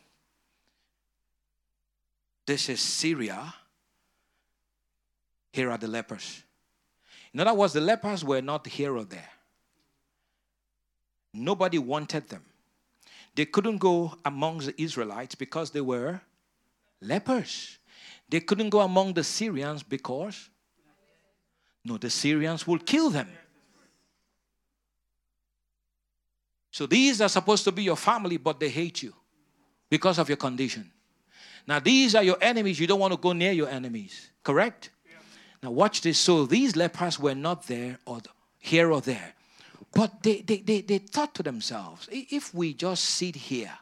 This 2.46 2.68
is 2.68 2.80
Syria. 2.80 3.54
Here 5.52 5.70
are 5.70 5.78
the 5.78 5.88
lepers. 5.88 6.42
In 7.32 7.40
other 7.40 7.54
words, 7.54 7.72
the 7.72 7.80
lepers 7.80 8.24
were 8.24 8.42
not 8.42 8.66
here 8.66 8.96
or 8.96 9.04
there. 9.04 9.30
Nobody 11.32 11.78
wanted 11.78 12.28
them. 12.28 12.44
They 13.34 13.44
couldn't 13.44 13.78
go 13.78 14.14
amongst 14.24 14.68
the 14.68 14.80
Israelites 14.80 15.34
because 15.34 15.70
they 15.70 15.80
were 15.80 16.20
lepers. 17.00 17.78
They 18.28 18.40
couldn't 18.40 18.70
go 18.70 18.80
among 18.80 19.14
the 19.14 19.24
Syrians 19.24 19.82
because, 19.82 20.48
no, 21.84 21.98
the 21.98 22.10
Syrians 22.10 22.66
will 22.66 22.78
kill 22.78 23.10
them. 23.10 23.28
So 26.70 26.86
these 26.86 27.20
are 27.20 27.28
supposed 27.28 27.64
to 27.64 27.72
be 27.72 27.84
your 27.84 27.96
family, 27.96 28.36
but 28.36 28.58
they 28.58 28.68
hate 28.68 29.02
you 29.02 29.14
because 29.88 30.18
of 30.18 30.28
your 30.28 30.36
condition. 30.36 30.90
Now, 31.66 31.78
these 31.78 32.14
are 32.14 32.22
your 32.22 32.38
enemies. 32.40 32.80
You 32.80 32.86
don't 32.86 32.98
want 32.98 33.12
to 33.12 33.18
go 33.18 33.32
near 33.32 33.52
your 33.52 33.68
enemies, 33.68 34.30
correct? 34.42 34.90
Yeah. 35.06 35.16
Now, 35.62 35.70
watch 35.70 36.00
this. 36.00 36.18
So 36.18 36.46
these 36.46 36.74
lepers 36.74 37.18
were 37.18 37.34
not 37.34 37.66
there 37.68 37.98
or 38.06 38.20
here 38.58 38.90
or 38.90 39.00
there. 39.00 39.34
But 39.92 40.22
they, 40.22 40.40
they, 40.40 40.58
they, 40.58 40.80
they 40.80 40.98
thought 40.98 41.34
to 41.36 41.42
themselves 41.42 42.08
if 42.10 42.52
we 42.52 42.74
just 42.74 43.04
sit 43.04 43.36
here, 43.36 43.72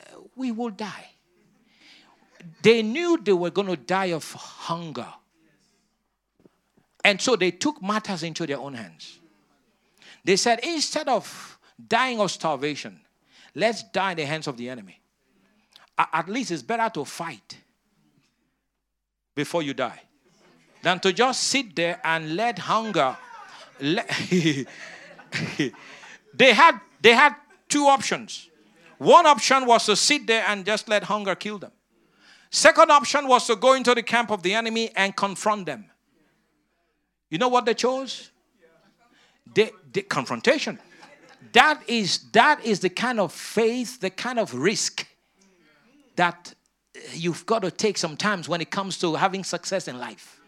uh, 0.00 0.20
we 0.36 0.52
will 0.52 0.70
die. 0.70 1.10
They 2.62 2.82
knew 2.82 3.18
they 3.22 3.34
were 3.34 3.50
going 3.50 3.68
to 3.68 3.76
die 3.76 4.12
of 4.12 4.32
hunger. 4.32 5.08
And 7.04 7.20
so 7.20 7.36
they 7.36 7.50
took 7.50 7.82
matters 7.82 8.22
into 8.22 8.46
their 8.46 8.58
own 8.58 8.74
hands. 8.74 9.18
They 10.24 10.36
said, 10.36 10.60
instead 10.62 11.08
of 11.08 11.58
dying 11.88 12.20
of 12.20 12.30
starvation, 12.30 13.00
let's 13.54 13.82
die 13.82 14.12
in 14.12 14.18
the 14.18 14.26
hands 14.26 14.46
of 14.46 14.56
the 14.56 14.68
enemy. 14.68 15.00
At 15.98 16.28
least 16.28 16.50
it's 16.50 16.62
better 16.62 16.88
to 16.94 17.04
fight 17.04 17.58
before 19.34 19.62
you 19.62 19.74
die 19.74 20.00
than 20.82 20.98
to 21.00 21.12
just 21.12 21.42
sit 21.44 21.74
there 21.76 22.00
and 22.04 22.36
let 22.36 22.58
hunger. 22.58 23.16
They 26.34 26.52
had 26.52 26.80
they 27.00 27.12
had 27.12 27.34
two 27.68 27.86
options. 27.86 28.48
One 28.98 29.26
option 29.26 29.66
was 29.66 29.86
to 29.86 29.96
sit 29.96 30.26
there 30.26 30.44
and 30.46 30.64
just 30.64 30.88
let 30.88 31.04
hunger 31.04 31.34
kill 31.34 31.58
them. 31.58 31.72
Second 32.50 32.90
option 32.90 33.26
was 33.26 33.46
to 33.46 33.56
go 33.56 33.72
into 33.74 33.94
the 33.94 34.02
camp 34.02 34.30
of 34.30 34.42
the 34.42 34.54
enemy 34.54 34.90
and 34.94 35.16
confront 35.16 35.66
them. 35.66 35.89
You 37.30 37.38
know 37.38 37.48
what 37.48 37.64
they 37.64 37.74
chose? 37.74 38.30
The, 39.54 39.72
the 39.92 40.02
confrontation. 40.02 40.78
That 41.52 41.82
is 41.88 42.30
that 42.32 42.64
is 42.64 42.80
the 42.80 42.90
kind 42.90 43.18
of 43.18 43.32
faith, 43.32 44.00
the 44.00 44.10
kind 44.10 44.38
of 44.38 44.54
risk 44.54 45.06
that 46.16 46.54
you've 47.14 47.46
got 47.46 47.62
to 47.62 47.70
take 47.70 47.96
sometimes 47.96 48.48
when 48.48 48.60
it 48.60 48.70
comes 48.70 48.98
to 48.98 49.14
having 49.14 49.42
success 49.42 49.88
in 49.88 49.98
life. 49.98 50.40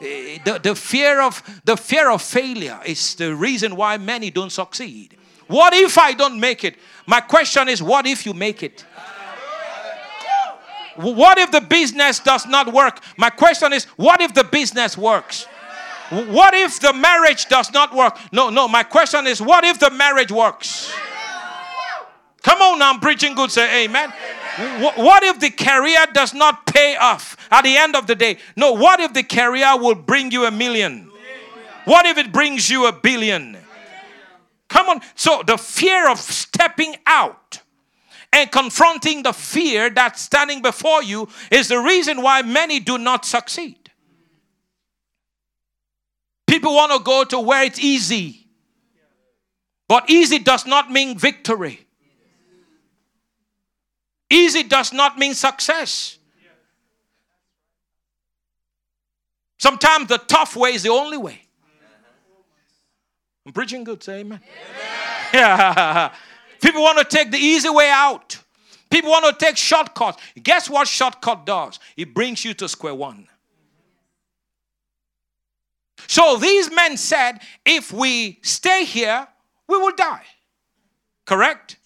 Eh, 0.00 0.38
the, 0.44 0.58
the 0.58 0.74
fear 0.74 1.20
of 1.20 1.42
the 1.64 1.76
fear 1.76 2.10
of 2.10 2.22
failure 2.22 2.80
is 2.86 3.14
the 3.16 3.34
reason 3.34 3.76
why 3.76 3.98
many 3.98 4.30
don't 4.30 4.52
succeed. 4.52 5.16
What 5.48 5.74
if 5.74 5.98
I 5.98 6.12
don't 6.12 6.38
make 6.38 6.62
it? 6.62 6.76
My 7.06 7.20
question 7.20 7.68
is, 7.68 7.82
what 7.82 8.06
if 8.06 8.24
you 8.24 8.32
make 8.32 8.62
it? 8.62 8.86
What 10.96 11.38
if 11.38 11.50
the 11.50 11.60
business 11.60 12.20
does 12.20 12.46
not 12.46 12.72
work? 12.72 13.00
My 13.16 13.30
question 13.30 13.72
is, 13.72 13.84
what 13.96 14.20
if 14.20 14.32
the 14.34 14.44
business 14.44 14.96
works? 14.96 15.46
What 16.10 16.54
if 16.54 16.80
the 16.80 16.92
marriage 16.92 17.46
does 17.46 17.72
not 17.72 17.94
work? 17.94 18.18
No, 18.32 18.50
no, 18.50 18.66
my 18.66 18.82
question 18.82 19.26
is, 19.26 19.40
what 19.40 19.64
if 19.64 19.78
the 19.78 19.90
marriage 19.90 20.32
works? 20.32 20.92
Come 22.42 22.60
on 22.60 22.78
now, 22.78 22.92
I'm 22.92 23.00
preaching 23.00 23.34
good, 23.34 23.50
say 23.50 23.84
amen. 23.84 24.12
What 24.96 25.22
if 25.22 25.38
the 25.38 25.50
career 25.50 26.06
does 26.12 26.34
not 26.34 26.66
pay 26.66 26.96
off 26.96 27.36
at 27.50 27.62
the 27.62 27.76
end 27.76 27.94
of 27.94 28.06
the 28.06 28.14
day? 28.14 28.38
No, 28.56 28.72
what 28.72 28.98
if 29.00 29.12
the 29.12 29.22
career 29.22 29.76
will 29.78 29.94
bring 29.94 30.32
you 30.32 30.46
a 30.46 30.50
million? 30.50 31.10
What 31.84 32.06
if 32.06 32.18
it 32.18 32.32
brings 32.32 32.68
you 32.68 32.86
a 32.86 32.92
billion? 32.92 33.56
Come 34.68 34.88
on. 34.88 35.00
So 35.14 35.42
the 35.46 35.56
fear 35.56 36.08
of 36.08 36.18
stepping 36.18 36.96
out 37.06 37.60
and 38.32 38.50
confronting 38.50 39.22
the 39.22 39.32
fear 39.32 39.90
that's 39.90 40.22
standing 40.22 40.62
before 40.62 41.02
you 41.02 41.28
is 41.50 41.68
the 41.68 41.78
reason 41.78 42.22
why 42.22 42.42
many 42.42 42.80
do 42.80 42.98
not 42.98 43.24
succeed. 43.24 43.79
People 46.50 46.74
want 46.74 46.90
to 46.90 46.98
go 46.98 47.22
to 47.22 47.38
where 47.38 47.62
it's 47.62 47.78
easy. 47.78 48.44
But 49.86 50.10
easy 50.10 50.40
does 50.40 50.66
not 50.66 50.90
mean 50.90 51.16
victory. 51.16 51.86
Easy 54.28 54.64
does 54.64 54.92
not 54.92 55.16
mean 55.16 55.34
success. 55.34 56.18
Sometimes 59.60 60.08
the 60.08 60.18
tough 60.18 60.56
way 60.56 60.70
is 60.74 60.82
the 60.82 60.88
only 60.88 61.18
way. 61.18 61.40
I'm 63.46 63.52
preaching 63.52 63.84
good, 63.84 64.02
say 64.02 64.20
amen. 64.20 64.40
Yeah. 65.32 66.12
People 66.60 66.82
want 66.82 66.98
to 66.98 67.04
take 67.04 67.30
the 67.30 67.38
easy 67.38 67.70
way 67.70 67.90
out. 67.90 68.36
People 68.90 69.10
want 69.10 69.38
to 69.38 69.44
take 69.44 69.56
shortcuts. 69.56 70.20
Guess 70.42 70.68
what 70.68 70.88
shortcut 70.88 71.46
does? 71.46 71.78
It 71.96 72.12
brings 72.12 72.44
you 72.44 72.54
to 72.54 72.68
square 72.68 72.96
one. 72.96 73.29
So 76.10 76.36
these 76.36 76.70
men 76.70 76.96
said, 76.96 77.40
if 77.64 77.92
we 77.92 78.38
stay 78.42 78.84
here, 78.84 79.26
we 79.68 79.76
will 79.78 79.94
die. 79.94 80.24
Correct? 81.24 81.76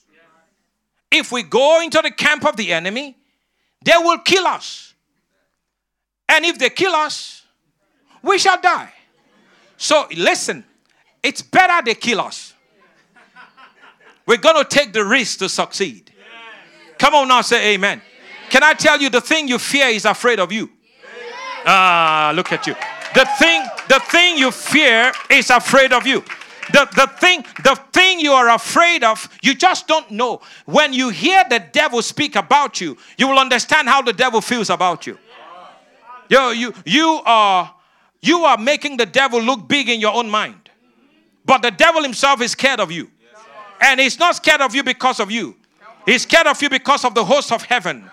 If 1.11 1.31
we 1.31 1.43
go 1.43 1.83
into 1.83 2.01
the 2.03 2.11
camp 2.11 2.45
of 2.47 2.57
the 2.57 2.72
enemy, 2.72 3.16
they 3.85 3.97
will 3.99 4.18
kill 4.18 4.47
us. 4.47 4.95
And 6.29 6.45
if 6.45 6.59
they 6.59 6.70
kill 6.70 6.95
us, 6.95 7.43
we 8.22 8.39
shall 8.39 8.61
die. 8.61 8.93
So 9.77 10.07
listen, 10.16 10.64
it's 11.22 11.43
better 11.43 11.85
they 11.85 11.95
kill 11.95 12.20
us 12.20 12.55
we're 14.27 14.39
going 14.39 14.62
to 14.62 14.64
take 14.64 14.93
the 14.93 15.05
risk 15.05 15.39
to 15.41 15.49
succeed. 15.49 16.12
Come 16.99 17.14
on 17.14 17.29
now, 17.29 17.43
say 17.43 17.75
amen. 17.75 18.01
Can 18.49 18.62
I 18.62 18.75
tell 18.75 19.01
you 19.01 19.11
the 19.11 19.20
thing 19.20 19.49
you 19.49 19.59
fear 19.59 19.89
is 19.89 20.05
afraid 20.05 20.41
of 20.41 20.53
you? 20.53 20.70
Ah, 21.66 22.33
look 22.35 22.53
at 22.53 22.66
you. 22.66 22.75
The 23.14 23.27
thing, 23.39 23.62
the 23.89 24.01
thing 24.01 24.39
you 24.39 24.51
fear 24.51 25.12
is 25.30 25.51
afraid 25.51 25.93
of 25.93 26.07
you. 26.07 26.24
The, 26.72 26.89
the 26.97 27.07
thing, 27.18 27.45
the 27.62 27.78
thing 27.93 28.20
you 28.20 28.32
are 28.32 28.49
afraid 28.51 29.05
of, 29.05 29.28
you 29.43 29.55
just 29.55 29.87
don't 29.87 30.11
know. 30.11 30.41
When 30.64 30.93
you 30.93 31.11
hear 31.11 31.45
the 31.49 31.59
devil 31.72 32.01
speak 32.01 32.37
about 32.37 32.80
you, 32.80 32.97
you 33.18 33.28
will 33.28 33.39
understand 33.39 33.89
how 33.89 34.01
the 34.03 34.12
devil 34.12 34.41
feels 34.41 34.70
about 34.70 35.07
you. 35.07 35.18
You, 36.28 36.51
you, 36.51 36.74
you 36.87 37.20
are 37.26 37.74
you 38.22 38.45
are 38.45 38.57
making 38.57 38.97
the 38.97 39.05
devil 39.05 39.39
look 39.43 39.68
big 39.68 39.91
in 39.91 40.01
your 40.01 40.14
own 40.14 40.30
mind. 40.30 40.70
But 41.45 41.61
the 41.61 41.70
devil 41.70 42.03
himself 42.03 42.41
is 42.41 42.53
scared 42.53 42.80
of 42.80 42.91
you. 42.91 43.11
And 43.82 44.01
he's 44.01 44.18
not 44.18 44.37
scared 44.37 44.62
of 44.62 44.74
you 44.74 44.82
because 44.82 45.20
of 45.20 45.30
you. 45.30 45.55
He's 46.07 46.22
scared 46.22 46.47
of 46.47 46.61
you 46.62 46.70
because 46.70 47.05
of 47.05 47.14
the 47.14 47.22
host 47.22 47.53
of 47.53 47.62
heaven. 47.64 48.11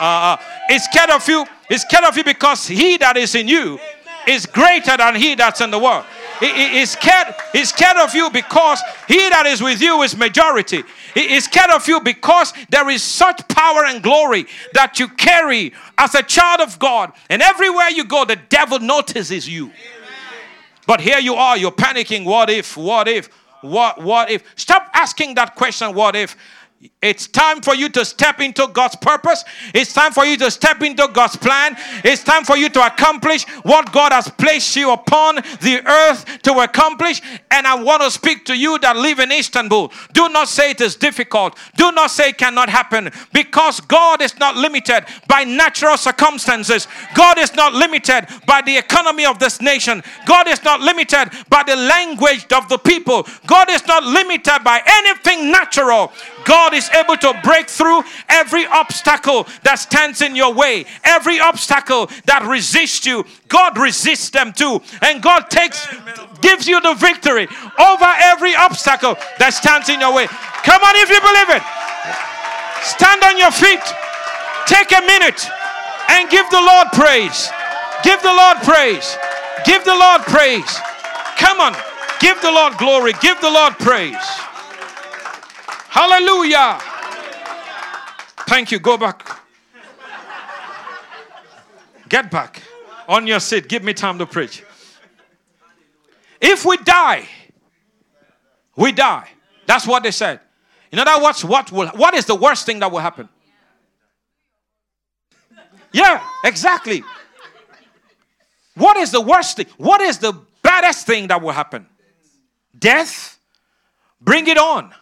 Uh, 0.00 0.02
uh, 0.02 0.36
he's 0.68 0.84
scared 0.84 1.10
of 1.10 1.28
you. 1.28 1.44
He's 1.68 1.82
scared 1.82 2.04
of 2.04 2.16
you 2.16 2.24
because 2.24 2.66
he 2.66 2.96
that 2.96 3.18
is 3.18 3.34
in 3.34 3.46
you 3.46 3.78
is 4.26 4.46
greater 4.46 4.96
than 4.96 5.14
he 5.14 5.34
that's 5.34 5.60
in 5.60 5.70
the 5.70 5.78
world. 5.78 6.04
He, 6.40 6.78
he's, 6.78 6.90
scared, 6.90 7.34
he's 7.52 7.70
scared 7.70 7.96
of 7.96 8.14
you 8.14 8.28
because 8.30 8.82
he 9.08 9.28
that 9.30 9.46
is 9.46 9.62
with 9.62 9.80
you 9.80 10.02
is 10.02 10.16
majority. 10.16 10.82
He 11.14 11.34
is 11.34 11.44
scared 11.44 11.70
of 11.70 11.86
you 11.88 12.00
because 12.00 12.52
there 12.68 12.90
is 12.90 13.02
such 13.02 13.46
power 13.48 13.84
and 13.86 14.02
glory 14.02 14.46
that 14.74 14.98
you 14.98 15.08
carry 15.08 15.72
as 15.96 16.14
a 16.14 16.22
child 16.22 16.60
of 16.60 16.78
God. 16.78 17.12
And 17.30 17.40
everywhere 17.40 17.88
you 17.88 18.04
go, 18.04 18.24
the 18.24 18.36
devil 18.36 18.78
notices 18.80 19.48
you. 19.48 19.70
But 20.86 21.00
here 21.00 21.18
you 21.18 21.34
are, 21.34 21.56
you're 21.56 21.72
panicking. 21.72 22.24
What 22.24 22.50
if? 22.50 22.76
What 22.76 23.08
if? 23.08 23.28
What, 23.62 24.02
what 24.02 24.30
if? 24.30 24.44
Stop 24.56 24.90
asking 24.92 25.34
that 25.34 25.54
question, 25.54 25.94
what 25.94 26.14
if? 26.14 26.36
It's 27.06 27.28
time 27.28 27.60
for 27.60 27.72
you 27.76 27.88
to 27.90 28.04
step 28.04 28.40
into 28.40 28.66
God's 28.66 28.96
purpose. 28.96 29.44
It's 29.72 29.92
time 29.92 30.10
for 30.10 30.24
you 30.24 30.36
to 30.38 30.50
step 30.50 30.82
into 30.82 31.08
God's 31.12 31.36
plan. 31.36 31.76
It's 32.02 32.24
time 32.24 32.42
for 32.42 32.56
you 32.56 32.68
to 32.70 32.84
accomplish 32.84 33.44
what 33.62 33.92
God 33.92 34.10
has 34.10 34.28
placed 34.28 34.74
you 34.74 34.90
upon 34.90 35.36
the 35.36 35.82
earth 35.86 36.42
to 36.42 36.54
accomplish. 36.58 37.22
And 37.52 37.64
I 37.64 37.80
want 37.80 38.02
to 38.02 38.10
speak 38.10 38.44
to 38.46 38.56
you 38.56 38.80
that 38.80 38.96
live 38.96 39.20
in 39.20 39.30
Istanbul. 39.30 39.92
Do 40.14 40.28
not 40.30 40.48
say 40.48 40.70
it 40.72 40.80
is 40.80 40.96
difficult. 40.96 41.56
Do 41.76 41.92
not 41.92 42.10
say 42.10 42.30
it 42.30 42.38
cannot 42.38 42.68
happen 42.68 43.10
because 43.32 43.78
God 43.80 44.20
is 44.20 44.36
not 44.40 44.56
limited 44.56 45.04
by 45.28 45.44
natural 45.44 45.96
circumstances. 45.96 46.88
God 47.14 47.38
is 47.38 47.54
not 47.54 47.72
limited 47.72 48.26
by 48.46 48.62
the 48.62 48.76
economy 48.76 49.26
of 49.26 49.38
this 49.38 49.60
nation. 49.60 50.02
God 50.26 50.48
is 50.48 50.64
not 50.64 50.80
limited 50.80 51.30
by 51.48 51.62
the 51.62 51.76
language 51.76 52.52
of 52.52 52.68
the 52.68 52.78
people. 52.78 53.28
God 53.46 53.70
is 53.70 53.86
not 53.86 54.02
limited 54.02 54.64
by 54.64 54.82
anything 54.84 55.52
natural. 55.52 56.12
God 56.44 56.74
is 56.74 56.88
able 56.96 57.16
to 57.16 57.38
break 57.44 57.68
through 57.68 58.02
every 58.28 58.66
obstacle 58.66 59.46
that 59.62 59.76
stands 59.76 60.22
in 60.22 60.34
your 60.34 60.52
way, 60.52 60.84
every 61.04 61.38
obstacle 61.38 62.10
that 62.24 62.42
resists 62.42 63.06
you. 63.06 63.24
God 63.48 63.78
resists 63.78 64.30
them 64.30 64.52
too. 64.52 64.80
And 65.02 65.22
God 65.22 65.50
takes 65.50 65.86
gives 66.40 66.66
you 66.66 66.80
the 66.80 66.94
victory 66.94 67.48
over 67.78 68.10
every 68.18 68.54
obstacle 68.54 69.14
that 69.38 69.50
stands 69.54 69.88
in 69.88 70.00
your 70.00 70.14
way. 70.14 70.26
Come 70.64 70.82
on 70.82 70.94
if 70.96 71.08
you 71.08 71.20
believe 71.20 71.50
it. 71.54 71.64
Stand 72.82 73.22
on 73.24 73.38
your 73.38 73.50
feet. 73.50 73.82
Take 74.66 74.90
a 74.92 75.02
minute 75.06 75.46
and 76.10 76.30
give 76.30 76.48
the 76.50 76.60
Lord 76.60 76.88
praise. 76.92 77.48
Give 78.02 78.20
the 78.22 78.34
Lord 78.34 78.58
praise. 78.62 79.16
Give 79.64 79.84
the 79.84 79.94
Lord 79.94 80.22
praise. 80.22 80.70
Come 81.38 81.60
on. 81.60 81.74
Give 82.20 82.40
the 82.40 82.50
Lord 82.50 82.78
glory. 82.78 83.12
Give 83.20 83.40
the 83.40 83.50
Lord 83.50 83.78
praise. 83.78 84.16
Hallelujah. 85.96 86.78
Thank 88.46 88.70
you. 88.70 88.78
Go 88.78 88.98
back. 88.98 89.40
Get 92.06 92.30
back 92.30 92.62
on 93.08 93.26
your 93.26 93.40
seat. 93.40 93.66
Give 93.66 93.82
me 93.82 93.94
time 93.94 94.18
to 94.18 94.26
preach. 94.26 94.62
If 96.38 96.66
we 96.66 96.76
die, 96.76 97.26
we 98.76 98.92
die. 98.92 99.26
That's 99.64 99.86
what 99.86 100.02
they 100.02 100.10
said. 100.10 100.40
In 100.92 100.98
other 100.98 101.24
words, 101.24 101.42
what 101.42 101.72
will 101.72 101.88
what 101.88 102.12
is 102.12 102.26
the 102.26 102.34
worst 102.34 102.66
thing 102.66 102.78
that 102.80 102.92
will 102.92 102.98
happen? 102.98 103.30
Yeah, 105.92 106.22
exactly. 106.44 107.02
What 108.74 108.98
is 108.98 109.12
the 109.12 109.22
worst 109.22 109.56
thing? 109.56 109.66
What 109.78 110.02
is 110.02 110.18
the 110.18 110.34
baddest 110.60 111.06
thing 111.06 111.28
that 111.28 111.40
will 111.40 111.52
happen? 111.52 111.86
Death? 112.78 113.38
Bring 114.20 114.46
it 114.46 114.58
on. 114.58 114.92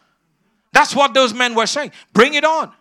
That's 0.74 0.94
what 0.94 1.14
those 1.14 1.32
men 1.32 1.54
were 1.54 1.66
saying. 1.66 1.92
Bring 2.12 2.34
it 2.34 2.44
on. 2.44 2.72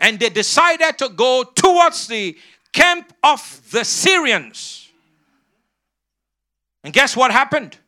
And 0.00 0.18
they 0.18 0.28
decided 0.28 0.98
to 0.98 1.08
go 1.08 1.44
towards 1.54 2.08
the 2.08 2.36
camp 2.72 3.14
of 3.22 3.62
the 3.70 3.84
Syrians. 3.84 4.90
And 6.82 6.92
guess 6.92 7.16
what 7.16 7.30
happened? 7.30 7.78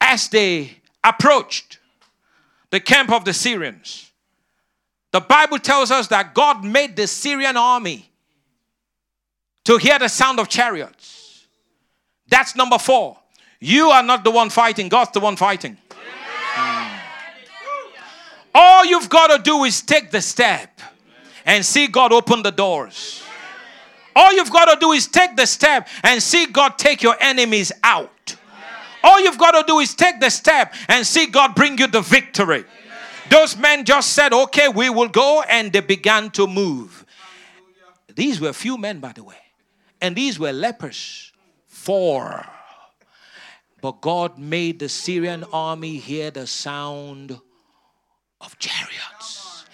As 0.00 0.28
they 0.28 0.78
approached 1.04 1.78
the 2.70 2.80
camp 2.80 3.12
of 3.12 3.26
the 3.26 3.34
Syrians, 3.34 4.10
the 5.12 5.20
Bible 5.20 5.58
tells 5.58 5.90
us 5.90 6.08
that 6.08 6.34
God 6.34 6.64
made 6.64 6.96
the 6.96 7.06
Syrian 7.06 7.56
army 7.56 8.10
to 9.64 9.76
hear 9.76 9.98
the 9.98 10.08
sound 10.08 10.40
of 10.40 10.48
chariots. 10.48 11.46
That's 12.28 12.56
number 12.56 12.78
four. 12.78 13.18
You 13.60 13.90
are 13.90 14.02
not 14.02 14.24
the 14.24 14.30
one 14.30 14.48
fighting, 14.48 14.88
God's 14.88 15.12
the 15.12 15.20
one 15.20 15.36
fighting. 15.36 15.76
All 18.58 18.86
you've 18.86 19.10
got 19.10 19.26
to 19.26 19.42
do 19.42 19.64
is 19.64 19.82
take 19.82 20.10
the 20.10 20.22
step 20.22 20.80
and 21.44 21.62
see 21.62 21.88
God 21.88 22.10
open 22.10 22.42
the 22.42 22.50
doors. 22.50 23.22
All 24.14 24.32
you've 24.32 24.50
got 24.50 24.72
to 24.72 24.80
do 24.80 24.92
is 24.92 25.06
take 25.06 25.36
the 25.36 25.44
step 25.44 25.86
and 26.02 26.22
see 26.22 26.46
God 26.46 26.78
take 26.78 27.02
your 27.02 27.16
enemies 27.20 27.70
out. 27.84 28.34
All 29.04 29.20
you've 29.20 29.36
got 29.36 29.50
to 29.50 29.64
do 29.66 29.78
is 29.80 29.94
take 29.94 30.20
the 30.20 30.30
step 30.30 30.72
and 30.88 31.06
see 31.06 31.26
God 31.26 31.54
bring 31.54 31.76
you 31.76 31.86
the 31.86 32.00
victory. 32.00 32.64
Those 33.28 33.58
men 33.58 33.84
just 33.84 34.14
said, 34.14 34.32
Okay, 34.32 34.68
we 34.68 34.88
will 34.88 35.08
go, 35.08 35.42
and 35.42 35.70
they 35.70 35.80
began 35.80 36.30
to 36.30 36.46
move. 36.46 37.04
These 38.14 38.40
were 38.40 38.54
few 38.54 38.78
men, 38.78 39.00
by 39.00 39.12
the 39.12 39.22
way, 39.22 39.36
and 40.00 40.16
these 40.16 40.38
were 40.38 40.52
lepers. 40.52 41.30
Four. 41.66 42.46
But 43.82 44.00
God 44.00 44.38
made 44.38 44.78
the 44.78 44.88
Syrian 44.88 45.44
army 45.52 45.98
hear 45.98 46.30
the 46.30 46.46
sound 46.46 47.38
of 48.46 48.58
chariots. 48.58 49.64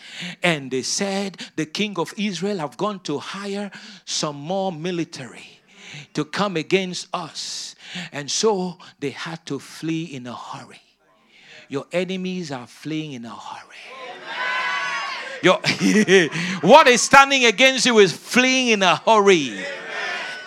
And 0.43 0.71
they 0.71 0.83
said, 0.83 1.41
The 1.57 1.67
king 1.67 1.99
of 1.99 2.13
Israel 2.17 2.59
have 2.59 2.77
gone 2.77 3.01
to 3.01 3.19
hire 3.19 3.71
some 4.05 4.37
more 4.37 4.73
military 4.73 5.47
to 6.15 6.25
come 6.25 6.57
against 6.57 7.09
us. 7.13 7.77
And 8.11 8.31
so 8.31 8.79
they 8.99 9.11
had 9.11 9.45
to 9.47 9.59
flee 9.59 10.05
in 10.05 10.27
a 10.27 10.35
hurry. 10.35 10.81
Your 11.69 11.87
enemies 11.93 12.51
are 12.51 12.67
fleeing 12.67 13.13
in 13.13 13.25
a 13.25 13.35
hurry. 13.35 13.77
Your, 15.43 15.59
what 16.61 16.87
is 16.87 17.03
standing 17.03 17.45
against 17.45 17.85
you 17.87 17.99
is 17.99 18.13
fleeing 18.13 18.69
in 18.69 18.83
a 18.83 18.97
hurry 18.97 19.65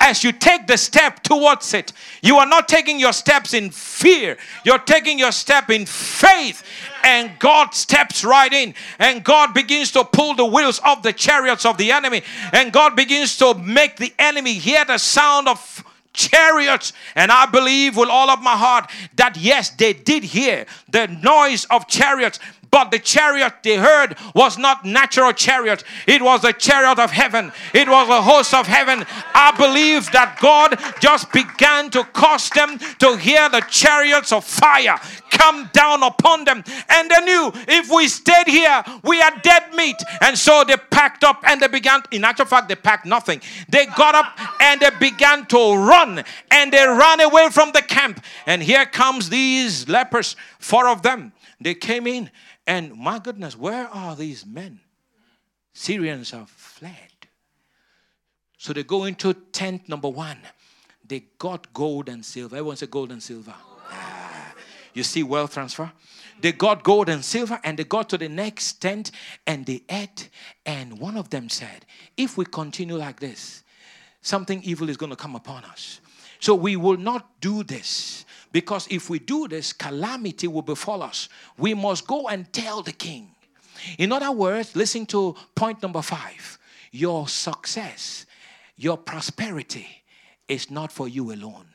as 0.05 0.23
you 0.23 0.31
take 0.31 0.67
the 0.67 0.77
step 0.77 1.23
towards 1.23 1.73
it, 1.73 1.91
you 2.21 2.37
are 2.37 2.45
not 2.45 2.67
taking 2.67 2.99
your 2.99 3.11
steps 3.11 3.55
in 3.55 3.71
fear, 3.71 4.37
you're 4.63 4.79
taking 4.79 5.17
your 5.17 5.31
step 5.31 5.71
in 5.71 5.85
faith. 5.85 6.63
And 7.05 7.37
God 7.37 7.75
steps 7.75 8.25
right 8.25 8.51
in, 8.51 8.73
and 8.97 9.23
God 9.23 9.53
begins 9.53 9.91
to 9.91 10.03
pull 10.03 10.33
the 10.33 10.45
wheels 10.45 10.81
of 10.83 11.03
the 11.03 11.13
chariots 11.13 11.63
of 11.63 11.77
the 11.77 11.91
enemy, 11.91 12.23
and 12.51 12.73
God 12.73 12.95
begins 12.95 13.37
to 13.37 13.53
make 13.53 13.97
the 13.97 14.11
enemy 14.17 14.53
hear 14.53 14.83
the 14.85 14.97
sound 14.97 15.47
of 15.47 15.83
chariots. 16.13 16.93
And 17.13 17.31
I 17.31 17.45
believe 17.45 17.95
with 17.95 18.09
all 18.09 18.29
of 18.29 18.41
my 18.41 18.57
heart 18.57 18.89
that 19.17 19.37
yes, 19.37 19.69
they 19.69 19.93
did 19.93 20.23
hear 20.23 20.65
the 20.89 21.07
noise 21.07 21.65
of 21.65 21.87
chariots, 21.87 22.39
but 22.75 22.91
the 22.91 22.99
chariot 22.99 23.53
they 23.63 23.77
heard 23.77 24.17
was 24.33 24.57
not 24.57 24.83
natural 24.83 25.31
chariot. 25.31 25.81
It 26.07 26.21
was 26.21 26.43
a 26.43 26.51
chariot 26.51 26.99
of 26.99 27.09
heaven. 27.09 27.53
It 27.73 27.87
was 27.87 28.09
a 28.09 28.21
host 28.21 28.53
of 28.53 28.67
heaven. 28.67 29.05
I 29.33 29.53
believe 29.55 30.11
that 30.11 30.39
God 30.41 30.77
just 30.99 31.31
began 31.31 31.89
to 31.91 32.03
cause 32.03 32.49
them 32.49 32.77
to 32.99 33.15
hear 33.15 33.47
the 33.47 33.61
chariots 33.69 34.33
of 34.33 34.43
fire 34.43 34.99
come 35.29 35.69
down 35.71 36.03
upon 36.03 36.43
them. 36.43 36.65
And 36.89 37.09
they 37.09 37.21
knew 37.21 37.53
if 37.55 37.89
we 37.89 38.09
stayed 38.09 38.47
here, 38.47 38.83
we 39.03 39.21
are 39.21 39.31
dead 39.41 39.73
meat. 39.73 39.95
And 40.19 40.37
so 40.37 40.65
they 40.67 40.75
packed 40.75 41.23
up 41.23 41.43
and 41.47 41.61
they 41.61 41.69
began, 41.69 42.01
in 42.11 42.25
actual 42.25 42.45
fact, 42.45 42.67
they 42.67 42.75
packed 42.75 43.05
nothing. 43.05 43.39
They 43.69 43.85
got 43.85 44.15
up 44.15 44.37
and 44.59 44.81
they 44.81 44.89
began 44.99 45.45
to 45.45 45.77
run 45.77 46.25
and 46.51 46.73
they 46.73 46.85
ran 46.85 47.21
away 47.21 47.47
from 47.51 47.71
the 47.71 47.81
camp. 47.81 48.21
And 48.45 48.61
here 48.61 48.85
comes 48.85 49.29
these 49.29 49.87
lepers, 49.87 50.35
four 50.59 50.89
of 50.89 51.03
them. 51.03 51.31
They 51.61 51.73
came 51.73 52.05
in 52.05 52.29
and 52.67 52.95
my 52.95 53.19
goodness, 53.19 53.57
where 53.57 53.87
are 53.87 54.15
these 54.15 54.45
men? 54.45 54.79
Syrians 55.73 56.31
have 56.31 56.49
fled. 56.49 56.95
So 58.57 58.73
they 58.73 58.83
go 58.83 59.03
into 59.03 59.33
tent 59.33 59.87
number 59.87 60.09
one. 60.09 60.39
They 61.07 61.25
got 61.37 61.71
gold 61.73 62.09
and 62.09 62.25
silver. 62.25 62.55
Everyone 62.55 62.77
say 62.77 62.87
gold 62.87 63.11
and 63.11 63.21
silver. 63.21 63.53
Ah, 63.91 64.53
you 64.93 65.03
see 65.03 65.21
wealth 65.21 65.53
transfer? 65.53 65.91
They 66.41 66.51
got 66.51 66.83
gold 66.83 67.09
and 67.09 67.23
silver 67.23 67.59
and 67.63 67.77
they 67.77 67.83
got 67.83 68.09
to 68.09 68.17
the 68.17 68.29
next 68.29 68.81
tent 68.81 69.11
and 69.45 69.65
they 69.65 69.83
ate. 69.89 70.29
And 70.65 70.99
one 70.99 71.17
of 71.17 71.29
them 71.29 71.49
said, 71.49 71.85
If 72.17 72.37
we 72.37 72.45
continue 72.45 72.95
like 72.95 73.19
this, 73.19 73.63
something 74.21 74.63
evil 74.63 74.89
is 74.89 74.97
going 74.97 75.11
to 75.11 75.15
come 75.15 75.35
upon 75.35 75.63
us. 75.65 76.01
So 76.39 76.55
we 76.55 76.75
will 76.75 76.97
not 76.97 77.39
do 77.39 77.63
this. 77.63 78.24
Because 78.55 78.87
if 78.89 79.09
we 79.09 79.19
do 79.19 79.49
this, 79.49 79.73
calamity 79.73 80.47
will 80.47 80.61
befall 80.61 81.03
us. 81.03 81.27
We 81.57 81.73
must 81.73 82.07
go 82.07 82.29
and 82.29 82.53
tell 82.53 82.81
the 82.81 82.93
king. 82.93 83.31
In 83.97 84.13
other 84.13 84.31
words, 84.31 84.77
listen 84.77 85.05
to 85.07 85.35
point 85.53 85.81
number 85.81 86.01
five 86.01 86.57
your 86.89 87.27
success, 87.27 88.25
your 88.77 88.97
prosperity 88.97 89.85
is 90.47 90.71
not 90.71 90.89
for 90.93 91.09
you 91.09 91.33
alone. 91.33 91.65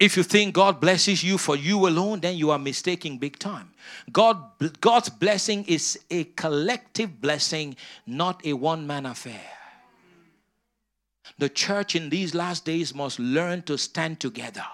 If 0.00 0.16
you 0.16 0.24
think 0.24 0.54
God 0.54 0.80
blesses 0.80 1.22
you 1.22 1.38
for 1.38 1.54
you 1.54 1.86
alone, 1.86 2.18
then 2.18 2.36
you 2.36 2.50
are 2.50 2.58
mistaking 2.58 3.18
big 3.18 3.38
time. 3.38 3.70
God, 4.10 4.42
God's 4.80 5.08
blessing 5.08 5.64
is 5.68 6.00
a 6.10 6.24
collective 6.24 7.20
blessing, 7.20 7.76
not 8.08 8.44
a 8.44 8.54
one 8.54 8.88
man 8.88 9.06
affair. 9.06 9.55
The 11.38 11.48
church 11.48 11.94
in 11.94 12.08
these 12.08 12.34
last 12.34 12.64
days 12.64 12.94
must 12.94 13.18
learn 13.18 13.62
to 13.62 13.76
stand 13.76 14.20
together. 14.20 14.64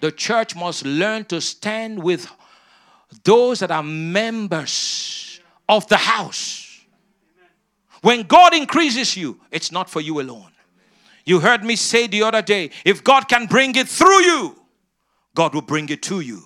The 0.00 0.12
church 0.12 0.56
must 0.56 0.84
learn 0.84 1.24
to 1.26 1.40
stand 1.40 2.02
with 2.02 2.28
those 3.24 3.60
that 3.60 3.70
are 3.70 3.82
members 3.82 5.40
of 5.68 5.86
the 5.88 5.96
house. 5.96 6.80
When 8.02 8.24
God 8.24 8.52
increases 8.52 9.16
you, 9.16 9.40
it's 9.50 9.70
not 9.70 9.88
for 9.88 10.00
you 10.00 10.20
alone. 10.20 10.50
You 11.24 11.38
heard 11.38 11.62
me 11.62 11.76
say 11.76 12.08
the 12.08 12.24
other 12.24 12.42
day 12.42 12.70
if 12.84 13.04
God 13.04 13.28
can 13.28 13.46
bring 13.46 13.76
it 13.76 13.88
through 13.88 14.22
you, 14.22 14.58
God 15.34 15.54
will 15.54 15.62
bring 15.62 15.88
it 15.88 16.02
to 16.02 16.20
you. 16.20 16.42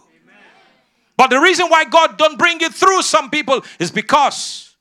But 1.16 1.30
the 1.30 1.40
reason 1.40 1.68
why 1.68 1.84
God 1.84 2.18
don't 2.18 2.38
bring 2.38 2.60
it 2.60 2.74
through 2.74 3.00
some 3.02 3.30
people 3.30 3.64
is 3.78 3.90
because 3.90 4.76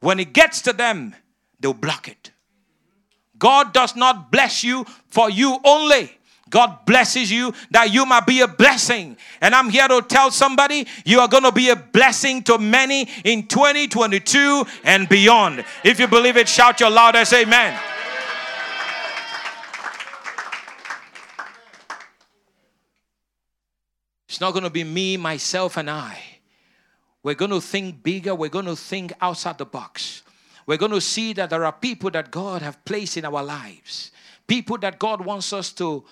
when 0.00 0.18
it 0.18 0.32
gets 0.32 0.62
to 0.62 0.72
them, 0.72 1.14
they'll 1.60 1.72
block 1.72 2.08
it. 2.08 2.32
God 3.38 3.72
does 3.72 3.96
not 3.96 4.30
bless 4.30 4.64
you 4.64 4.84
for 5.08 5.30
you 5.30 5.58
only. 5.64 6.12
God 6.50 6.86
blesses 6.86 7.30
you 7.30 7.52
that 7.70 7.92
you 7.92 8.06
might 8.06 8.26
be 8.26 8.40
a 8.40 8.48
blessing. 8.48 9.16
And 9.40 9.54
I'm 9.54 9.68
here 9.68 9.86
to 9.86 10.02
tell 10.02 10.30
somebody 10.30 10.86
you 11.04 11.20
are 11.20 11.28
going 11.28 11.42
to 11.42 11.52
be 11.52 11.68
a 11.68 11.76
blessing 11.76 12.42
to 12.44 12.58
many 12.58 13.08
in 13.24 13.46
2022 13.46 14.64
and 14.84 15.08
beyond. 15.08 15.64
If 15.84 16.00
you 16.00 16.06
believe 16.06 16.36
it, 16.36 16.48
shout 16.48 16.80
your 16.80 16.90
loudest 16.90 17.32
amen. 17.34 17.78
It's 24.28 24.40
not 24.40 24.52
going 24.52 24.64
to 24.64 24.70
be 24.70 24.84
me, 24.84 25.16
myself, 25.16 25.76
and 25.76 25.90
I. 25.90 26.18
We're 27.22 27.34
going 27.34 27.50
to 27.50 27.60
think 27.60 28.02
bigger. 28.02 28.34
We're 28.34 28.50
going 28.50 28.66
to 28.66 28.76
think 28.76 29.12
outside 29.20 29.58
the 29.58 29.64
box. 29.64 30.22
We're 30.68 30.76
going 30.76 30.92
to 30.92 31.00
see 31.00 31.32
that 31.32 31.48
there 31.48 31.64
are 31.64 31.72
people 31.72 32.10
that 32.10 32.30
God 32.30 32.60
have 32.60 32.84
placed 32.84 33.16
in 33.16 33.24
our 33.24 33.42
lives. 33.42 34.10
People 34.46 34.76
that 34.78 34.98
God 34.98 35.24
wants 35.24 35.54
us 35.54 35.72
to 35.72 36.04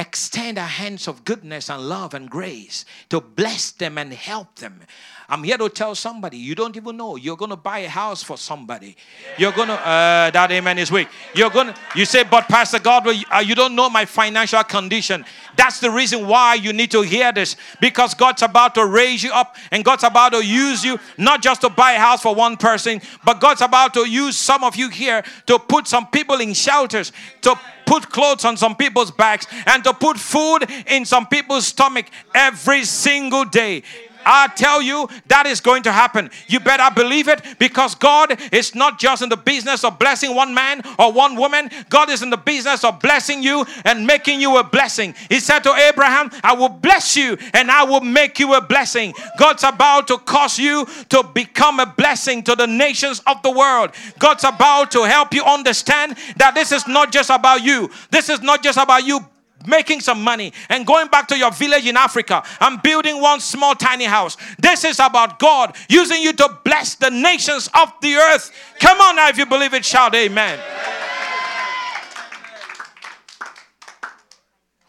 extend 0.00 0.58
our 0.58 0.66
hands 0.66 1.06
of 1.06 1.24
goodness 1.26 1.68
and 1.68 1.82
love 1.88 2.14
and 2.14 2.30
grace 2.30 2.86
to 3.10 3.20
bless 3.20 3.70
them 3.70 3.98
and 3.98 4.12
help 4.12 4.56
them. 4.56 4.80
I'm 5.28 5.44
here 5.44 5.58
to 5.58 5.68
tell 5.68 5.94
somebody 5.94 6.38
you 6.38 6.56
don't 6.56 6.76
even 6.76 6.96
know 6.96 7.14
you're 7.14 7.36
going 7.36 7.50
to 7.50 7.56
buy 7.56 7.80
a 7.80 7.88
house 7.88 8.20
for 8.20 8.36
somebody. 8.36 8.96
You're 9.38 9.52
going 9.52 9.68
to 9.68 9.74
uh, 9.74 10.30
that 10.30 10.50
amen 10.50 10.78
is 10.78 10.90
weak. 10.90 11.06
You're 11.34 11.50
going 11.50 11.68
to 11.68 11.74
you 11.94 12.04
say, 12.04 12.24
but 12.24 12.48
Pastor 12.48 12.80
God, 12.80 13.06
uh, 13.06 13.38
you 13.38 13.54
don't 13.54 13.76
know 13.76 13.88
my 13.88 14.06
financial 14.06 14.64
condition. 14.64 15.24
That's 15.56 15.78
the 15.78 15.90
reason 15.90 16.26
why 16.26 16.54
you 16.54 16.72
need 16.72 16.90
to 16.90 17.02
hear 17.02 17.30
this 17.30 17.54
because 17.80 18.14
God's 18.14 18.42
about 18.42 18.74
to 18.74 18.86
raise 18.86 19.22
you 19.22 19.32
up 19.32 19.54
and 19.70 19.84
God's 19.84 20.02
about 20.02 20.32
to 20.32 20.44
use 20.44 20.82
you 20.82 20.98
not 21.16 21.42
just 21.42 21.60
to 21.60 21.68
buy 21.68 21.92
a 21.92 21.98
house 22.00 22.22
for 22.22 22.34
one 22.34 22.56
person, 22.56 23.00
but 23.24 23.38
God's 23.38 23.60
about 23.60 23.94
to 23.94 24.08
use 24.08 24.36
some 24.36 24.64
of 24.64 24.74
you 24.74 24.88
here 24.88 25.22
to 25.46 25.60
put 25.60 25.86
some 25.86 26.08
people 26.08 26.40
in 26.40 26.54
shelters 26.54 27.12
to 27.42 27.54
put 27.90 28.08
clothes 28.08 28.44
on 28.44 28.56
some 28.56 28.76
people's 28.76 29.10
backs 29.10 29.48
and 29.66 29.82
to 29.82 29.92
put 29.92 30.16
food 30.16 30.60
in 30.86 31.04
some 31.04 31.26
people's 31.26 31.66
stomach 31.66 32.06
every 32.32 32.84
single 32.84 33.44
day. 33.44 33.82
I 34.24 34.48
tell 34.48 34.82
you, 34.82 35.08
that 35.26 35.46
is 35.46 35.60
going 35.60 35.82
to 35.84 35.92
happen. 35.92 36.30
You 36.46 36.60
better 36.60 36.94
believe 36.94 37.28
it 37.28 37.42
because 37.58 37.94
God 37.94 38.40
is 38.52 38.74
not 38.74 38.98
just 38.98 39.22
in 39.22 39.28
the 39.28 39.36
business 39.36 39.84
of 39.84 39.98
blessing 39.98 40.34
one 40.34 40.54
man 40.54 40.82
or 40.98 41.12
one 41.12 41.36
woman, 41.36 41.70
God 41.88 42.10
is 42.10 42.22
in 42.22 42.30
the 42.30 42.36
business 42.36 42.84
of 42.84 43.00
blessing 43.00 43.42
you 43.42 43.64
and 43.84 44.06
making 44.06 44.40
you 44.40 44.56
a 44.58 44.64
blessing. 44.64 45.14
He 45.28 45.40
said 45.40 45.60
to 45.60 45.74
Abraham, 45.74 46.30
I 46.42 46.54
will 46.54 46.68
bless 46.68 47.16
you 47.16 47.36
and 47.54 47.70
I 47.70 47.84
will 47.84 48.00
make 48.00 48.38
you 48.38 48.54
a 48.54 48.60
blessing. 48.60 49.14
God's 49.38 49.64
about 49.64 50.08
to 50.08 50.18
cause 50.18 50.58
you 50.58 50.86
to 51.08 51.22
become 51.22 51.80
a 51.80 51.86
blessing 51.86 52.42
to 52.44 52.54
the 52.54 52.66
nations 52.66 53.20
of 53.26 53.42
the 53.42 53.50
world. 53.50 53.90
God's 54.18 54.44
about 54.44 54.90
to 54.92 55.04
help 55.04 55.34
you 55.34 55.44
understand 55.44 56.16
that 56.36 56.54
this 56.54 56.72
is 56.72 56.86
not 56.86 57.12
just 57.12 57.30
about 57.30 57.62
you, 57.62 57.90
this 58.10 58.28
is 58.28 58.40
not 58.40 58.62
just 58.62 58.78
about 58.78 59.04
you 59.04 59.20
making 59.66 60.00
some 60.00 60.22
money 60.22 60.52
and 60.68 60.86
going 60.86 61.08
back 61.08 61.28
to 61.28 61.38
your 61.38 61.50
village 61.50 61.86
in 61.86 61.96
Africa 61.96 62.42
and 62.60 62.82
building 62.82 63.20
one 63.20 63.40
small 63.40 63.74
tiny 63.74 64.04
house. 64.04 64.36
This 64.58 64.84
is 64.84 64.98
about 64.98 65.38
God 65.38 65.76
using 65.88 66.22
you 66.22 66.32
to 66.34 66.58
bless 66.64 66.94
the 66.94 67.10
nations 67.10 67.68
of 67.80 67.92
the 68.00 68.14
earth. 68.14 68.52
Come 68.80 69.00
on 69.00 69.16
now, 69.16 69.28
if 69.28 69.38
you 69.38 69.46
believe 69.46 69.74
it, 69.74 69.84
shout 69.84 70.14
amen. 70.14 70.58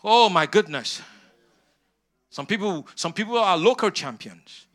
Oh 0.03 0.29
my 0.29 0.45
goodness. 0.45 1.01
Some 2.29 2.45
people, 2.45 2.87
some 2.95 3.13
people 3.13 3.37
are 3.37 3.57
local 3.57 3.89
champions. 3.91 4.65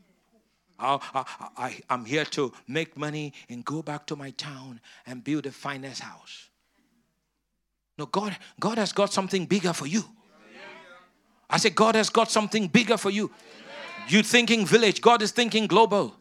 I, 0.79 1.79
I'm 1.89 2.05
here 2.05 2.25
to 2.25 2.53
make 2.67 2.95
money 2.95 3.33
and 3.49 3.65
go 3.65 3.81
back 3.81 4.05
to 4.07 4.15
my 4.15 4.29
town 4.31 4.79
and 5.07 5.23
build 5.23 5.45
the 5.45 5.51
finest 5.51 6.01
house. 6.01 6.46
No, 7.97 8.05
God, 8.05 8.37
God 8.59 8.77
has 8.77 8.93
got 8.93 9.11
something 9.11 9.45
bigger 9.45 9.73
for 9.73 9.87
you. 9.87 10.03
I 11.49 11.57
said, 11.57 11.75
God 11.75 11.95
has 11.95 12.09
got 12.09 12.29
something 12.29 12.67
bigger 12.67 12.97
for 12.97 13.09
you. 13.09 13.31
You 14.07 14.23
thinking 14.23 14.65
village, 14.65 15.01
God 15.01 15.21
is 15.21 15.31
thinking 15.31 15.67
global. 15.67 16.13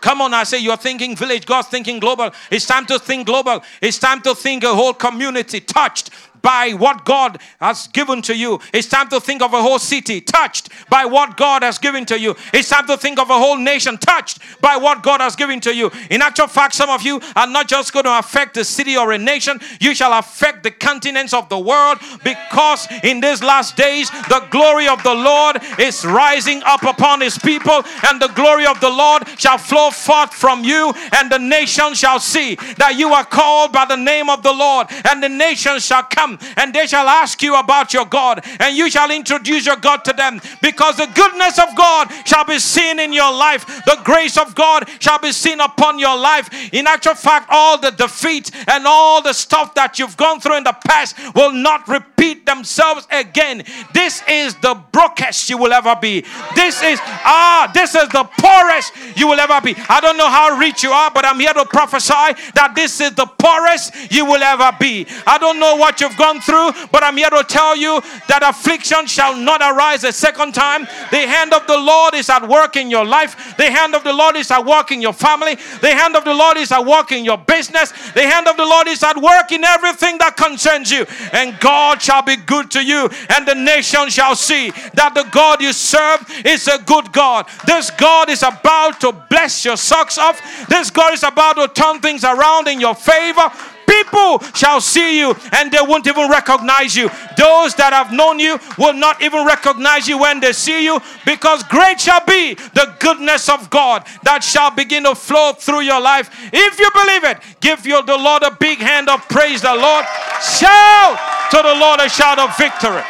Come 0.00 0.20
on, 0.20 0.34
I 0.34 0.44
say 0.44 0.58
you're 0.58 0.76
thinking 0.76 1.16
village, 1.16 1.46
God's 1.46 1.68
thinking 1.68 1.98
global. 1.98 2.30
It's 2.50 2.66
time 2.66 2.84
to 2.86 2.98
think 2.98 3.26
global. 3.26 3.62
It's 3.80 3.98
time 3.98 4.20
to 4.22 4.34
think 4.34 4.62
a 4.62 4.74
whole 4.74 4.92
community 4.92 5.60
touched 5.60 6.10
by 6.44 6.74
what 6.74 7.06
God 7.06 7.38
has 7.58 7.88
given 7.88 8.20
to 8.20 8.36
you. 8.36 8.60
It's 8.74 8.86
time 8.86 9.08
to 9.08 9.18
think 9.18 9.40
of 9.40 9.54
a 9.54 9.62
whole 9.62 9.78
city 9.78 10.20
touched 10.20 10.68
by 10.90 11.06
what 11.06 11.38
God 11.38 11.62
has 11.62 11.78
given 11.78 12.04
to 12.04 12.20
you. 12.20 12.36
It's 12.52 12.68
time 12.68 12.86
to 12.86 12.98
think 12.98 13.18
of 13.18 13.30
a 13.30 13.38
whole 13.38 13.56
nation 13.56 13.96
touched 13.96 14.40
by 14.60 14.76
what 14.76 15.02
God 15.02 15.22
has 15.22 15.34
given 15.34 15.58
to 15.62 15.74
you. 15.74 15.90
In 16.10 16.20
actual 16.20 16.46
fact, 16.46 16.74
some 16.74 16.90
of 16.90 17.00
you 17.00 17.18
are 17.34 17.46
not 17.46 17.66
just 17.66 17.94
going 17.94 18.04
to 18.04 18.18
affect 18.18 18.54
the 18.54 18.64
city 18.64 18.94
or 18.94 19.12
a 19.12 19.18
nation, 19.18 19.58
you 19.80 19.94
shall 19.94 20.12
affect 20.18 20.62
the 20.64 20.70
continents 20.70 21.32
of 21.32 21.48
the 21.48 21.58
world 21.58 21.98
because 22.22 22.86
in 23.02 23.20
these 23.20 23.42
last 23.42 23.74
days, 23.74 24.10
the 24.28 24.46
glory 24.50 24.86
of 24.86 25.02
the 25.02 25.14
Lord 25.14 25.62
is 25.78 26.04
rising 26.04 26.62
up 26.64 26.82
upon 26.82 27.22
his 27.22 27.38
people, 27.38 27.82
and 28.06 28.20
the 28.20 28.28
glory 28.34 28.66
of 28.66 28.78
the 28.80 28.90
Lord 28.90 29.26
shall 29.38 29.56
flow 29.56 29.90
forth 29.90 30.34
from 30.34 30.62
you, 30.62 30.92
and 31.12 31.32
the 31.32 31.38
nations 31.38 31.98
shall 31.98 32.20
see 32.20 32.56
that 32.76 32.96
you 32.98 33.14
are 33.14 33.24
called 33.24 33.72
by 33.72 33.86
the 33.86 33.96
name 33.96 34.28
of 34.28 34.42
the 34.42 34.52
Lord, 34.52 34.88
and 35.08 35.22
the 35.22 35.28
nations 35.30 35.86
shall 35.86 36.02
come 36.02 36.33
and 36.56 36.74
they 36.74 36.86
shall 36.86 37.08
ask 37.08 37.42
you 37.42 37.54
about 37.56 37.92
your 37.92 38.04
God, 38.04 38.44
and 38.60 38.76
you 38.76 38.90
shall 38.90 39.10
introduce 39.10 39.66
your 39.66 39.76
God 39.76 40.04
to 40.04 40.12
them 40.12 40.40
because 40.62 40.96
the 40.96 41.10
goodness 41.14 41.58
of 41.58 41.74
God 41.76 42.10
shall 42.24 42.44
be 42.44 42.58
seen 42.58 42.98
in 42.98 43.12
your 43.12 43.32
life, 43.32 43.66
the 43.84 43.98
grace 44.04 44.36
of 44.36 44.54
God 44.54 44.88
shall 44.98 45.18
be 45.18 45.32
seen 45.32 45.60
upon 45.60 45.98
your 45.98 46.16
life. 46.16 46.72
In 46.72 46.86
actual 46.86 47.14
fact, 47.14 47.48
all 47.50 47.78
the 47.78 47.90
defeat 47.90 48.50
and 48.68 48.84
all 48.86 49.22
the 49.22 49.32
stuff 49.32 49.74
that 49.74 49.98
you've 49.98 50.16
gone 50.16 50.40
through 50.40 50.58
in 50.58 50.64
the 50.64 50.76
past 50.86 51.16
will 51.34 51.52
not 51.52 51.86
repeat 51.88 52.46
themselves 52.46 53.06
again. 53.10 53.64
This 53.92 54.22
is 54.28 54.54
the 54.56 54.74
brokest 54.92 55.50
you 55.50 55.58
will 55.58 55.72
ever 55.72 55.96
be. 56.00 56.24
This 56.54 56.82
is 56.82 56.98
ah, 57.02 57.70
this 57.74 57.94
is 57.94 58.08
the 58.08 58.24
poorest 58.38 58.92
you 59.16 59.28
will 59.28 59.40
ever 59.40 59.60
be. 59.60 59.74
I 59.88 60.00
don't 60.00 60.16
know 60.16 60.28
how 60.28 60.58
rich 60.58 60.82
you 60.82 60.90
are, 60.90 61.10
but 61.10 61.24
I'm 61.24 61.40
here 61.40 61.52
to 61.52 61.64
prophesy 61.64 62.40
that 62.54 62.72
this 62.74 63.00
is 63.00 63.14
the 63.14 63.26
poorest 63.26 64.12
you 64.12 64.24
will 64.24 64.42
ever 64.42 64.70
be. 64.78 65.06
I 65.26 65.38
don't 65.38 65.58
know 65.58 65.76
what 65.76 66.00
you've 66.00 66.16
gone 66.24 66.40
through, 66.40 66.72
but 66.90 67.02
I'm 67.04 67.18
here 67.18 67.28
to 67.28 67.44
tell 67.44 67.76
you 67.76 68.00
that 68.28 68.40
affliction 68.42 69.06
shall 69.06 69.36
not 69.36 69.60
arise 69.60 70.04
a 70.04 70.12
second 70.12 70.54
time. 70.54 70.88
The 71.10 71.26
hand 71.28 71.52
of 71.52 71.66
the 71.66 71.76
Lord 71.76 72.14
is 72.14 72.30
at 72.30 72.48
work 72.48 72.76
in 72.76 72.88
your 72.88 73.04
life. 73.04 73.56
The 73.58 73.70
hand 73.70 73.94
of 73.94 74.04
the 74.04 74.12
Lord 74.12 74.34
is 74.36 74.50
at 74.50 74.64
work 74.64 74.90
in 74.90 75.02
your 75.02 75.12
family. 75.12 75.56
The 75.82 75.92
hand 75.92 76.16
of 76.16 76.24
the 76.24 76.32
Lord 76.32 76.56
is 76.56 76.72
at 76.72 76.84
work 76.86 77.12
in 77.12 77.26
your 77.26 77.36
business. 77.36 77.92
The 78.12 78.22
hand 78.22 78.48
of 78.48 78.56
the 78.56 78.64
Lord 78.64 78.88
is 78.88 79.02
at 79.02 79.16
work 79.20 79.52
in 79.52 79.64
everything 79.64 80.16
that 80.18 80.36
concerns 80.36 80.90
you. 80.90 81.04
And 81.32 81.60
God 81.60 82.00
shall 82.00 82.22
be 82.22 82.36
good 82.36 82.70
to 82.70 82.82
you, 82.82 83.10
and 83.28 83.46
the 83.46 83.54
nation 83.54 84.08
shall 84.08 84.34
see 84.34 84.70
that 84.94 85.12
the 85.14 85.28
God 85.30 85.60
you 85.60 85.74
serve 85.74 86.24
is 86.46 86.66
a 86.68 86.78
good 86.78 87.12
God. 87.12 87.46
This 87.66 87.90
God 87.90 88.30
is 88.30 88.42
about 88.42 88.98
to 89.02 89.12
bless 89.28 89.64
your 89.64 89.76
socks 89.76 90.16
off. 90.16 90.40
This 90.68 90.90
God 90.90 91.12
is 91.12 91.22
about 91.22 91.56
to 91.56 91.68
turn 91.68 92.00
things 92.00 92.24
around 92.24 92.68
in 92.68 92.80
your 92.80 92.94
favor 92.94 93.52
people 93.86 94.40
shall 94.54 94.80
see 94.80 95.18
you 95.18 95.34
and 95.52 95.70
they 95.70 95.80
won't 95.80 96.06
even 96.06 96.30
recognize 96.30 96.94
you. 96.96 97.08
Those 97.36 97.74
that 97.76 97.92
have 97.92 98.12
known 98.12 98.38
you 98.38 98.58
will 98.78 98.92
not 98.94 99.22
even 99.22 99.46
recognize 99.46 100.08
you 100.08 100.18
when 100.18 100.40
they 100.40 100.52
see 100.52 100.84
you 100.84 101.00
because 101.24 101.62
great 101.64 102.00
shall 102.00 102.24
be 102.24 102.54
the 102.54 102.94
goodness 103.00 103.48
of 103.48 103.70
God 103.70 104.06
that 104.22 104.42
shall 104.42 104.70
begin 104.70 105.04
to 105.04 105.14
flow 105.14 105.52
through 105.52 105.80
your 105.80 106.00
life. 106.00 106.30
If 106.52 106.78
you 106.78 106.90
believe 106.92 107.24
it, 107.24 107.38
give 107.60 107.86
your, 107.86 108.02
the 108.02 108.16
Lord 108.16 108.42
a 108.42 108.50
big 108.50 108.78
hand 108.78 109.08
of 109.08 109.26
praise 109.28 109.62
the 109.62 109.74
Lord. 109.74 110.04
Shout 110.40 111.18
to 111.50 111.58
the 111.62 111.74
Lord 111.74 112.00
a 112.00 112.08
shout 112.08 112.38
of 112.38 112.56
victory. 112.56 113.02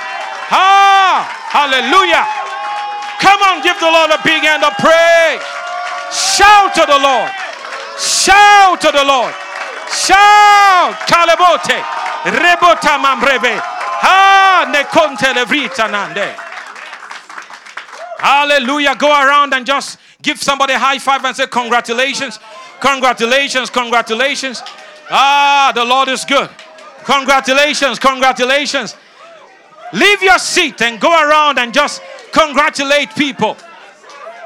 Ah, 0.51 1.25
hallelujah. 1.51 2.25
Come 3.21 3.41
on, 3.43 3.63
give 3.63 3.79
the 3.81 3.91
Lord 3.91 4.11
a 4.11 4.21
big 4.23 4.43
hand 4.43 4.65
of 4.65 4.75
praise. 4.77 5.43
Shout 6.13 6.75
to 6.75 6.85
the 6.87 6.99
Lord. 6.99 7.31
Shout 7.99 8.81
to 8.83 8.91
the 8.93 9.05
Lord. 9.05 9.35
Shout! 9.91 10.95
Kalebote! 11.07 11.81
Rebota 12.25 12.99
mambreve. 12.99 13.61
Ha! 13.61 14.67
Ne 14.71 14.85
conte 14.85 15.33
levrita 15.35 15.89
nande. 15.89 16.35
Hallelujah. 18.19 18.95
Go 18.97 19.09
around 19.09 19.53
and 19.53 19.67
just 19.67 19.99
give 20.23 20.39
somebody 20.39 20.73
a 20.73 20.79
high 20.79 20.99
five 20.99 21.25
and 21.25 21.37
say, 21.37 21.47
Congratulations, 21.47 22.39
congratulations, 22.81 23.71
congratulations. 23.71 24.63
Ah, 25.11 25.73
the 25.75 25.85
Lord 25.85 26.09
is 26.09 26.25
good. 26.25 26.49
Congratulations, 27.05 27.99
congratulations. 27.99 28.97
Leave 29.93 30.23
your 30.23 30.39
seat 30.39 30.81
and 30.81 30.99
go 30.99 31.11
around 31.11 31.59
and 31.59 31.73
just 31.73 32.01
congratulate 32.33 33.15
people. 33.15 33.57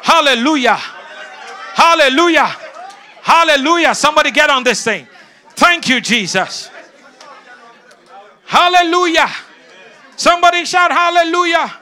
Hallelujah. 0.03 0.77
Hallelujah. 1.75 2.51
Hallelujah. 3.23 3.95
Somebody 3.95 4.31
get 4.31 4.51
on 4.51 4.65
this 4.65 4.83
thing. 4.83 5.07
Thank 5.59 5.89
you, 5.89 6.01
Jesus. 6.01 6.71
Hallelujah. 8.47 9.29
Somebody 10.15 10.65
shout 10.65 10.93
hallelujah. 10.93 11.73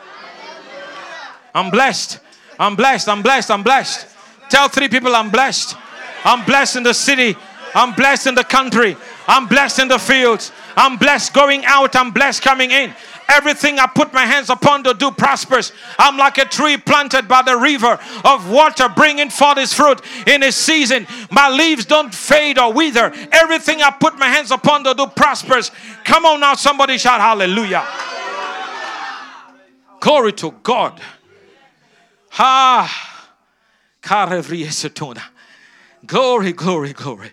I'm 1.54 1.70
blessed. 1.70 2.20
I'm 2.58 2.74
blessed. 2.74 3.06
I'm 3.06 3.20
blessed. 3.20 3.50
I'm 3.50 3.62
blessed. 3.62 4.06
Tell 4.48 4.68
three 4.68 4.88
people 4.88 5.14
I'm 5.14 5.28
blessed. 5.28 5.76
I'm 6.24 6.42
blessed 6.46 6.76
in 6.76 6.84
the 6.84 6.94
city. 6.94 7.36
I'm 7.74 7.92
blessed 7.92 8.28
in 8.28 8.34
the 8.34 8.44
country. 8.44 8.96
I'm 9.28 9.46
blessed 9.46 9.80
in 9.80 9.88
the 9.88 9.98
fields. 9.98 10.52
I'm 10.74 10.96
blessed 10.96 11.34
going 11.34 11.66
out. 11.66 11.94
I'm 11.96 12.12
blessed 12.12 12.40
coming 12.40 12.70
in. 12.70 12.94
Everything 13.28 13.78
I 13.78 13.86
put 13.86 14.12
my 14.12 14.24
hands 14.24 14.50
upon 14.50 14.84
to 14.84 14.94
do 14.94 15.10
prospers. 15.10 15.72
I'm 15.98 16.16
like 16.16 16.38
a 16.38 16.44
tree 16.44 16.76
planted 16.76 17.26
by 17.26 17.42
the 17.42 17.56
river 17.56 17.98
of 18.24 18.50
water, 18.50 18.88
bringing 18.88 19.30
forth 19.30 19.58
its 19.58 19.72
fruit 19.74 20.00
in 20.26 20.42
its 20.42 20.56
season. 20.56 21.06
My 21.30 21.48
leaves 21.48 21.84
don't 21.84 22.14
fade 22.14 22.58
or 22.58 22.72
wither. 22.72 23.12
Everything 23.32 23.82
I 23.82 23.90
put 23.90 24.16
my 24.18 24.28
hands 24.28 24.50
upon 24.50 24.84
to 24.84 24.94
do 24.94 25.06
prospers. 25.08 25.70
Come 26.04 26.24
on 26.24 26.40
now, 26.40 26.54
somebody 26.54 26.98
shout 26.98 27.20
hallelujah. 27.20 27.86
Glory 30.00 30.32
to 30.34 30.52
God. 30.62 31.00
Ah. 32.38 33.12
Glory, 36.06 36.52
glory, 36.52 36.92
glory. 36.92 37.32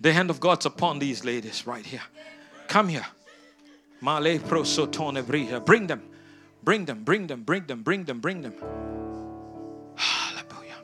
The 0.00 0.12
hand 0.12 0.30
of 0.30 0.40
God's 0.40 0.66
upon 0.66 0.98
these 0.98 1.24
ladies 1.24 1.66
right 1.66 1.86
here. 1.86 2.02
Come 2.66 2.88
here. 2.88 3.06
Bring 4.04 5.86
them. 5.86 6.02
Bring 6.64 6.86
them, 6.86 7.04
bring 7.04 7.26
them, 7.26 7.42
bring 7.42 7.66
them, 7.66 7.82
bring 7.82 8.04
them, 8.04 8.20
bring 8.20 8.40
them. 8.40 8.54
Hallelujah. 9.96 10.76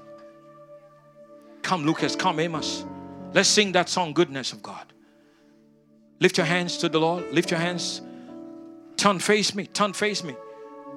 Come, 1.63 1.87
Lucas, 1.87 2.15
come, 2.15 2.39
Amos. 2.39 2.85
Let's 3.33 3.49
sing 3.49 3.73
that 3.73 3.89
song, 3.89 4.13
Goodness 4.13 4.53
of 4.53 4.63
God. 4.63 4.93
Lift 6.21 6.37
your 6.37 6.47
hands 6.47 6.77
to 6.79 6.91
the 6.91 7.01
Lord. 7.01 7.33
Lift 7.33 7.51
your 7.51 7.61
hands. 7.61 8.03
Turn, 8.99 9.19
face 9.19 9.55
me. 9.55 9.67
Turn, 9.67 9.95
face 9.95 10.23
me. 10.23 10.37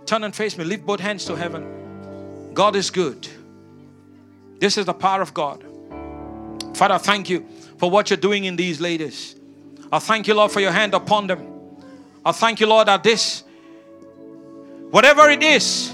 Turn 0.05 0.25
and 0.25 0.35
face 0.35 0.57
me. 0.57 0.65
Lift 0.65 0.85
both 0.85 0.99
hands 0.99 1.23
to 1.25 1.35
heaven. 1.35 2.51
God 2.53 2.75
is 2.75 2.89
good. 2.89 3.25
This 4.59 4.77
is 4.77 4.85
the 4.85 4.93
power 4.93 5.21
of 5.21 5.33
God. 5.33 5.63
Father, 6.75 6.99
thank 6.99 7.29
you 7.29 7.47
for 7.77 7.89
what 7.89 8.09
you're 8.09 8.17
doing 8.17 8.43
in 8.43 8.57
these 8.57 8.81
ladies. 8.81 9.35
I 9.93 9.99
thank 9.99 10.27
you, 10.27 10.33
Lord, 10.33 10.51
for 10.51 10.59
your 10.59 10.71
hand 10.71 10.93
upon 10.93 11.27
them. 11.27 11.52
I 12.25 12.31
thank 12.31 12.59
you, 12.59 12.67
Lord, 12.67 12.87
that 12.87 13.03
this, 13.03 13.43
whatever 14.91 15.29
it 15.29 15.43
is, 15.43 15.93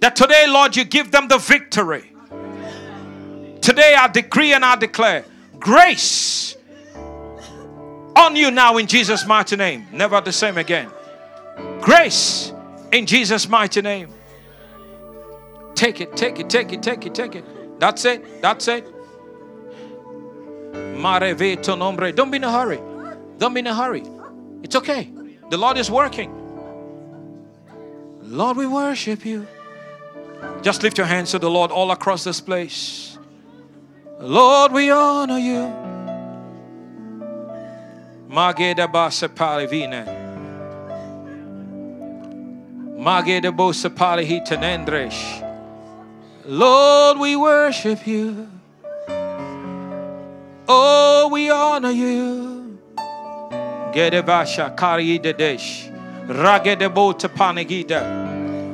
that 0.00 0.16
today, 0.16 0.46
Lord, 0.48 0.76
you 0.76 0.84
give 0.84 1.10
them 1.10 1.28
the 1.28 1.38
victory. 1.38 2.12
Today, 3.60 3.94
I 3.94 4.08
decree 4.08 4.52
and 4.52 4.64
I 4.64 4.76
declare 4.76 5.24
grace 5.58 6.56
on 8.14 8.36
you 8.36 8.50
now 8.50 8.76
in 8.78 8.86
Jesus' 8.86 9.26
mighty 9.26 9.56
name. 9.56 9.86
Never 9.92 10.20
the 10.20 10.32
same 10.32 10.56
again. 10.56 10.90
Grace 11.80 12.52
in 12.92 13.06
Jesus' 13.06 13.48
mighty 13.48 13.82
name. 13.82 14.10
Take 15.74 16.00
it, 16.00 16.16
take 16.16 16.40
it, 16.40 16.48
take 16.48 16.72
it, 16.72 16.82
take 16.82 17.04
it, 17.04 17.14
take 17.14 17.34
it. 17.34 17.44
That's 17.78 18.04
it, 18.06 18.40
that's 18.40 18.68
it. 18.68 18.86
nombre. 21.76 22.12
Don't 22.12 22.30
be 22.30 22.38
in 22.38 22.44
a 22.44 22.52
hurry. 22.52 22.80
Don't 23.38 23.52
be 23.52 23.60
in 23.60 23.66
a 23.66 23.74
hurry. 23.74 24.02
It's 24.66 24.74
okay. 24.74 25.08
The 25.48 25.56
Lord 25.56 25.78
is 25.78 25.88
working. 25.88 26.34
Lord, 28.20 28.56
we 28.56 28.66
worship 28.66 29.24
you. 29.24 29.46
Just 30.60 30.82
lift 30.82 30.98
your 30.98 31.06
hands 31.06 31.30
to 31.30 31.38
the 31.38 31.48
Lord 31.48 31.70
all 31.70 31.92
across 31.92 32.24
this 32.24 32.40
place. 32.40 33.16
Lord, 34.18 34.72
we 34.72 34.90
honor 34.90 35.38
you. 35.38 35.72
Mageda 38.28 38.90
basa. 38.90 39.30
Lord, 46.44 47.18
we 47.18 47.36
worship 47.36 48.04
you. 48.04 48.48
Oh, 50.66 51.28
we 51.30 51.50
honor 51.50 51.92
you. 51.92 52.55
Gedebasha 53.96 54.76
kari 54.76 55.18
dedesh. 55.18 55.90
Ragedebo. 56.28 57.16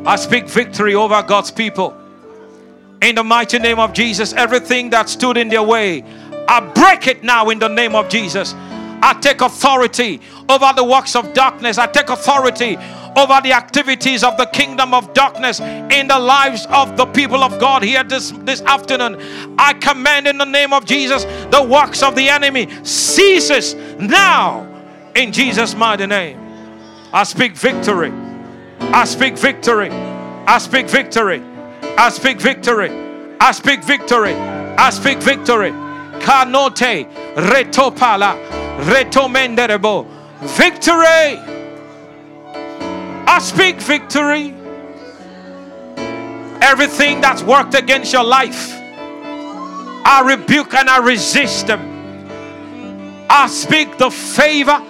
I 0.04 0.16
speak 0.16 0.48
victory 0.48 0.96
over 0.96 1.22
God's 1.22 1.52
people. 1.52 1.96
In 3.00 3.14
the 3.14 3.22
mighty 3.22 3.60
name 3.60 3.78
of 3.78 3.92
Jesus, 3.92 4.32
everything 4.32 4.90
that 4.90 5.08
stood 5.08 5.36
in 5.36 5.48
their 5.48 5.62
way, 5.62 6.02
I 6.48 6.58
break 6.58 7.06
it 7.06 7.22
now 7.22 7.50
in 7.50 7.60
the 7.60 7.68
name 7.68 7.94
of 7.94 8.08
Jesus. 8.08 8.52
I 9.00 9.16
take 9.20 9.42
authority 9.42 10.20
over 10.48 10.72
the 10.74 10.82
works 10.82 11.14
of 11.14 11.32
darkness. 11.34 11.78
I 11.78 11.86
take 11.86 12.08
authority 12.08 12.76
over 13.14 13.40
the 13.42 13.52
activities 13.52 14.24
of 14.24 14.36
the 14.36 14.46
kingdom 14.46 14.92
of 14.92 15.14
darkness 15.14 15.60
in 15.60 16.08
the 16.08 16.18
lives 16.18 16.66
of 16.66 16.96
the 16.96 17.06
people 17.06 17.44
of 17.44 17.60
God 17.60 17.84
here 17.84 18.02
this, 18.02 18.32
this 18.38 18.60
afternoon. 18.62 19.18
I 19.56 19.74
command 19.74 20.26
in 20.26 20.38
the 20.38 20.46
name 20.46 20.72
of 20.72 20.84
Jesus 20.84 21.24
the 21.52 21.62
works 21.62 22.02
of 22.02 22.16
the 22.16 22.28
enemy 22.28 22.68
ceases 22.84 23.74
now 24.00 24.71
in 25.14 25.32
Jesus' 25.32 25.74
mighty 25.74 26.06
name. 26.06 26.38
I 27.12 27.24
speak 27.24 27.56
victory. 27.56 28.12
I 28.80 29.04
speak 29.04 29.36
victory. 29.36 29.90
I 29.90 30.58
speak 30.58 30.88
victory. 30.88 31.42
I 31.98 32.08
speak 32.08 32.40
victory. 32.40 32.90
I 33.40 33.52
speak 33.52 33.82
victory. 33.82 34.34
I 34.34 34.90
speak 34.90 35.18
victory. 35.18 35.70
Kanote 36.20 37.06
retopala 37.34 38.36
retomenderebo. 38.80 40.06
Victory. 40.56 41.38
I 43.26 43.38
speak 43.40 43.80
victory. 43.80 44.54
Everything 46.62 47.20
that's 47.20 47.42
worked 47.42 47.74
against 47.74 48.12
your 48.12 48.24
life, 48.24 48.72
I 50.04 50.22
rebuke 50.24 50.74
and 50.74 50.88
I 50.88 50.98
resist 50.98 51.66
them. 51.66 51.80
I 53.28 53.48
speak 53.48 53.98
the 53.98 54.10
favor 54.10 54.80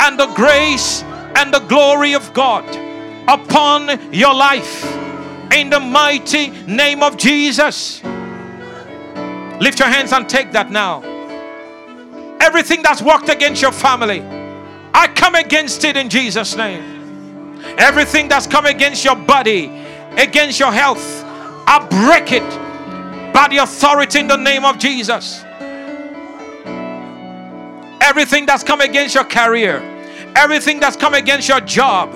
and 0.00 0.18
the 0.18 0.26
grace 0.34 1.02
and 1.36 1.52
the 1.52 1.60
glory 1.60 2.14
of 2.14 2.32
God 2.34 2.64
upon 3.28 4.12
your 4.12 4.34
life 4.34 4.84
in 5.52 5.70
the 5.70 5.80
mighty 5.80 6.50
name 6.66 7.02
of 7.02 7.16
Jesus. 7.16 8.02
Lift 9.60 9.78
your 9.78 9.88
hands 9.88 10.12
and 10.12 10.28
take 10.28 10.52
that 10.52 10.70
now. 10.70 11.02
Everything 12.40 12.82
that's 12.82 13.02
worked 13.02 13.28
against 13.28 13.60
your 13.60 13.72
family, 13.72 14.22
I 14.94 15.08
come 15.14 15.34
against 15.34 15.84
it 15.84 15.96
in 15.96 16.08
Jesus' 16.08 16.56
name. 16.56 16.82
Everything 17.78 18.28
that's 18.28 18.46
come 18.46 18.66
against 18.66 19.04
your 19.04 19.16
body, 19.16 19.66
against 20.16 20.58
your 20.58 20.72
health, 20.72 21.22
I 21.66 21.86
break 21.90 22.32
it 22.32 23.34
by 23.34 23.48
the 23.48 23.58
authority 23.58 24.20
in 24.20 24.28
the 24.28 24.36
name 24.36 24.64
of 24.64 24.78
Jesus. 24.78 25.44
Everything 28.00 28.46
that's 28.46 28.64
come 28.64 28.80
against 28.80 29.14
your 29.14 29.24
career, 29.24 29.80
everything 30.36 30.80
that's 30.80 30.96
come 30.96 31.14
against 31.14 31.48
your 31.48 31.60
job, 31.60 32.12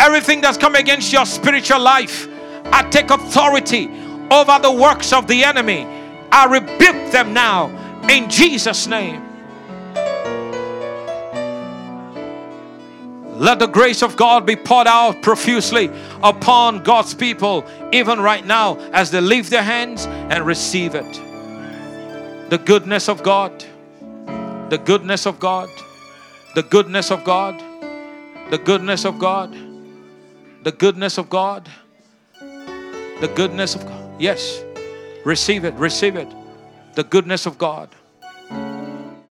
everything 0.00 0.40
that's 0.40 0.58
come 0.58 0.74
against 0.74 1.12
your 1.12 1.26
spiritual 1.26 1.80
life, 1.80 2.28
I 2.66 2.88
take 2.90 3.10
authority 3.10 3.90
over 4.30 4.58
the 4.58 4.72
works 4.72 5.12
of 5.12 5.26
the 5.26 5.44
enemy. 5.44 5.86
I 6.30 6.46
rebuke 6.46 7.12
them 7.12 7.34
now 7.34 7.68
in 8.08 8.30
Jesus' 8.30 8.86
name. 8.86 9.22
Let 13.42 13.58
the 13.58 13.66
grace 13.66 14.02
of 14.02 14.16
God 14.16 14.46
be 14.46 14.54
poured 14.54 14.86
out 14.86 15.20
profusely 15.22 15.90
upon 16.22 16.82
God's 16.82 17.12
people, 17.12 17.64
even 17.92 18.20
right 18.20 18.46
now, 18.46 18.76
as 18.92 19.10
they 19.10 19.20
lift 19.20 19.50
their 19.50 19.62
hands 19.62 20.06
and 20.06 20.46
receive 20.46 20.94
it. 20.94 21.12
The 22.50 22.58
goodness 22.58 23.08
of 23.08 23.22
God, 23.22 23.64
the 24.70 24.80
goodness 24.84 25.26
of 25.26 25.40
God, 25.40 25.68
the 26.54 26.62
goodness 26.62 27.10
of 27.10 27.24
God, 27.24 27.62
the 28.50 28.58
goodness 28.58 29.04
of 29.04 29.18
God, 29.18 29.54
the 30.62 30.72
goodness 30.72 31.18
of 31.18 31.30
God, 31.30 31.68
the 33.20 33.32
goodness 33.34 33.74
of 33.74 33.84
God. 33.86 34.20
Yes, 34.20 34.62
receive 35.24 35.64
it, 35.64 35.74
receive 35.74 36.16
it. 36.16 36.28
The 36.94 37.04
goodness 37.04 37.46
of 37.46 37.56
God. 37.56 37.88